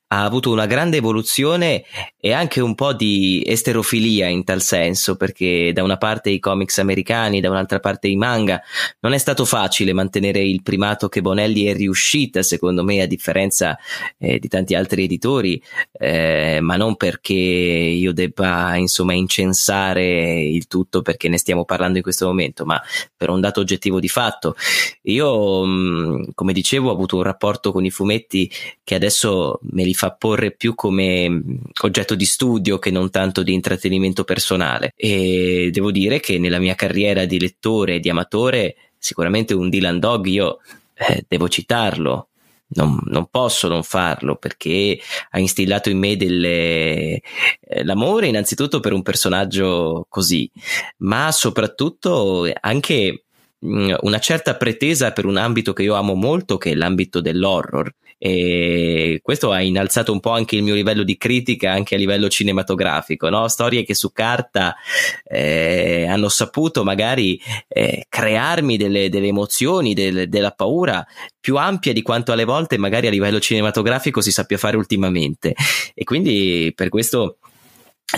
ha 0.08 0.24
avuto 0.24 0.50
una 0.50 0.66
grande 0.66 0.98
evoluzione 0.98 1.84
e 2.18 2.32
anche 2.32 2.60
un 2.60 2.74
po' 2.74 2.92
di 2.92 3.42
esterofilia 3.44 4.28
in 4.28 4.44
tal 4.44 4.62
senso, 4.62 5.16
perché 5.16 5.72
da 5.72 5.82
una 5.82 5.96
parte 5.96 6.30
i 6.30 6.38
comics 6.38 6.78
americani, 6.78 7.40
da 7.40 7.50
un'altra 7.50 7.80
parte 7.80 8.08
i 8.08 8.16
manga, 8.16 8.60
non 9.00 9.12
è 9.12 9.18
stato 9.18 9.44
facile 9.44 9.92
mantenere 9.92 10.42
il 10.42 10.62
primato 10.62 11.08
che 11.08 11.20
Bonelli 11.20 11.64
è 11.64 11.74
riuscita, 11.74 12.42
secondo 12.42 12.84
me, 12.84 13.00
a 13.00 13.06
differenza 13.06 13.76
eh, 14.18 14.38
di 14.38 14.48
tanti 14.48 14.74
altri 14.74 15.04
editori, 15.04 15.60
eh, 15.92 16.58
ma 16.60 16.76
non 16.76 16.96
perché 16.96 17.34
io 17.34 18.12
debba 18.12 18.76
insomma 18.76 19.12
incensare 19.12 20.40
il 20.42 20.66
tutto 20.66 21.02
perché 21.02 21.28
ne 21.28 21.38
stiamo 21.38 21.64
parlando 21.64 21.98
in 21.98 22.02
questo 22.02 22.26
momento, 22.26 22.64
ma 22.64 22.80
per 23.16 23.30
un 23.30 23.40
dato 23.40 23.60
oggettivo 23.60 24.00
di 24.00 24.08
fatto. 24.08 24.54
Io, 25.02 25.64
mh, 25.64 26.15
come 26.34 26.52
dicevo, 26.52 26.88
ho 26.88 26.92
avuto 26.92 27.16
un 27.16 27.22
rapporto 27.22 27.72
con 27.72 27.84
i 27.84 27.90
fumetti 27.90 28.50
che 28.82 28.94
adesso 28.94 29.60
me 29.70 29.84
li 29.84 29.94
fa 29.94 30.12
porre 30.12 30.52
più 30.52 30.74
come 30.74 31.42
oggetto 31.82 32.14
di 32.14 32.24
studio 32.24 32.78
che 32.78 32.90
non 32.90 33.10
tanto 33.10 33.42
di 33.42 33.52
intrattenimento 33.52 34.24
personale. 34.24 34.92
E 34.96 35.70
devo 35.72 35.90
dire 35.90 36.20
che 36.20 36.38
nella 36.38 36.58
mia 36.58 36.74
carriera 36.74 37.24
di 37.24 37.38
lettore 37.38 37.96
e 37.96 38.00
di 38.00 38.10
amatore, 38.10 38.76
sicuramente 38.98 39.54
un 39.54 39.68
Dylan 39.68 39.98
Dog 39.98 40.26
io 40.26 40.58
eh, 40.94 41.24
devo 41.28 41.48
citarlo. 41.48 42.28
Non, 42.68 42.98
non, 43.04 43.28
posso 43.30 43.68
non 43.68 43.84
farlo 43.84 44.34
perché 44.34 44.98
ha 45.30 45.38
instillato 45.38 45.88
in 45.88 45.98
me 45.98 46.16
delle, 46.16 47.20
eh, 47.60 47.84
l'amore 47.84 48.26
innanzitutto 48.26 48.80
per 48.80 48.92
un 48.92 49.02
personaggio 49.02 50.04
così, 50.08 50.50
ma 50.98 51.30
soprattutto 51.30 52.50
anche 52.60 53.25
una 53.66 54.18
certa 54.18 54.56
pretesa 54.56 55.12
per 55.12 55.26
un 55.26 55.36
ambito 55.36 55.72
che 55.72 55.82
io 55.82 55.94
amo 55.94 56.14
molto, 56.14 56.56
che 56.56 56.70
è 56.70 56.74
l'ambito 56.74 57.20
dell'horror 57.20 57.92
e 58.18 59.20
questo 59.22 59.52
ha 59.52 59.60
innalzato 59.60 60.10
un 60.10 60.20
po' 60.20 60.30
anche 60.30 60.56
il 60.56 60.62
mio 60.62 60.74
livello 60.74 61.02
di 61.02 61.18
critica 61.18 61.72
anche 61.72 61.96
a 61.96 61.98
livello 61.98 62.28
cinematografico, 62.28 63.28
no? 63.28 63.46
storie 63.48 63.84
che 63.84 63.94
su 63.94 64.10
carta 64.10 64.74
eh, 65.22 66.06
hanno 66.08 66.30
saputo 66.30 66.82
magari 66.82 67.38
eh, 67.68 68.06
crearmi 68.08 68.78
delle, 68.78 69.10
delle 69.10 69.26
emozioni, 69.26 69.92
del, 69.92 70.30
della 70.30 70.52
paura 70.52 71.06
più 71.38 71.56
ampia 71.56 71.92
di 71.92 72.00
quanto 72.00 72.32
alle 72.32 72.44
volte 72.44 72.78
magari 72.78 73.06
a 73.06 73.10
livello 73.10 73.38
cinematografico 73.38 74.22
si 74.22 74.32
sappia 74.32 74.56
fare 74.56 74.78
ultimamente 74.78 75.54
e 75.94 76.04
quindi 76.04 76.72
per 76.74 76.88
questo 76.88 77.38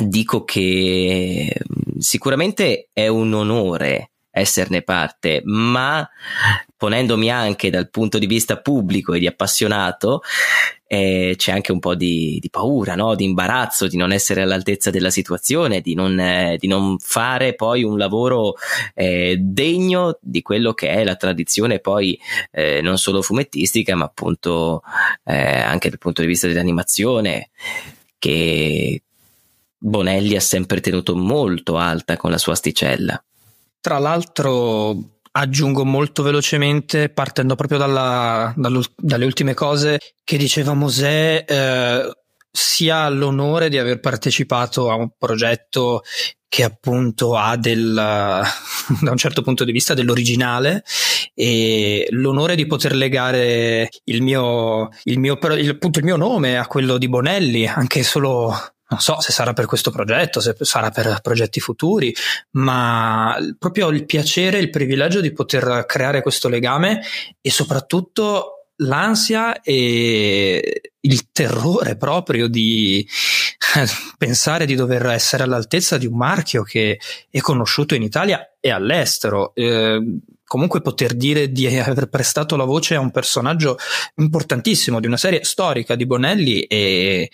dico 0.04 0.44
che 0.44 1.52
mm, 1.52 1.98
sicuramente 1.98 2.88
è 2.92 3.08
un 3.08 3.32
onore 3.32 4.10
esserne 4.38 4.82
parte, 4.82 5.42
ma 5.44 6.08
ponendomi 6.76 7.30
anche 7.30 7.70
dal 7.70 7.90
punto 7.90 8.18
di 8.18 8.26
vista 8.26 8.58
pubblico 8.58 9.12
e 9.12 9.18
di 9.18 9.26
appassionato, 9.26 10.22
eh, 10.86 11.34
c'è 11.36 11.52
anche 11.52 11.72
un 11.72 11.80
po' 11.80 11.94
di, 11.94 12.38
di 12.40 12.48
paura, 12.48 12.94
no? 12.94 13.14
di 13.14 13.24
imbarazzo, 13.24 13.88
di 13.88 13.96
non 13.96 14.12
essere 14.12 14.42
all'altezza 14.42 14.90
della 14.90 15.10
situazione, 15.10 15.80
di 15.80 15.94
non, 15.94 16.18
eh, 16.18 16.56
di 16.58 16.66
non 16.66 16.96
fare 16.98 17.54
poi 17.54 17.82
un 17.82 17.98
lavoro 17.98 18.54
eh, 18.94 19.36
degno 19.38 20.18
di 20.20 20.40
quello 20.40 20.72
che 20.72 20.88
è 20.88 21.04
la 21.04 21.16
tradizione 21.16 21.80
poi 21.80 22.18
eh, 22.50 22.80
non 22.80 22.96
solo 22.96 23.22
fumettistica, 23.22 23.96
ma 23.96 24.04
appunto 24.04 24.82
eh, 25.24 25.58
anche 25.60 25.90
dal 25.90 25.98
punto 25.98 26.22
di 26.22 26.28
vista 26.28 26.46
dell'animazione, 26.46 27.50
che 28.18 29.02
Bonelli 29.76 30.36
ha 30.36 30.40
sempre 30.40 30.80
tenuto 30.80 31.16
molto 31.16 31.76
alta 31.76 32.16
con 32.16 32.30
la 32.30 32.38
sua 32.38 32.54
asticella. 32.54 33.22
Tra 33.80 33.98
l'altro 33.98 35.18
aggiungo 35.30 35.84
molto 35.84 36.22
velocemente, 36.22 37.08
partendo 37.10 37.54
proprio 37.54 37.78
dalla, 37.78 38.52
dalle 38.56 39.24
ultime 39.24 39.54
cose 39.54 39.98
che 40.24 40.36
diceva 40.36 40.74
Mosè, 40.74 41.44
eh, 41.46 42.12
sia 42.50 43.08
l'onore 43.08 43.68
di 43.68 43.78
aver 43.78 44.00
partecipato 44.00 44.90
a 44.90 44.94
un 44.94 45.10
progetto 45.16 46.02
che 46.48 46.64
appunto 46.64 47.36
ha 47.36 47.56
del, 47.56 47.94
da 47.94 49.10
un 49.10 49.16
certo 49.16 49.42
punto 49.42 49.64
di 49.64 49.72
vista 49.72 49.94
dell'originale 49.94 50.82
e 51.34 52.06
l'onore 52.10 52.56
di 52.56 52.66
poter 52.66 52.94
legare 52.94 53.88
il 54.04 54.22
mio, 54.22 54.88
il 55.04 55.18
mio, 55.18 55.38
il, 55.56 55.68
appunto 55.68 55.98
il 55.98 56.04
mio 56.04 56.16
nome 56.16 56.56
a 56.56 56.66
quello 56.66 56.98
di 56.98 57.08
Bonelli, 57.08 57.66
anche 57.66 58.02
solo 58.02 58.52
non 58.90 59.00
so 59.00 59.20
se 59.20 59.32
sarà 59.32 59.52
per 59.52 59.66
questo 59.66 59.90
progetto, 59.90 60.40
se 60.40 60.54
sarà 60.60 60.90
per 60.90 61.20
progetti 61.20 61.60
futuri, 61.60 62.14
ma 62.52 63.36
proprio 63.58 63.88
il 63.88 64.04
piacere, 64.06 64.58
il 64.58 64.70
privilegio 64.70 65.20
di 65.20 65.32
poter 65.32 65.84
creare 65.86 66.22
questo 66.22 66.48
legame 66.48 67.02
e 67.40 67.50
soprattutto 67.50 68.58
l'ansia 68.82 69.60
e 69.60 70.82
il 71.00 71.30
terrore 71.32 71.96
proprio 71.96 72.46
di 72.48 73.06
pensare 74.16 74.66
di 74.66 74.74
dover 74.74 75.06
essere 75.06 75.42
all'altezza 75.42 75.98
di 75.98 76.06
un 76.06 76.16
marchio 76.16 76.62
che 76.62 76.98
è 77.30 77.40
conosciuto 77.40 77.94
in 77.94 78.02
Italia 78.02 78.54
e 78.60 78.70
all'estero. 78.70 79.52
Eh, 79.54 80.00
comunque 80.48 80.80
poter 80.80 81.14
dire 81.14 81.52
di 81.52 81.66
aver 81.78 82.08
prestato 82.08 82.56
la 82.56 82.64
voce 82.64 82.96
a 82.96 83.00
un 83.00 83.12
personaggio 83.12 83.76
importantissimo 84.16 84.98
di 84.98 85.06
una 85.06 85.16
serie 85.16 85.44
storica 85.44 85.94
di 85.94 86.06
Bonelli 86.06 86.66
è, 86.66 87.28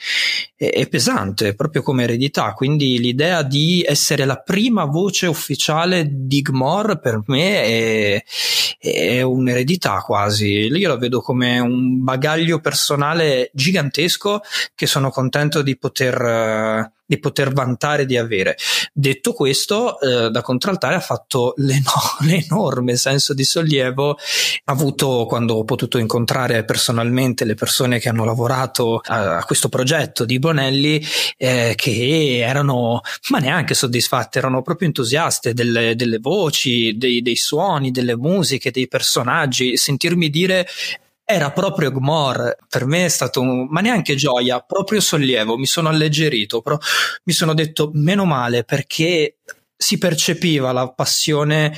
è, 0.56 0.70
è 0.70 0.88
pesante 0.88 1.54
proprio 1.54 1.80
come 1.82 2.02
eredità. 2.02 2.52
Quindi 2.52 2.98
l'idea 2.98 3.42
di 3.42 3.82
essere 3.86 4.26
la 4.26 4.36
prima 4.36 4.84
voce 4.84 5.26
ufficiale 5.26 6.06
di 6.10 6.42
Gmor 6.42 7.00
per 7.00 7.22
me 7.26 7.62
è, 7.62 8.24
è 8.78 9.22
un'eredità 9.22 10.00
quasi. 10.00 10.66
Io 10.66 10.88
la 10.88 10.98
vedo 10.98 11.20
come 11.20 11.60
un 11.60 12.02
bagaglio 12.02 12.60
personale 12.60 13.50
gigantesco 13.54 14.40
che 14.74 14.86
sono 14.86 15.10
contento 15.10 15.62
di 15.62 15.78
poter 15.78 16.92
di 17.06 17.18
poter 17.18 17.52
vantare 17.52 18.06
di 18.06 18.16
avere. 18.16 18.56
Detto 18.92 19.32
questo, 19.32 20.00
eh, 20.00 20.30
da 20.30 20.42
contraltare 20.42 20.94
ha 20.94 21.00
fatto 21.00 21.54
l'eno- 21.56 21.82
l'enorme 22.26 22.96
senso 22.96 23.34
di 23.34 23.44
sollievo 23.44 24.16
avuto 24.64 25.26
quando 25.26 25.54
ho 25.54 25.64
potuto 25.64 25.98
incontrare 25.98 26.64
personalmente 26.64 27.44
le 27.44 27.54
persone 27.54 27.98
che 27.98 28.08
hanno 28.08 28.24
lavorato 28.24 29.00
a, 29.04 29.38
a 29.38 29.44
questo 29.44 29.68
progetto 29.68 30.24
di 30.24 30.38
Bonelli 30.38 31.04
eh, 31.36 31.74
che 31.76 32.38
erano 32.38 33.00
ma 33.30 33.38
neanche 33.38 33.74
soddisfatte, 33.74 34.38
erano 34.38 34.62
proprio 34.62 34.88
entusiaste 34.88 35.52
delle, 35.52 35.94
delle 35.96 36.18
voci, 36.18 36.96
dei, 36.96 37.22
dei 37.22 37.36
suoni, 37.36 37.90
delle 37.90 38.16
musiche, 38.16 38.70
dei 38.70 38.88
personaggi, 38.88 39.76
sentirmi 39.76 40.30
dire 40.30 40.66
era 41.24 41.50
proprio 41.52 41.90
Gmor. 41.90 42.56
Per 42.68 42.84
me 42.86 43.06
è 43.06 43.08
stato, 43.08 43.40
un, 43.40 43.66
ma 43.70 43.80
neanche 43.80 44.14
gioia, 44.14 44.60
proprio 44.60 45.00
sollievo. 45.00 45.56
Mi 45.56 45.66
sono 45.66 45.88
alleggerito, 45.88 46.60
però 46.60 46.78
mi 47.24 47.32
sono 47.32 47.54
detto 47.54 47.90
meno 47.94 48.24
male 48.24 48.64
perché 48.64 49.38
si 49.76 49.98
percepiva 49.98 50.72
la 50.72 50.88
passione 50.90 51.76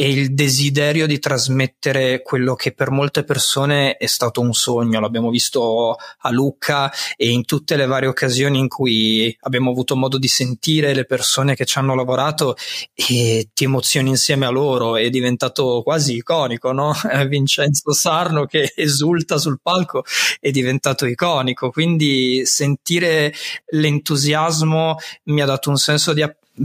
e 0.00 0.08
il 0.08 0.32
desiderio 0.32 1.08
di 1.08 1.18
trasmettere 1.18 2.22
quello 2.22 2.54
che 2.54 2.70
per 2.70 2.92
molte 2.92 3.24
persone 3.24 3.96
è 3.96 4.06
stato 4.06 4.40
un 4.40 4.54
sogno. 4.54 5.00
L'abbiamo 5.00 5.28
visto 5.28 5.96
a 6.18 6.30
Lucca 6.30 6.88
e 7.16 7.30
in 7.30 7.44
tutte 7.44 7.74
le 7.74 7.84
varie 7.84 8.08
occasioni 8.08 8.60
in 8.60 8.68
cui 8.68 9.36
abbiamo 9.40 9.72
avuto 9.72 9.96
modo 9.96 10.16
di 10.16 10.28
sentire 10.28 10.94
le 10.94 11.04
persone 11.04 11.56
che 11.56 11.64
ci 11.64 11.78
hanno 11.78 11.96
lavorato 11.96 12.54
e 12.94 13.48
ti 13.52 13.64
emozioni 13.64 14.10
insieme 14.10 14.46
a 14.46 14.50
loro. 14.50 14.96
È 14.96 15.10
diventato 15.10 15.82
quasi 15.82 16.14
iconico, 16.14 16.70
no? 16.70 16.94
Vincenzo 17.26 17.92
Sarno 17.92 18.46
che 18.46 18.72
esulta 18.76 19.36
sul 19.36 19.58
palco 19.60 20.04
è 20.38 20.52
diventato 20.52 21.06
iconico. 21.06 21.70
Quindi 21.70 22.46
sentire 22.46 23.34
l'entusiasmo 23.70 24.96
mi 25.24 25.42
ha 25.42 25.44
dato 25.44 25.70
un 25.70 25.76
senso 25.76 26.12
di 26.12 26.22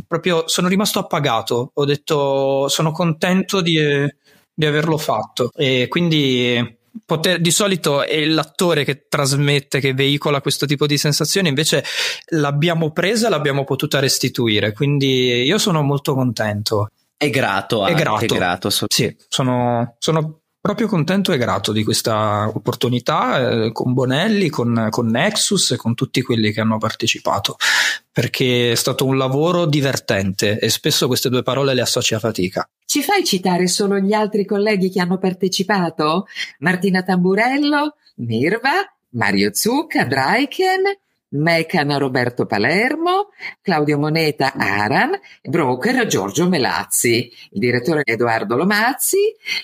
proprio 0.07 0.47
sono 0.47 0.67
rimasto 0.67 0.99
appagato. 0.99 1.71
Ho 1.73 1.85
detto 1.85 2.67
sono 2.67 2.91
contento 2.91 3.61
di, 3.61 3.79
di 4.53 4.65
averlo 4.65 4.97
fatto 4.97 5.51
e 5.55 5.87
quindi 5.89 6.81
Poter, 7.05 7.41
di 7.41 7.49
solito 7.49 8.03
è 8.03 8.23
l'attore 8.23 8.83
che 8.83 9.07
trasmette, 9.09 9.79
che 9.79 9.95
veicola 9.95 10.41
questo 10.41 10.67
tipo 10.67 10.85
di 10.85 10.99
sensazioni, 10.99 11.47
invece 11.47 11.83
l'abbiamo 12.27 12.91
presa 12.91 13.25
e 13.25 13.29
l'abbiamo 13.31 13.63
potuta 13.63 13.99
restituire, 13.99 14.73
quindi 14.73 15.41
io 15.41 15.57
sono 15.57 15.81
molto 15.81 16.13
contento. 16.13 16.89
È 17.17 17.31
grato, 17.31 17.87
è 17.87 17.95
grato. 17.95 18.25
È 18.25 18.27
grato. 18.27 18.69
Sì, 18.69 19.15
sono, 19.27 19.95
sono 19.97 20.42
proprio 20.63 20.87
contento 20.87 21.33
e 21.33 21.37
grato 21.37 21.73
di 21.73 21.83
questa 21.83 22.47
opportunità 22.47 23.65
eh, 23.65 23.73
con 23.73 23.91
Bonelli, 23.91 24.47
con, 24.47 24.87
con, 24.91 25.07
Nexus 25.07 25.71
e 25.71 25.75
con 25.75 25.93
tutti 25.93 26.21
quelli 26.21 26.53
che 26.53 26.61
hanno 26.61 26.77
partecipato, 26.77 27.57
perché 28.09 28.71
è 28.71 28.75
stato 28.75 29.05
un 29.05 29.17
lavoro 29.17 29.65
divertente 29.65 30.57
e 30.59 30.69
spesso 30.69 31.07
queste 31.07 31.27
due 31.27 31.43
parole 31.43 31.73
le 31.73 31.81
associa 31.81 32.15
a 32.15 32.19
fatica. 32.19 32.69
Ci 32.85 33.03
fai 33.03 33.25
citare 33.25 33.67
solo 33.67 33.99
gli 33.99 34.13
altri 34.13 34.45
colleghi 34.45 34.89
che 34.89 35.01
hanno 35.01 35.17
partecipato? 35.17 36.27
Martina 36.59 37.03
Tamburello, 37.03 37.97
Mirva, 38.19 38.71
Mario 39.09 39.53
Zucca, 39.53 40.05
Draiken 40.05 40.83
Mecan 41.33 41.97
Roberto 41.97 42.45
Palermo, 42.45 43.29
Claudio 43.61 43.97
Moneta 43.97 44.53
Aran, 44.53 45.11
broker 45.41 46.05
Giorgio 46.07 46.47
Melazzi, 46.47 47.31
il 47.51 47.59
direttore 47.59 48.03
Edoardo 48.05 48.55
Lomazzi 48.55 49.17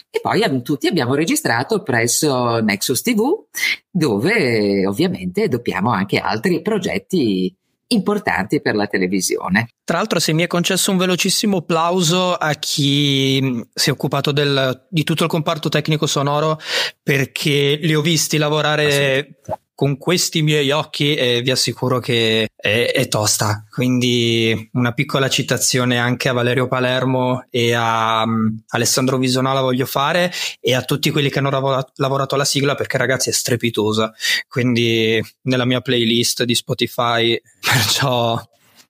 e 0.09 0.19
poi 0.21 0.61
tutti 0.61 0.87
abbiamo 0.87 1.15
registrato 1.15 1.83
presso 1.83 2.59
Nexus 2.59 3.01
TV 3.01 3.45
dove 3.89 4.85
ovviamente 4.85 5.47
doppiamo 5.47 5.91
anche 5.91 6.17
altri 6.17 6.61
progetti 6.61 7.53
importanti 7.91 8.61
per 8.61 8.75
la 8.75 8.87
televisione. 8.87 9.69
Tra 9.83 9.97
l'altro, 9.97 10.19
se 10.19 10.33
mi 10.33 10.43
è 10.43 10.47
concesso 10.47 10.91
un 10.91 10.97
velocissimo 10.97 11.61
plauso 11.61 12.33
a 12.33 12.53
chi 12.53 13.65
si 13.73 13.89
è 13.89 13.91
occupato 13.91 14.31
del, 14.31 14.85
di 14.89 15.03
tutto 15.03 15.23
il 15.23 15.29
comparto 15.29 15.69
tecnico 15.69 16.05
sonoro, 16.05 16.59
perché 17.01 17.79
li 17.81 17.95
ho 17.95 18.01
visti 18.01 18.37
lavorare 18.37 19.39
con 19.79 19.97
questi 19.97 20.41
miei 20.41 20.71
occhi 20.71 21.15
eh, 21.15 21.41
vi 21.41 21.51
assicuro 21.51 21.99
che 21.99 22.49
è, 22.53 22.91
è, 22.93 23.07
tosta. 23.07 23.63
Quindi 23.71 24.69
una 24.73 24.91
piccola 24.91 25.29
citazione 25.29 25.97
anche 25.97 26.27
a 26.27 26.33
Valerio 26.33 26.67
Palermo 26.67 27.45
e 27.49 27.73
a 27.73 28.23
um, 28.23 28.61
Alessandro 28.71 29.17
Visonola 29.17 29.61
voglio 29.61 29.85
fare 29.85 30.33
e 30.59 30.75
a 30.75 30.81
tutti 30.81 31.11
quelli 31.11 31.29
che 31.29 31.39
hanno 31.39 31.49
lavorato, 31.49 31.93
lavorato 31.95 32.35
alla 32.35 32.43
sigla 32.43 32.75
perché 32.75 32.97
ragazzi 32.97 33.29
è 33.29 33.31
strepitosa. 33.31 34.13
Quindi 34.49 35.23
nella 35.43 35.63
mia 35.63 35.79
playlist 35.79 36.43
di 36.43 36.55
Spotify, 36.55 37.39
perciò 37.63 38.37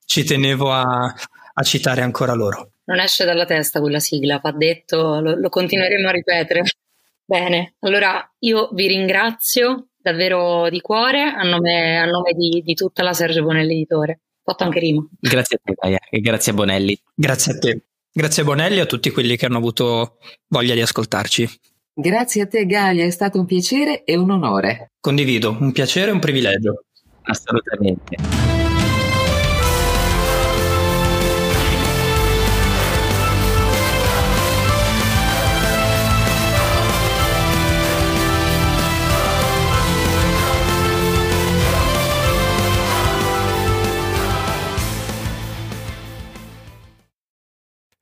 ci 0.06 0.24
tenevo 0.24 0.72
a, 0.72 1.14
a 1.54 1.64
citare 1.64 2.02
ancora 2.02 2.34
loro. 2.34 2.72
Non 2.86 2.98
esce 3.00 3.26
dalla 3.26 3.46
testa 3.46 3.80
quella 3.80 4.00
sigla, 4.00 4.40
va 4.42 4.52
detto, 4.54 5.20
lo, 5.20 5.36
lo 5.36 5.50
continueremo 5.50 6.08
a 6.08 6.12
ripetere. 6.12 6.64
Bene, 7.24 7.76
allora 7.82 8.28
io 8.40 8.70
vi 8.74 8.88
ringrazio 8.88 9.89
davvero 10.02 10.70
di 10.70 10.82
cuore 10.82 11.22
a 11.24 11.44
nome, 11.44 11.98
a 11.98 12.06
nome 12.06 12.34
di, 12.34 12.62
di, 12.64 12.74
tutta 12.74 13.04
la 13.04 13.14
Sergio 13.14 13.44
Bonelli 13.44 13.74
Editore. 13.74 14.22
Fatto 14.44 14.64
anche 14.64 14.80
rima. 14.80 15.06
Grazie 15.20 15.58
a 15.58 15.60
te, 15.64 15.74
Gaia, 15.80 16.00
e 16.10 16.20
grazie 16.22 16.52
a 16.52 16.56
Bonelli. 16.56 17.00
Grazie 17.14 17.54
a 17.54 17.58
te. 17.60 17.82
Grazie 18.12 18.42
a 18.42 18.46
Bonelli 18.46 18.78
e 18.78 18.82
a 18.82 18.86
tutti 18.86 19.12
quelli 19.12 19.38
che 19.38 19.46
hanno 19.46 19.58
avuto 19.58 20.18
voglia 20.48 20.74
di 20.74 20.82
ascoltarci. 20.82 21.48
Grazie 21.94 22.44
a 22.44 22.48
te, 22.48 22.66
Gaia, 22.66 23.04
è 23.04 23.10
stato 23.10 23.40
un 23.40 23.46
piacere 23.46 24.04
e 24.06 24.16
un 24.16 24.32
onore. 24.32 24.92
Condivido, 25.00 25.56
un 25.60 25.72
piacere 25.72 26.10
e 26.10 26.14
un 26.14 26.20
privilegio. 26.20 26.86
Assolutamente. 27.24 28.49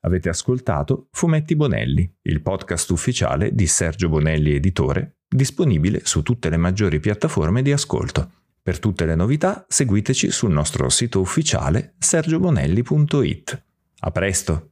Avete 0.02 0.30
ascoltato 0.30 1.08
Fumetti 1.12 1.56
Bonelli, 1.56 2.10
il 2.24 2.42
podcast 2.42 2.90
ufficiale 2.92 3.54
di 3.54 3.68
Sergio 3.68 4.10
Bonelli 4.10 4.54
Editore, 4.54 5.18
disponibile 5.28 6.02
su 6.04 6.22
tutte 6.22 6.50
le 6.50 6.58
maggiori 6.58 7.00
piattaforme 7.00 7.62
di 7.62 7.72
ascolto. 7.72 8.32
Per 8.62 8.80
tutte 8.80 9.06
le 9.06 9.16
novità 9.16 9.66
seguiteci 9.68 10.30
sul 10.30 10.52
nostro 10.52 10.90
sito 10.90 11.20
ufficiale 11.20 11.96
sergiobonelli.it. 11.98 13.64
A 14.00 14.12
presto! 14.12 14.72